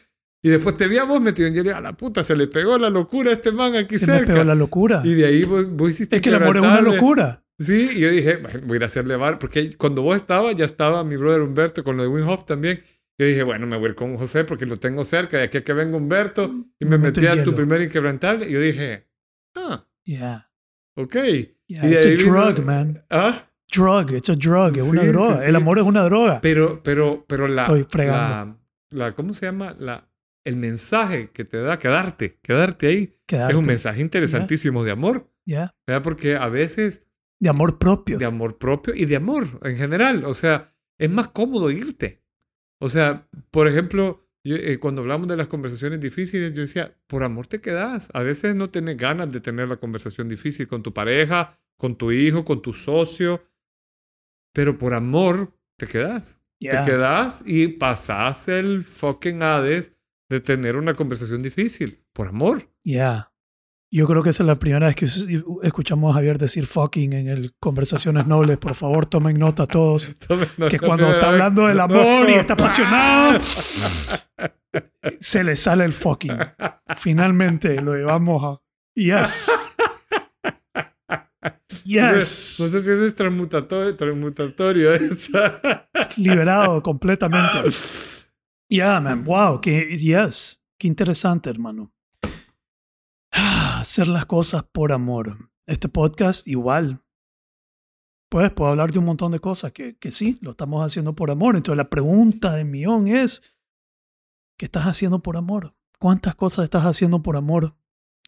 Y 0.44 0.48
después 0.48 0.76
te 0.76 0.86
vi 0.86 0.96
a 0.98 1.02
vos 1.02 1.20
metido 1.20 1.48
en 1.48 1.54
hielo 1.54 1.74
a 1.74 1.80
la 1.80 1.96
puta 1.96 2.22
se 2.22 2.36
le 2.36 2.46
pegó 2.46 2.78
la 2.78 2.88
locura 2.88 3.30
a 3.30 3.32
este 3.32 3.50
man 3.50 3.74
aquí 3.74 3.98
Se 3.98 4.12
me 4.12 4.18
cerca. 4.18 4.32
pegó 4.34 4.44
la 4.44 4.54
locura. 4.54 5.02
Y 5.04 5.14
de 5.14 5.26
ahí 5.26 5.42
vos, 5.42 5.68
vos 5.68 5.90
hiciste 5.90 6.14
Es 6.14 6.22
que 6.22 6.28
el 6.28 6.36
amor 6.36 6.58
es 6.58 6.62
una 6.62 6.82
locura. 6.82 7.42
Sí, 7.58 7.90
y 7.96 7.98
yo 8.00 8.10
dije, 8.12 8.36
"Bueno, 8.36 8.60
voy 8.64 8.74
a 8.74 8.76
ir 8.76 8.82
a 8.84 8.86
hacerle 8.86 9.16
bar, 9.16 9.40
porque 9.40 9.70
cuando 9.76 10.02
vos 10.02 10.14
estabas, 10.14 10.54
ya 10.54 10.64
estaba 10.64 11.02
mi 11.02 11.16
brother 11.16 11.40
Humberto 11.40 11.82
con 11.82 11.96
lo 11.96 12.04
de 12.04 12.08
Wim 12.10 12.28
Hof 12.28 12.44
también. 12.44 12.80
Yo 13.18 13.26
dije, 13.26 13.42
bueno, 13.42 13.66
me 13.66 13.76
voy 13.76 13.86
a 13.86 13.88
ir 13.90 13.94
con 13.94 14.16
José 14.16 14.44
porque 14.44 14.66
lo 14.66 14.76
tengo 14.76 15.04
cerca, 15.04 15.38
de 15.38 15.44
aquí 15.44 15.58
a 15.58 15.64
que 15.64 15.72
venga 15.72 15.96
Humberto, 15.96 16.44
y 16.78 16.84
me 16.84 16.92
Me 16.92 16.98
metí 16.98 17.26
a 17.26 17.32
tu 17.32 17.38
hielo. 17.38 17.54
primer 17.54 17.80
inquebrantable, 17.80 18.48
y 18.48 18.52
yo 18.52 18.60
dije, 18.60 19.08
ah, 19.54 19.86
Yeah. 20.04 20.50
ok. 20.96 21.14
Yeah, 21.66 21.84
Y 21.88 21.92
It's 21.94 22.04
a 22.06 22.08
vino- 22.10 22.22
drug, 22.52 22.64
man. 22.64 23.04
Ah, 23.10 23.50
Drug. 23.74 24.12
It's 24.12 24.30
a 24.30 24.34
drug. 24.36 24.76
Es 24.76 24.82
una 24.84 25.00
Sí, 25.00 25.06
sí, 25.08 25.12
droga. 25.12 25.36
sí. 25.38 25.48
El 25.48 25.56
amor 25.56 25.78
es 25.78 25.84
una 25.84 26.02
droga. 26.04 26.40
pero, 26.40 26.82
pero, 26.84 27.24
pero 27.26 27.48
la, 27.48 27.62
Estoy 27.62 27.84
fregando. 27.88 28.60
la, 28.90 29.06
la, 29.06 29.14
¿cómo 29.14 29.34
se 29.34 29.46
llama? 29.46 29.74
La, 29.80 30.08
el 30.44 30.56
mensaje 30.56 31.28
que 31.32 31.44
te 31.44 31.60
da 31.60 31.76
quedarte, 31.78 32.38
quedarte 32.42 32.86
ahí, 32.86 33.18
Quedarte. 33.26 33.52
es 33.54 33.58
un 33.58 33.66
mensaje 33.66 34.00
interesantísimo 34.02 34.84
de 34.84 34.92
amor, 34.92 35.28
Yeah. 35.44 35.74
¿verdad? 35.86 36.02
Porque 36.02 36.36
a 36.36 36.48
veces 36.48 37.02
De 37.40 37.48
amor 37.48 37.78
propio. 37.78 38.18
de 38.18 38.24
amor 38.24 38.56
propio 38.58 38.94
y 38.94 39.04
de 39.06 39.16
amor 39.16 39.46
en 39.62 39.76
general. 39.76 40.24
O 40.24 40.34
sea, 40.34 40.68
es 40.98 41.10
más 41.10 41.28
cómodo 41.28 41.70
irte. 41.72 42.22
O 42.80 42.88
sea, 42.88 43.28
por 43.50 43.68
ejemplo, 43.68 44.26
yo, 44.44 44.56
eh, 44.56 44.78
cuando 44.78 45.02
hablamos 45.02 45.28
de 45.28 45.36
las 45.36 45.48
conversaciones 45.48 46.00
difíciles, 46.00 46.52
yo 46.52 46.62
decía, 46.62 46.96
por 47.06 47.22
amor 47.22 47.46
te 47.46 47.60
quedas. 47.60 48.10
A 48.12 48.22
veces 48.22 48.54
no 48.54 48.70
tienes 48.70 48.96
ganas 48.96 49.30
de 49.32 49.40
tener 49.40 49.68
la 49.68 49.76
conversación 49.76 50.28
difícil 50.28 50.68
con 50.68 50.82
tu 50.82 50.92
pareja, 50.92 51.52
con 51.76 51.96
tu 51.96 52.12
hijo, 52.12 52.44
con 52.44 52.62
tu 52.62 52.72
socio, 52.72 53.42
pero 54.52 54.78
por 54.78 54.94
amor 54.94 55.52
te 55.76 55.86
quedas. 55.86 56.44
Yeah. 56.58 56.82
Te 56.82 56.90
quedas 56.90 57.42
y 57.46 57.68
pasas 57.68 58.48
el 58.48 58.82
fucking 58.82 59.42
Hades 59.42 59.92
de 60.30 60.40
tener 60.40 60.76
una 60.76 60.94
conversación 60.94 61.42
difícil. 61.42 62.04
Por 62.12 62.28
amor. 62.28 62.70
Yeah. 62.82 63.32
Yo 63.90 64.06
creo 64.06 64.22
que 64.22 64.30
esa 64.30 64.42
es 64.42 64.46
la 64.48 64.58
primera 64.58 64.88
vez 64.88 64.96
que 64.96 65.06
escuchamos 65.62 66.10
a 66.10 66.14
Javier 66.14 66.38
decir 66.38 66.66
fucking 66.66 67.12
en 67.12 67.28
el 67.28 67.54
Conversaciones 67.60 68.26
Nobles. 68.26 68.58
Por 68.58 68.74
favor, 68.74 69.06
tomen 69.06 69.38
nota 69.38 69.66
todos. 69.66 70.06
que 70.70 70.78
cuando 70.78 71.10
está 71.10 71.28
hablando 71.28 71.66
del 71.66 71.78
amor 71.80 72.28
y 72.28 72.34
está 72.34 72.54
apasionado, 72.54 73.40
se 75.20 75.44
le 75.44 75.54
sale 75.54 75.84
el 75.84 75.92
fucking. 75.92 76.36
Finalmente 76.96 77.80
lo 77.80 77.94
llevamos 77.94 78.42
a. 78.44 78.62
Yes. 78.94 79.50
No 81.86 81.92
Yes. 81.92 82.58
no 82.60 82.66
sé 82.66 82.80
si 82.80 82.90
eso 82.90 83.06
es 83.06 83.14
transmutatorio, 83.14 83.94
transmutatorio 83.94 84.92
esa. 84.94 85.88
Liberado 86.16 86.82
completamente. 86.82 87.70
Yeah, 88.68 88.98
man. 88.98 89.24
Wow. 89.24 89.60
Que, 89.60 89.96
yes. 89.96 90.60
Qué 90.76 90.88
interesante, 90.88 91.48
hermano. 91.48 91.92
Hacer 93.86 94.08
las 94.08 94.26
cosas 94.26 94.64
por 94.64 94.90
amor. 94.90 95.48
Este 95.64 95.88
podcast, 95.88 96.48
igual. 96.48 97.04
Pues 98.28 98.50
puedo 98.50 98.72
hablar 98.72 98.90
de 98.90 98.98
un 98.98 99.04
montón 99.04 99.30
de 99.30 99.38
cosas 99.38 99.70
que, 99.70 99.96
que 99.96 100.10
sí, 100.10 100.38
lo 100.40 100.50
estamos 100.50 100.84
haciendo 100.84 101.14
por 101.14 101.30
amor. 101.30 101.54
Entonces 101.54 101.76
la 101.76 101.88
pregunta 101.88 102.52
de 102.56 102.64
millón 102.64 103.06
es, 103.06 103.44
¿qué 104.58 104.64
estás 104.64 104.86
haciendo 104.86 105.22
por 105.22 105.36
amor? 105.36 105.76
¿Cuántas 106.00 106.34
cosas 106.34 106.64
estás 106.64 106.84
haciendo 106.84 107.22
por 107.22 107.36
amor? 107.36 107.76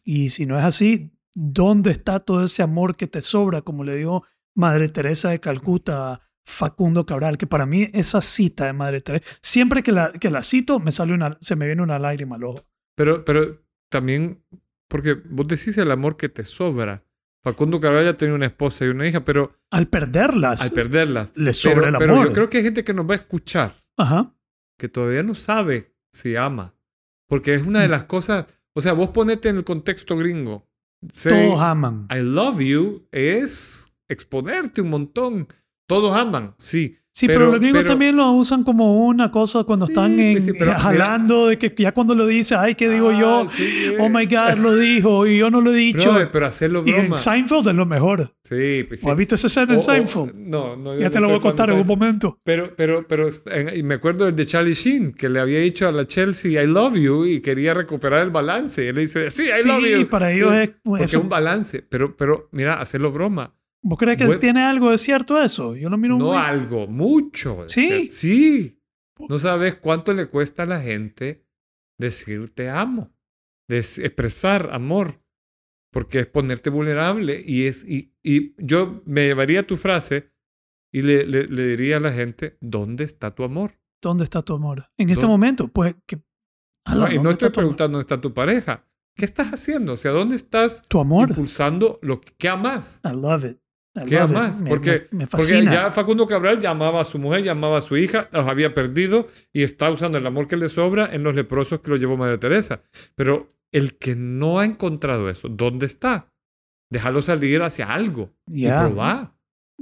Y 0.05 0.29
si 0.29 0.45
no 0.45 0.57
es 0.57 0.63
así, 0.63 1.11
¿dónde 1.35 1.91
está 1.91 2.21
todo 2.21 2.45
ese 2.45 2.63
amor 2.63 2.95
que 2.95 3.07
te 3.07 3.21
sobra, 3.21 3.61
como 3.61 3.83
le 3.83 3.97
dio 3.97 4.23
Madre 4.55 4.87
Teresa 4.87 5.31
de 5.31 5.41
Calcuta, 5.41 6.21
Facundo 6.45 7.05
Cabral, 7.05 7.37
que 7.37 7.47
para 7.47 7.65
mí 7.65 7.89
esa 7.91 8.21
cita 8.21 8.63
de 8.63 8.71
Madre 8.71 9.01
Teresa, 9.01 9.25
siempre 9.41 9.83
que 9.83 9.91
la, 9.91 10.13
que 10.13 10.31
la 10.31 10.41
cito 10.41 10.79
me 10.79 10.93
sale 10.93 11.13
una, 11.13 11.37
se 11.41 11.57
me 11.57 11.65
viene 11.65 11.81
una 11.81 11.99
lágrima 11.99 12.37
al 12.37 12.45
ojo. 12.45 12.65
Pero, 12.95 13.25
pero 13.25 13.61
también, 13.89 14.41
porque 14.89 15.13
vos 15.13 15.47
decís 15.47 15.77
el 15.77 15.89
amor 15.91 16.17
que 16.17 16.27
te 16.27 16.43
sobra. 16.43 17.05
Facundo 17.41 17.79
Cabral 17.79 18.03
ya 18.03 18.13
tenía 18.13 18.35
una 18.35 18.47
esposa 18.47 18.83
y 18.85 18.89
una 18.89 19.07
hija, 19.07 19.23
pero 19.23 19.55
Al 19.71 19.87
perderlas, 19.87 20.59
al 20.61 20.71
perderlas. 20.71 21.31
le 21.37 21.53
sobra 21.53 21.75
Pero, 21.75 21.87
el 21.87 21.95
pero 21.97 22.13
amor. 22.15 22.27
yo 22.27 22.33
creo 22.33 22.49
que 22.49 22.57
hay 22.57 22.63
gente 22.65 22.83
que 22.83 22.93
nos 22.93 23.07
va 23.09 23.13
a 23.13 23.17
escuchar 23.17 23.73
Ajá. 23.95 24.35
que 24.77 24.89
todavía 24.89 25.23
no 25.23 25.35
sabe 25.35 25.93
si 26.11 26.35
ama. 26.35 26.75
Porque 27.27 27.53
es 27.53 27.61
una 27.65 27.79
de 27.81 27.87
las 27.87 28.03
cosas. 28.03 28.59
O 28.73 28.81
sea, 28.81 28.91
vos 28.93 29.11
ponete 29.11 29.47
en 29.47 29.55
el 29.57 29.63
contexto 29.63 30.17
gringo. 30.17 30.67
Say, 31.13 31.47
Todos 31.47 31.61
aman. 31.61 32.07
I 32.11 32.19
love 32.21 32.59
you 32.59 33.07
es 33.11 33.93
exponerte 34.09 34.81
un 34.81 34.89
montón. 34.89 35.47
Todos 35.87 36.13
aman, 36.17 36.55
sí. 36.57 36.97
Sí, 37.19 37.27
pero, 37.27 37.39
pero- 37.39 37.51
los 37.51 37.59
gringos 37.59 37.79
pero- 37.81 37.89
también 37.93 38.15
lo 38.15 38.31
usan 38.31 38.63
como 38.63 39.05
una 39.05 39.29
cosa 39.31 39.63
cuando 39.63 39.85
Sí, 39.87 39.91
están 39.91 40.17
en, 40.19 40.41
sí, 40.41 40.53
pero 40.53 40.71
eh, 40.71 40.75
mira- 40.75 40.79
jalando, 40.79 41.47
de 41.47 41.57
que 41.57 41.73
ya 41.77 41.91
cuando 41.91 42.15
lo 42.15 42.25
dice, 42.25 42.55
ay, 42.55 42.75
¿qué 42.75 42.89
digo 42.89 43.11
yo? 43.11 43.41
Ah, 43.41 43.47
sí, 43.47 43.93
Oh 43.99 44.07
my 44.09 44.25
God, 44.25 44.57
lo 44.59 44.75
dijo 44.75 45.27
y 45.27 45.37
yo 45.37 45.49
no 45.51 45.61
lo 45.61 45.73
he 45.73 45.77
dicho. 45.77 46.15
Pero 46.31 46.45
hacerlo 46.45 46.83
y 46.85 46.91
en 46.91 47.01
broma. 47.01 47.17
Seinfeld 47.17 47.67
es 47.67 47.75
lo 47.75 47.85
mejor. 47.85 48.33
Sí, 48.43 48.85
pues. 48.87 49.05
¿O 49.05 49.11
has 49.11 49.17
visto 49.17 49.35
esa 49.35 49.47
escena 49.47 49.73
en 49.73 49.79
O- 49.79 49.81
o- 49.81 49.83
Seinfeld? 49.83 50.35
no, 50.37 50.75
no. 50.75 50.93
yo 50.93 50.99
ya 51.01 51.05
no 51.07 51.11
te 51.11 51.19
lo 51.19 51.27
voy 51.29 51.37
a 51.37 51.41
contar 51.41 51.69
en 51.69 51.75
un 51.75 51.79
Seinfeld. 51.85 51.99
momento. 51.99 52.39
Pero, 52.43 52.69
pero, 52.75 53.05
pero, 53.07 53.27
en- 53.51 53.75
y 53.77 53.83
me 53.83 53.95
acuerdo 53.95 54.25
del 54.25 54.35
de 54.35 54.45
Charlie 54.45 54.73
Sheen, 54.73 55.11
que 55.11 55.27
le 55.29 55.39
había 55.39 55.59
dicho 55.59 55.87
a 55.87 55.91
la 55.91 56.07
Chelsea, 56.07 56.61
I 56.63 56.67
love 56.67 56.95
you, 56.95 57.25
y 57.25 57.41
quería 57.41 57.73
recuperar 57.73 58.23
el 58.23 58.31
balance. 58.31 58.83
Y 58.83 58.87
él 58.87 58.95
le 58.95 59.01
dice, 59.01 59.29
sí, 59.31 59.43
I 59.43 59.67
love 59.67 59.83
you. 59.85 60.07
para 60.07 60.31
ellos 60.31 60.53
es- 60.53 60.69
Porque 60.83 61.03
es 61.03 61.13
un 61.15 61.27
balance. 61.29 61.83
Pero, 61.89 62.15
pero, 62.15 62.47
mira, 62.51 62.79
hacerlo 62.79 63.11
broma. 63.11 63.53
¿Vos 63.81 63.97
crees 63.97 64.17
que 64.17 64.25
Web- 64.25 64.39
tiene 64.39 64.63
algo 64.63 64.91
de 64.91 64.97
cierto 64.97 65.41
eso? 65.41 65.75
Yo 65.75 65.89
lo 65.89 65.97
miro 65.97 66.17
No 66.17 66.27
muy... 66.27 66.37
algo, 66.37 66.87
mucho. 66.87 67.67
Sí. 67.69 68.09
Sí. 68.09 68.81
No 69.29 69.37
sabes 69.37 69.75
cuánto 69.75 70.13
le 70.13 70.27
cuesta 70.27 70.63
a 70.63 70.65
la 70.65 70.79
gente 70.81 71.45
decir 71.97 72.49
te 72.53 72.69
amo, 72.69 73.13
expresar 73.69 74.69
amor, 74.71 75.21
porque 75.91 76.19
es 76.19 76.27
ponerte 76.27 76.69
vulnerable. 76.69 77.41
Y, 77.45 77.65
es, 77.65 77.83
y, 77.87 78.13
y 78.23 78.53
yo 78.57 79.01
me 79.05 79.25
llevaría 79.27 79.65
tu 79.67 79.75
frase 79.75 80.31
y 80.93 81.01
le, 81.01 81.25
le, 81.25 81.45
le 81.45 81.67
diría 81.67 81.97
a 81.97 81.99
la 81.99 82.11
gente, 82.11 82.57
¿dónde 82.61 83.03
está 83.03 83.31
tu 83.35 83.43
amor? 83.43 83.79
¿Dónde 84.01 84.23
está 84.23 84.41
tu 84.41 84.53
amor? 84.53 84.89
En 84.97 85.09
este 85.09 85.25
momento, 85.27 85.67
pues 85.67 85.95
que... 86.05 86.21
Ala, 86.85 87.07
No, 87.07 87.11
y 87.11 87.15
no 87.17 87.23
¿dónde 87.23 87.31
estoy 87.31 87.49
preguntando 87.49 87.97
dónde 87.97 88.01
está 88.13 88.21
tu 88.21 88.33
pareja. 88.33 88.85
¿Qué 89.15 89.25
estás 89.25 89.47
haciendo? 89.49 89.93
O 89.93 89.97
sea, 89.97 90.11
¿dónde 90.11 90.37
estás 90.37 90.81
Tu 90.87 90.97
amor. 90.99 91.29
impulsando 91.29 91.99
lo 92.01 92.21
que, 92.21 92.47
amas? 92.47 93.01
I 93.03 93.09
love 93.09 93.43
it. 93.43 93.57
¿Qué? 94.05 94.15
Me- 94.63 94.69
Porque, 94.69 95.07
me, 95.11 95.17
me 95.19 95.27
porque 95.27 95.43
ya 95.71 95.91
Facundo 95.91 96.27
Cabral 96.27 96.59
llamaba 96.59 97.01
a 97.01 97.05
su 97.05 97.17
mujer, 97.19 97.43
llamaba 97.43 97.79
a 97.79 97.81
su 97.81 97.97
hija, 97.97 98.29
los 98.31 98.47
había 98.47 98.73
perdido 98.73 99.25
y 99.51 99.63
está 99.63 99.89
usando 99.89 100.17
el 100.17 100.25
amor 100.27 100.47
que 100.47 100.57
le 100.57 100.69
sobra 100.69 101.09
en 101.11 101.23
los 101.23 101.35
leprosos 101.35 101.81
que 101.81 101.89
lo 101.91 101.97
llevó 101.97 102.15
Madre 102.17 102.37
Teresa. 102.37 102.81
Pero 103.15 103.47
el 103.71 103.97
que 103.97 104.15
no 104.15 104.59
ha 104.59 104.65
encontrado 104.65 105.29
eso, 105.29 105.49
¿dónde 105.49 105.85
está? 105.85 106.31
Déjalo 106.91 107.21
salir 107.21 107.61
hacia 107.61 107.93
algo 107.93 108.33
y 108.47 108.67
probar. 108.89 109.33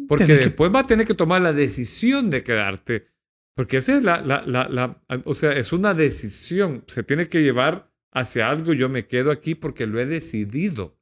Porque 0.07 0.25
Tenés 0.25 0.39
que- 0.39 0.45
después 0.49 0.71
va 0.73 0.79
a 0.81 0.87
tener 0.87 1.05
que 1.07 1.13
tomar 1.13 1.41
la 1.41 1.53
decisión 1.53 2.29
de 2.29 2.43
quedarte. 2.43 3.07
Porque 3.55 3.77
esa 3.77 3.97
es 3.97 4.03
la, 4.03 4.21
la, 4.21 4.43
la, 4.45 4.67
la- 4.69 5.01
o 5.25 5.33
sea, 5.33 5.53
es 5.53 5.73
una 5.73 5.93
decisión. 5.93 6.83
Se 6.87 7.03
tiene 7.03 7.27
que 7.27 7.41
llevar 7.41 7.91
hacia 8.13 8.49
algo. 8.49 8.73
Yo 8.73 8.89
me 8.89 9.05
quedo 9.07 9.31
aquí 9.31 9.55
porque 9.55 9.87
lo 9.87 9.99
he 9.99 10.05
decidido. 10.05 10.96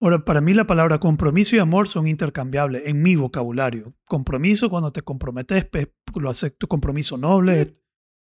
Ahora, 0.00 0.24
para 0.24 0.40
mí 0.40 0.54
la 0.54 0.66
palabra 0.66 1.00
compromiso 1.00 1.56
y 1.56 1.58
amor 1.58 1.88
son 1.88 2.06
intercambiables 2.06 2.82
en 2.86 3.02
mi 3.02 3.16
vocabulario. 3.16 3.94
Compromiso, 4.04 4.70
cuando 4.70 4.92
te 4.92 5.02
comprometes, 5.02 5.64
pues, 5.64 5.88
lo 6.20 6.30
haces 6.30 6.56
tu 6.56 6.68
compromiso 6.68 7.16
noble, 7.18 7.76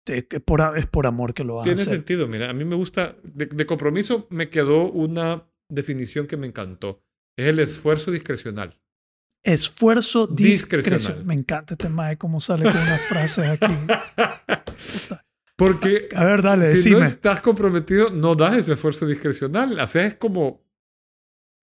te- 0.05 0.27
que 0.27 0.41
por, 0.41 0.79
es 0.79 0.87
por 0.87 1.07
amor 1.07 1.35
que 1.35 1.45
lo 1.45 1.61
a 1.61 1.65
Tiene 1.65 1.83
hacer. 1.83 1.97
sentido, 1.97 2.29
mira, 2.29 2.49
a 2.49 2.55
mí 2.55 2.65
me 2.65 2.77
gusta, 2.77 3.17
de, 3.23 3.47
de 3.47 3.67
compromiso 3.67 4.27
me 4.31 4.49
quedó 4.49 4.91
una 4.91 5.45
definición 5.69 6.27
que 6.27 6.37
me 6.39 6.47
encantó. 6.47 7.03
Es 7.37 7.47
el 7.49 7.59
esfuerzo 7.59 8.11
discrecional. 8.11 8.73
Esfuerzo 9.45 10.27
Discrecional. 10.27 10.99
discrecional. 10.99 11.25
Me 11.27 11.35
encanta 11.35 11.75
este 11.75 11.89
mae 11.91 12.17
cómo 12.17 12.41
sale 12.41 12.65
con 12.65 12.73
unas 12.73 13.01
frases 13.03 13.61
aquí. 13.63 13.73
Porque 15.57 16.09
A 16.15 16.25
ver, 16.25 16.43
dale, 16.43 16.69
si 16.77 16.91
no 16.91 16.97
decime. 16.99 17.15
estás 17.15 17.41
comprometido, 17.41 18.11
no 18.11 18.35
das 18.35 18.57
ese 18.57 18.73
esfuerzo 18.75 19.07
discrecional. 19.07 19.79
Haces 19.81 20.15
como 20.17 20.66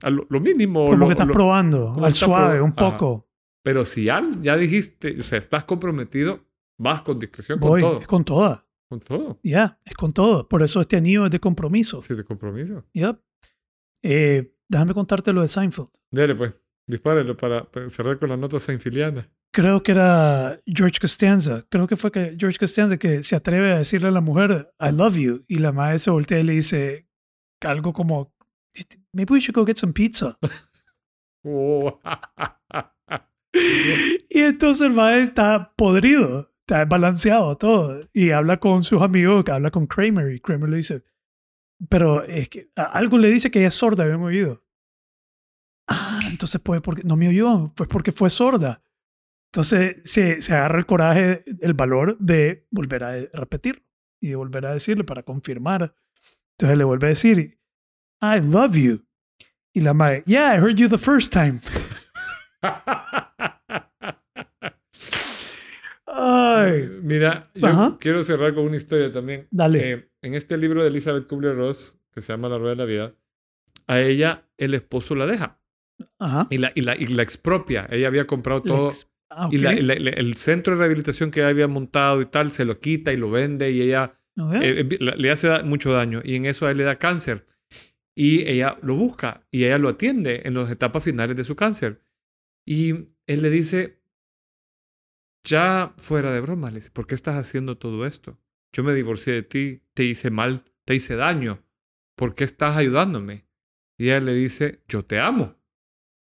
lo, 0.10 0.26
lo 0.30 0.40
mínimo. 0.40 0.86
como 0.86 0.98
lo- 0.98 1.06
que 1.08 1.12
estás 1.14 1.28
lo- 1.28 1.34
probando, 1.34 1.94
al 1.96 2.10
está 2.12 2.26
suave, 2.26 2.60
prob- 2.60 2.64
un 2.66 2.74
Ajá. 2.78 2.92
poco. 2.98 3.30
Pero 3.64 3.86
si 3.86 4.06
ya, 4.06 4.22
ya 4.40 4.58
dijiste, 4.58 5.16
o 5.20 5.24
sea, 5.24 5.38
estás 5.40 5.64
comprometido, 5.66 6.46
vas 6.78 7.02
con 7.02 7.18
discreción, 7.20 7.60
Voy, 7.60 7.82
con 7.82 7.90
todo. 7.92 8.02
es 8.02 8.08
con 8.08 8.26
toda. 8.26 8.68
Con 8.90 9.00
todo. 9.00 9.40
Ya, 9.44 9.80
es 9.86 9.94
con 9.96 10.12
todo. 10.12 10.48
Por 10.50 10.62
eso 10.64 10.82
este 10.82 10.98
anillo 10.98 11.26
es 11.26 11.32
de 11.32 11.40
compromiso. 11.40 12.02
Sí, 12.02 12.14
de 12.16 12.24
compromiso. 12.24 12.86
Ya. 12.94 13.20
Eh, 14.02 14.54
déjame 14.68 14.94
contarte 14.94 15.32
lo 15.34 15.42
de 15.42 15.48
Seinfeld. 15.48 15.90
Dale, 16.12 16.36
pues, 16.36 16.62
dispárelo 16.88 17.36
para, 17.38 17.64
para 17.72 17.90
cerrar 17.90 18.18
con 18.18 18.30
la 18.30 18.38
nota 18.38 18.60
seinfiliana. 18.60 19.30
creo 19.52 19.82
que 19.84 19.92
era 19.94 20.60
George 20.66 21.00
Costanza, 21.00 21.64
creo 21.70 21.88
que 21.88 21.96
fue 21.96 22.12
que 22.12 22.36
George 22.40 22.58
Costanza 22.60 22.98
que 22.98 23.22
se 23.24 23.36
atreve 23.36 23.72
a 23.74 23.78
decirle 23.78 24.08
a 24.10 24.12
la 24.12 24.20
mujer, 24.22 24.74
I 24.80 24.92
love 24.92 25.16
you, 25.16 25.46
y 25.48 25.60
la 25.60 25.72
madre 25.72 26.00
se 26.00 26.10
voltea 26.12 26.40
y 26.40 26.44
le 26.44 26.54
dice 26.54 27.08
algo 27.62 27.94
como, 27.94 28.34
maybe 29.14 29.34
we 29.34 29.40
should 29.40 29.56
go 29.56 29.66
get 29.66 29.78
some 29.78 29.94
pizza. 29.94 30.38
Oh. 31.46 32.00
y 34.30 34.40
entonces 34.40 34.88
el 34.88 34.94
madre 34.94 35.24
está 35.24 35.74
podrido, 35.76 36.54
está 36.62 36.86
balanceado 36.86 37.58
todo, 37.58 38.00
y 38.14 38.32
habla 38.32 38.62
con 38.62 38.82
sus 38.82 39.02
amigos, 39.02 39.44
habla 39.50 39.70
con 39.70 39.86
Kramer, 39.86 40.34
y 40.34 40.40
Kramer 40.40 40.70
le 40.70 40.78
dice, 40.78 41.04
pero 41.90 42.24
es 42.24 42.50
que 42.50 42.72
algo 42.76 43.18
le 43.18 43.30
dice 43.30 43.52
que 43.52 43.60
ella 43.60 43.68
es 43.68 43.74
sorda, 43.74 44.06
habían 44.06 44.22
oído. 44.22 44.64
Ah, 45.88 46.20
entonces 46.32 46.62
pues 46.62 46.82
porque 46.82 47.04
no 47.04 47.18
me 47.18 47.28
oyó, 47.28 47.72
pues 47.76 47.90
porque 47.90 48.12
fue 48.12 48.30
sorda. 48.30 48.82
Entonces 49.52 49.98
se, 50.04 50.42
se 50.42 50.54
agarra 50.54 50.80
el 50.80 50.86
coraje, 50.86 51.44
el 51.60 51.74
valor 51.74 52.18
de 52.20 52.68
volver 52.72 53.04
a 53.04 53.12
repetirlo 53.34 53.84
y 54.22 54.30
de 54.30 54.36
volver 54.36 54.66
a 54.66 54.74
decirle 54.74 55.04
para 55.04 55.24
confirmar. 55.24 55.94
Entonces 56.58 56.78
le 56.78 56.84
vuelve 56.86 57.08
a 57.08 57.10
decir, 57.10 57.60
I 58.24 58.40
love 58.40 58.78
you. 58.78 59.04
Y 59.74 59.82
la 59.82 59.94
madre, 59.94 60.24
yeah, 60.26 60.54
I 60.56 60.58
heard 60.60 60.78
you 60.78 60.88
the 60.88 60.98
first 60.98 61.34
time. 61.34 61.60
Ay, 66.06 66.90
Mira, 67.02 67.50
yo 67.56 67.68
Ajá. 67.68 67.98
quiero 68.00 68.24
cerrar 68.24 68.54
con 68.54 68.66
una 68.66 68.78
historia 68.78 69.10
también. 69.12 69.48
dale. 69.52 69.92
Eh, 69.94 70.10
en 70.22 70.34
este 70.36 70.58
libro 70.58 70.82
de 70.84 70.90
Elizabeth 70.90 71.28
Kubler-Ross, 71.28 71.98
que 72.12 72.22
se 72.22 72.32
llama 72.34 72.50
La 72.50 72.58
Rueda 72.58 72.72
de 72.72 72.78
la 72.78 72.86
Vida, 72.86 73.16
a 73.88 74.00
ella 74.00 74.48
el 74.58 74.74
esposo 74.74 75.16
la 75.16 75.26
deja 75.26 75.60
Ajá. 76.20 76.40
y 76.50 76.58
la, 76.60 76.72
y 76.76 76.82
la, 76.82 76.96
y 76.96 77.08
la 77.08 77.24
expropia. 77.24 77.88
Ella 77.90 78.08
había 78.08 78.26
comprado 78.26 78.62
todo. 78.62 78.90
Ah, 79.30 79.50
Y 79.52 79.58
la- 79.58 79.72
ok. 79.72 79.76
y 79.78 79.82
la- 79.82 79.96
la- 79.96 80.10
el 80.12 80.36
centro 80.38 80.74
de 80.76 80.80
rehabilitación 80.80 81.32
que 81.32 81.40
ella 81.40 81.50
había 81.50 81.68
montado 81.68 82.22
y 82.22 82.26
tal, 82.26 82.52
se 82.52 82.66
lo 82.66 82.80
quita 82.80 83.12
y 83.12 83.18
lo 83.18 83.32
vende 83.32 83.72
y 83.72 83.82
ella 83.82 84.14
Ok. 84.40 84.54
eh, 84.62 84.88
eh, 84.90 84.98
le 85.18 85.32
hace 85.32 85.64
mucho 85.64 85.92
daño 85.92 86.22
y 86.24 86.36
en 86.36 86.46
eso 86.46 86.68
a 86.68 86.72
él 86.72 86.78
le 86.78 86.84
da 86.84 86.98
cáncer. 87.00 87.46
Y 88.16 88.48
ella 88.48 88.78
lo 88.82 88.96
busca 88.96 89.48
y 89.50 89.66
ella 89.66 89.78
lo 89.80 89.90
atiende 89.90 90.44
en 90.46 90.54
las 90.54 90.70
etapas 90.70 91.04
finales 91.04 91.36
de 91.36 91.44
su 91.44 91.56
cáncer. 91.56 92.02
Y 92.66 92.92
él 93.26 93.42
le 93.42 93.50
dice, 93.50 94.04
ya 95.44 95.94
fuera 95.98 96.32
de 96.32 96.42
broma, 96.42 96.70
le 96.70 96.76
dice, 96.76 96.92
¿por 96.92 97.08
qué 97.08 97.16
estás 97.16 97.36
haciendo 97.36 97.78
todo 97.78 98.06
esto? 98.06 98.40
Yo 98.72 98.84
me 98.84 98.94
divorcié 98.94 99.34
de 99.34 99.44
ti, 99.44 99.84
te 99.94 100.04
hice 100.04 100.30
mal, 100.30 100.64
te 100.86 100.96
hice 100.96 101.16
daño. 101.16 101.64
¿Por 102.16 102.36
qué 102.36 102.44
estás 102.44 102.78
ayudándome? 102.78 103.48
Y 103.98 104.06
ella 104.06 104.22
le 104.22 104.34
dice, 104.34 104.84
yo 104.88 105.04
te 105.04 105.20
amo. 105.20 105.60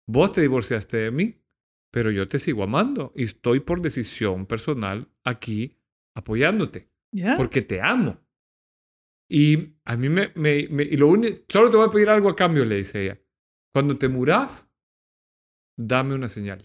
Vos 0.09 0.33
te 0.33 0.41
divorciaste 0.41 0.97
de 0.97 1.11
mí, 1.11 1.43
pero 1.91 2.11
yo 2.11 2.29
te 2.29 2.39
sigo 2.39 2.63
amando 2.63 3.13
y 3.17 3.25
estoy 3.25 3.61
por 3.61 3.81
decisión 3.81 4.47
personal 4.47 5.11
aquí 5.25 5.79
apoyándote 6.15 6.91
porque 7.37 7.63
te 7.63 7.81
amo. 7.81 8.26
Y 9.29 9.77
a 9.85 9.97
mí 9.97 10.09
me, 10.09 10.33
me, 10.35 10.69
me- 10.71 10.83
y 10.85 10.97
lo 10.97 11.09
único, 11.09 11.39
solo 11.49 11.71
te 11.71 11.77
voy 11.77 11.87
a 11.87 11.91
pedir 11.91 12.09
algo 12.09 12.29
a 12.29 12.37
cambio, 12.37 12.65
le 12.65 12.77
dice 12.77 13.03
ella. 13.05 13.21
Cuando 13.73 13.99
te 13.99 14.09
muras, 14.09 14.71
dame 15.79 16.15
una 16.15 16.29
señal. 16.29 16.61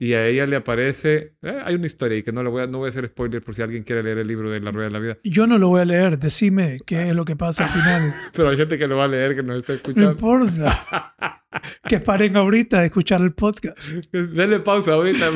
Y 0.00 0.12
a 0.12 0.26
ella 0.28 0.46
le 0.46 0.54
aparece, 0.54 1.34
eh, 1.42 1.58
hay 1.64 1.74
una 1.74 1.86
historia 1.86 2.16
y 2.18 2.22
que 2.22 2.30
no, 2.30 2.42
la 2.44 2.50
voy 2.50 2.62
a, 2.62 2.66
no 2.68 2.78
voy 2.78 2.86
a 2.86 2.88
hacer 2.90 3.08
spoiler 3.08 3.42
por 3.42 3.56
si 3.56 3.62
alguien 3.62 3.82
quiere 3.82 4.04
leer 4.04 4.18
el 4.18 4.28
libro 4.28 4.48
de 4.48 4.60
La 4.60 4.70
Rueda 4.70 4.88
de 4.88 4.92
la 4.92 4.98
Vida. 5.00 5.18
Yo 5.24 5.48
no 5.48 5.58
lo 5.58 5.68
voy 5.70 5.80
a 5.80 5.84
leer, 5.84 6.20
decime 6.20 6.76
qué 6.86 7.08
es 7.08 7.16
lo 7.16 7.24
que 7.24 7.34
pasa 7.34 7.64
al 7.64 7.70
final. 7.70 8.14
Pero 8.32 8.48
hay 8.50 8.56
gente 8.56 8.78
que 8.78 8.86
lo 8.86 8.96
va 8.96 9.04
a 9.04 9.08
leer 9.08 9.34
que 9.34 9.42
nos 9.42 9.56
está 9.56 9.72
No 9.72 9.76
escuchando. 9.76 10.10
importa. 10.12 11.14
Que 11.88 11.98
paren 11.98 12.36
ahorita 12.36 12.80
de 12.80 12.86
escuchar 12.86 13.22
el 13.22 13.32
podcast. 13.32 13.78
Denle 14.12 14.60
pausa 14.60 14.92
ahorita. 14.92 15.30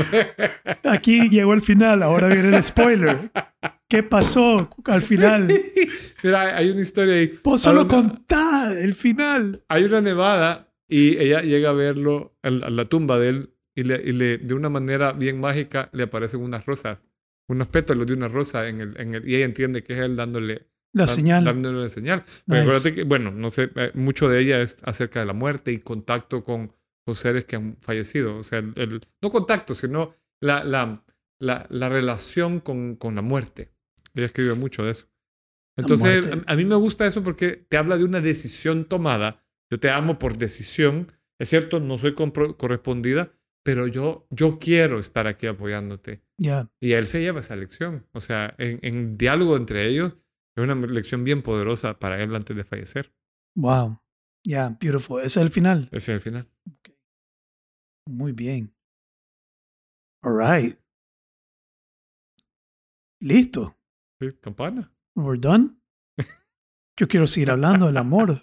Aquí 0.85 1.31
llegó 1.31 1.55
el 1.55 1.63
final, 1.63 2.03
ahora 2.03 2.29
viene 2.29 2.55
el 2.55 2.63
spoiler. 2.63 3.33
¿Qué 3.89 4.03
pasó 4.03 4.69
al 4.85 5.01
final? 5.01 5.49
Mira, 6.23 6.57
hay 6.57 6.69
una 6.71 6.83
historia 6.83 7.15
ahí. 7.15 7.33
Vos 7.43 7.63
solo 7.63 7.89
contá 7.89 8.73
el 8.79 8.95
final. 8.95 9.65
hay 9.69 9.85
una 9.85 10.03
nevada 10.03 10.71
y 10.87 11.17
ella 11.17 11.41
llega 11.41 11.71
a 11.71 11.73
verlo 11.75 12.37
en 12.43 12.77
la 12.77 12.85
tumba 12.85 13.19
de 13.19 13.29
él 13.31 13.55
y, 13.75 13.85
le, 13.85 14.01
y 14.05 14.13
le, 14.13 14.39
de 14.39 14.55
una 14.55 14.69
manera 14.69 15.13
bien 15.13 15.41
mágica 15.41 15.89
le 15.93 16.05
aparecen 16.05 16.41
unas 16.41 16.67
rosas, 16.67 17.09
unos 17.49 17.69
pétalos 17.69 18.07
de 18.07 18.15
una 18.15 18.29
rosa 18.29 18.69
en 18.69 18.81
el, 18.81 19.01
en 19.01 19.15
el, 19.15 19.29
y 19.29 19.37
ella 19.37 19.45
entiende 19.47 19.83
que 19.83 19.93
es 19.95 19.99
él 20.01 20.17
dándole 20.17 20.69
La 20.93 21.07
dan- 21.07 21.15
señal. 21.15 21.45
dándole 21.45 21.81
la 21.83 21.89
señal. 21.89 22.21
Nice. 22.21 22.43
Pero 22.47 22.61
acuérdate 22.63 22.95
que, 22.95 23.05
bueno, 23.05 23.31
no 23.31 23.51
sé, 23.51 23.71
eh, 23.77 23.91
mucho 23.95 24.29
de 24.29 24.41
ella 24.41 24.61
es 24.61 24.83
acerca 24.85 25.21
de 25.21 25.27
la 25.27 25.33
muerte 25.33 25.73
y 25.73 25.79
contacto 25.79 26.45
con, 26.45 26.73
con 27.05 27.15
seres 27.15 27.45
que 27.47 27.57
han 27.57 27.77
fallecido. 27.81 28.37
O 28.37 28.43
sea, 28.43 28.59
el, 28.59 28.73
el- 28.77 29.01
no 29.23 29.31
contacto, 29.31 29.75
sino 29.75 30.13
la, 30.41 30.65
la, 30.65 31.03
la, 31.41 31.67
la 31.71 31.89
relación 31.89 32.61
con, 32.61 32.97
con 32.97 33.15
la 33.15 33.23
muerte. 33.23 33.73
Ella 34.15 34.27
escribe 34.27 34.55
mucho 34.55 34.85
de 34.85 34.91
eso. 34.93 35.07
Entonces, 35.77 36.27
a, 36.47 36.53
a 36.53 36.57
mí 36.57 36.65
me 36.67 36.75
gusta 36.75 37.07
eso 37.07 37.23
porque 37.23 37.53
te 37.57 37.77
habla 37.79 37.97
de 37.97 38.05
una 38.05 38.21
decisión 38.21 38.85
tomada. 38.85 39.43
Yo 39.71 39.81
te 39.81 39.89
amo 39.91 40.19
por 40.19 40.37
decisión. 40.37 41.11
Es 41.39 41.49
cierto, 41.49 41.81
no 41.81 41.97
soy 41.99 42.15
correspondida, 42.15 43.33
pero 43.65 43.87
yo, 43.87 44.27
yo 44.31 44.59
quiero 44.59 44.99
estar 44.99 45.27
aquí 45.27 45.47
apoyándote. 45.47 46.23
Ya. 46.39 46.71
Y 46.81 46.93
él 46.93 47.07
se 47.07 47.21
lleva 47.21 47.41
esa 47.41 47.57
lección. 47.57 48.07
O 48.13 48.21
sea, 48.21 48.55
en, 48.59 48.79
en 48.83 49.17
diálogo 49.17 49.57
entre 49.57 49.87
ellos, 49.87 50.15
es 50.57 50.65
una 50.65 50.75
lección 50.75 51.25
bien 51.25 51.43
poderosa 51.43 51.99
para 51.99 52.21
él 52.21 52.35
antes 52.35 52.57
de 52.57 52.65
fallecer. 52.65 53.15
Wow. 53.57 54.01
Ya, 54.45 54.77
beautiful. 54.81 55.21
Ese 55.21 55.41
es 55.41 55.47
el 55.47 55.51
final. 55.51 55.89
Ese 55.93 56.15
es 56.15 56.17
el 56.17 56.21
final. 56.21 56.51
Muy 58.09 58.33
bien. 58.33 58.75
All 60.25 60.37
right. 60.37 60.79
Listo. 63.21 63.77
Sí, 64.21 64.29
campana. 64.41 64.93
We're 65.15 65.39
done. 65.39 65.77
Yo 66.99 67.09
quiero 67.09 67.27
seguir 67.27 67.51
hablando 67.51 67.87
del 67.87 67.97
amor. 67.97 68.41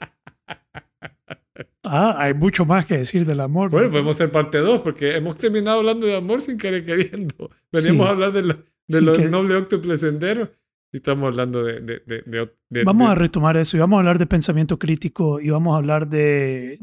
Ah, 1.83 2.15
hay 2.17 2.33
mucho 2.33 2.65
más 2.65 2.85
que 2.85 2.97
decir 2.99 3.25
del 3.25 3.39
amor. 3.39 3.69
Bueno, 3.69 3.87
¿no? 3.87 3.91
podemos 3.91 4.15
hacer 4.15 4.31
parte 4.31 4.57
2 4.59 4.81
porque 4.81 5.15
hemos 5.15 5.37
terminado 5.37 5.79
hablando 5.79 6.05
de 6.05 6.15
amor 6.15 6.41
sin 6.41 6.57
querer 6.57 6.83
queriendo. 6.85 7.49
Veníamos 7.71 8.05
Sí. 8.05 8.09
a 8.09 8.11
hablar 8.13 8.31
de, 8.31 8.41
lo- 8.43 8.55
de 8.87 9.01
los 9.01 9.15
querer. 9.17 9.31
nobles 9.31 9.57
óctuples 9.57 9.99
senderos 10.01 10.49
y 10.91 10.97
estamos 10.97 11.25
hablando 11.25 11.63
de... 11.63 11.81
de, 11.81 12.01
de, 12.05 12.83
Vamos 12.83 13.09
a 13.09 13.15
retomar 13.15 13.57
eso 13.57 13.77
y 13.77 13.79
vamos 13.79 13.97
a 13.97 13.99
hablar 13.99 14.17
de 14.19 14.25
pensamiento 14.25 14.77
crítico 14.79 15.39
y 15.39 15.49
vamos 15.49 15.73
a 15.73 15.77
hablar 15.77 16.07
de... 16.07 16.79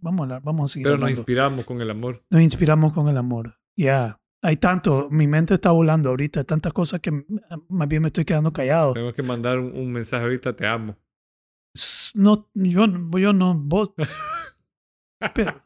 vamos 0.00 0.20
a 0.20 0.22
hablar, 0.24 0.42
vamos 0.42 0.70
a 0.70 0.72
seguir 0.74 0.84
pero 0.84 0.96
nos 0.96 1.02
hablando. 1.04 1.20
inspiramos 1.20 1.64
con 1.64 1.80
el 1.80 1.90
amor. 1.90 2.22
Nos 2.30 2.42
inspiramos 2.42 2.92
con 2.92 3.08
el 3.08 3.16
amor. 3.16 3.56
Ya. 3.76 4.18
Hay 4.44 4.56
tanto, 4.56 5.06
mi 5.10 5.28
mente 5.28 5.54
está 5.54 5.70
volando 5.70 6.08
ahorita, 6.10 6.40
hay 6.40 6.46
tantas 6.46 6.72
cosas 6.72 6.98
que 7.00 7.12
más 7.68 7.88
bien 7.88 8.02
me 8.02 8.08
estoy 8.08 8.24
quedando 8.24 8.52
callado. 8.52 8.92
Tenemos 8.92 9.14
que 9.14 9.22
mandar 9.22 9.58
un, 9.60 9.72
un 9.76 9.92
mensaje 9.92 10.24
ahorita, 10.24 10.54
te 10.56 10.66
amo. 10.66 10.96
No, 12.14 12.48
yo, 12.54 12.86
yo 13.18 13.32
no, 13.32 13.54
vos. 13.54 13.92
Pero, 15.34 15.62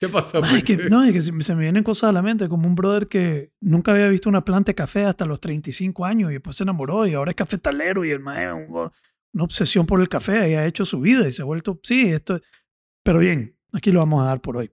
¿Qué 0.00 0.08
pasó? 0.08 0.40
Ay, 0.44 0.62
que, 0.62 0.76
no, 0.76 1.02
es 1.04 1.12
que 1.12 1.20
se, 1.20 1.42
se 1.42 1.54
me 1.54 1.62
vienen 1.62 1.82
cosas 1.82 2.10
a 2.10 2.12
la 2.12 2.22
mente, 2.22 2.48
como 2.48 2.66
un 2.68 2.74
brother 2.74 3.08
que 3.08 3.52
nunca 3.60 3.92
había 3.92 4.08
visto 4.08 4.28
una 4.28 4.44
planta 4.44 4.70
de 4.70 4.74
café 4.76 5.04
hasta 5.04 5.24
los 5.26 5.40
35 5.40 6.04
años 6.04 6.30
y 6.30 6.34
después 6.34 6.56
se 6.56 6.64
enamoró 6.64 7.06
y 7.06 7.14
ahora 7.14 7.30
es 7.32 7.36
cafetalero 7.36 8.04
y 8.04 8.10
el 8.10 8.20
mae 8.20 8.46
es 8.46 8.68
un- 8.68 8.90
una 9.34 9.44
obsesión 9.44 9.86
por 9.86 10.00
el 10.00 10.08
café 10.08 10.50
y 10.50 10.54
ha 10.54 10.64
hecho 10.66 10.84
su 10.84 11.00
vida 11.00 11.26
y 11.28 11.32
se 11.32 11.42
ha 11.42 11.44
vuelto, 11.44 11.78
sí, 11.82 12.08
esto. 12.10 12.40
Pero 13.04 13.18
bien, 13.20 13.56
aquí 13.72 13.92
lo 13.92 14.00
vamos 14.00 14.22
a 14.22 14.26
dar 14.26 14.40
por 14.40 14.56
hoy. 14.56 14.70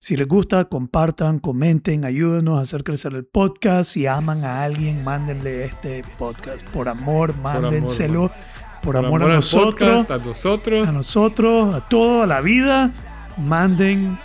Si 0.00 0.16
les 0.16 0.26
gusta, 0.26 0.64
compartan, 0.66 1.38
comenten, 1.38 2.04
ayúdenos 2.04 2.58
a 2.58 2.62
hacer 2.62 2.82
crecer 2.82 3.12
el 3.14 3.24
podcast. 3.24 3.90
Si 3.92 4.06
aman 4.06 4.44
a 4.44 4.64
alguien, 4.64 5.04
mándenle 5.04 5.64
este 5.64 6.02
podcast. 6.18 6.64
Por 6.70 6.88
amor, 6.88 7.36
mándenselo. 7.36 8.28
Por 8.28 8.36
amor, 8.36 8.61
a 8.84 8.98
al 8.98 9.18
nosotros 9.18 9.74
podcast, 9.74 10.10
a 10.10 10.18
nosotros. 10.18 10.88
a 10.88 10.92
nosotros, 10.92 11.74
a 11.74 11.88
todo, 11.88 12.22
a 12.22 12.26
la 12.26 12.40
vida, 12.40 12.92
manden, 13.38 14.18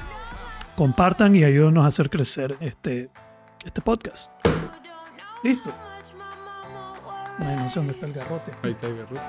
compartan 0.76 1.36
y 1.36 1.44
ayúdenos 1.44 1.86
a 1.86 1.88
hacer 1.88 2.10
crecer 2.10 2.58
este, 2.60 3.10
este 3.66 3.82
podcast. 3.82 4.32
Listo. 5.44 5.72
Ay, 7.40 7.56
no 7.56 7.70
sé 7.70 7.80
dónde 7.80 7.94
está 7.94 8.08
el 8.08 8.14
garrote. 8.14 8.52
Ahí 8.64 8.72
está 8.72 8.88
el 8.88 8.98
garrote. 8.98 9.22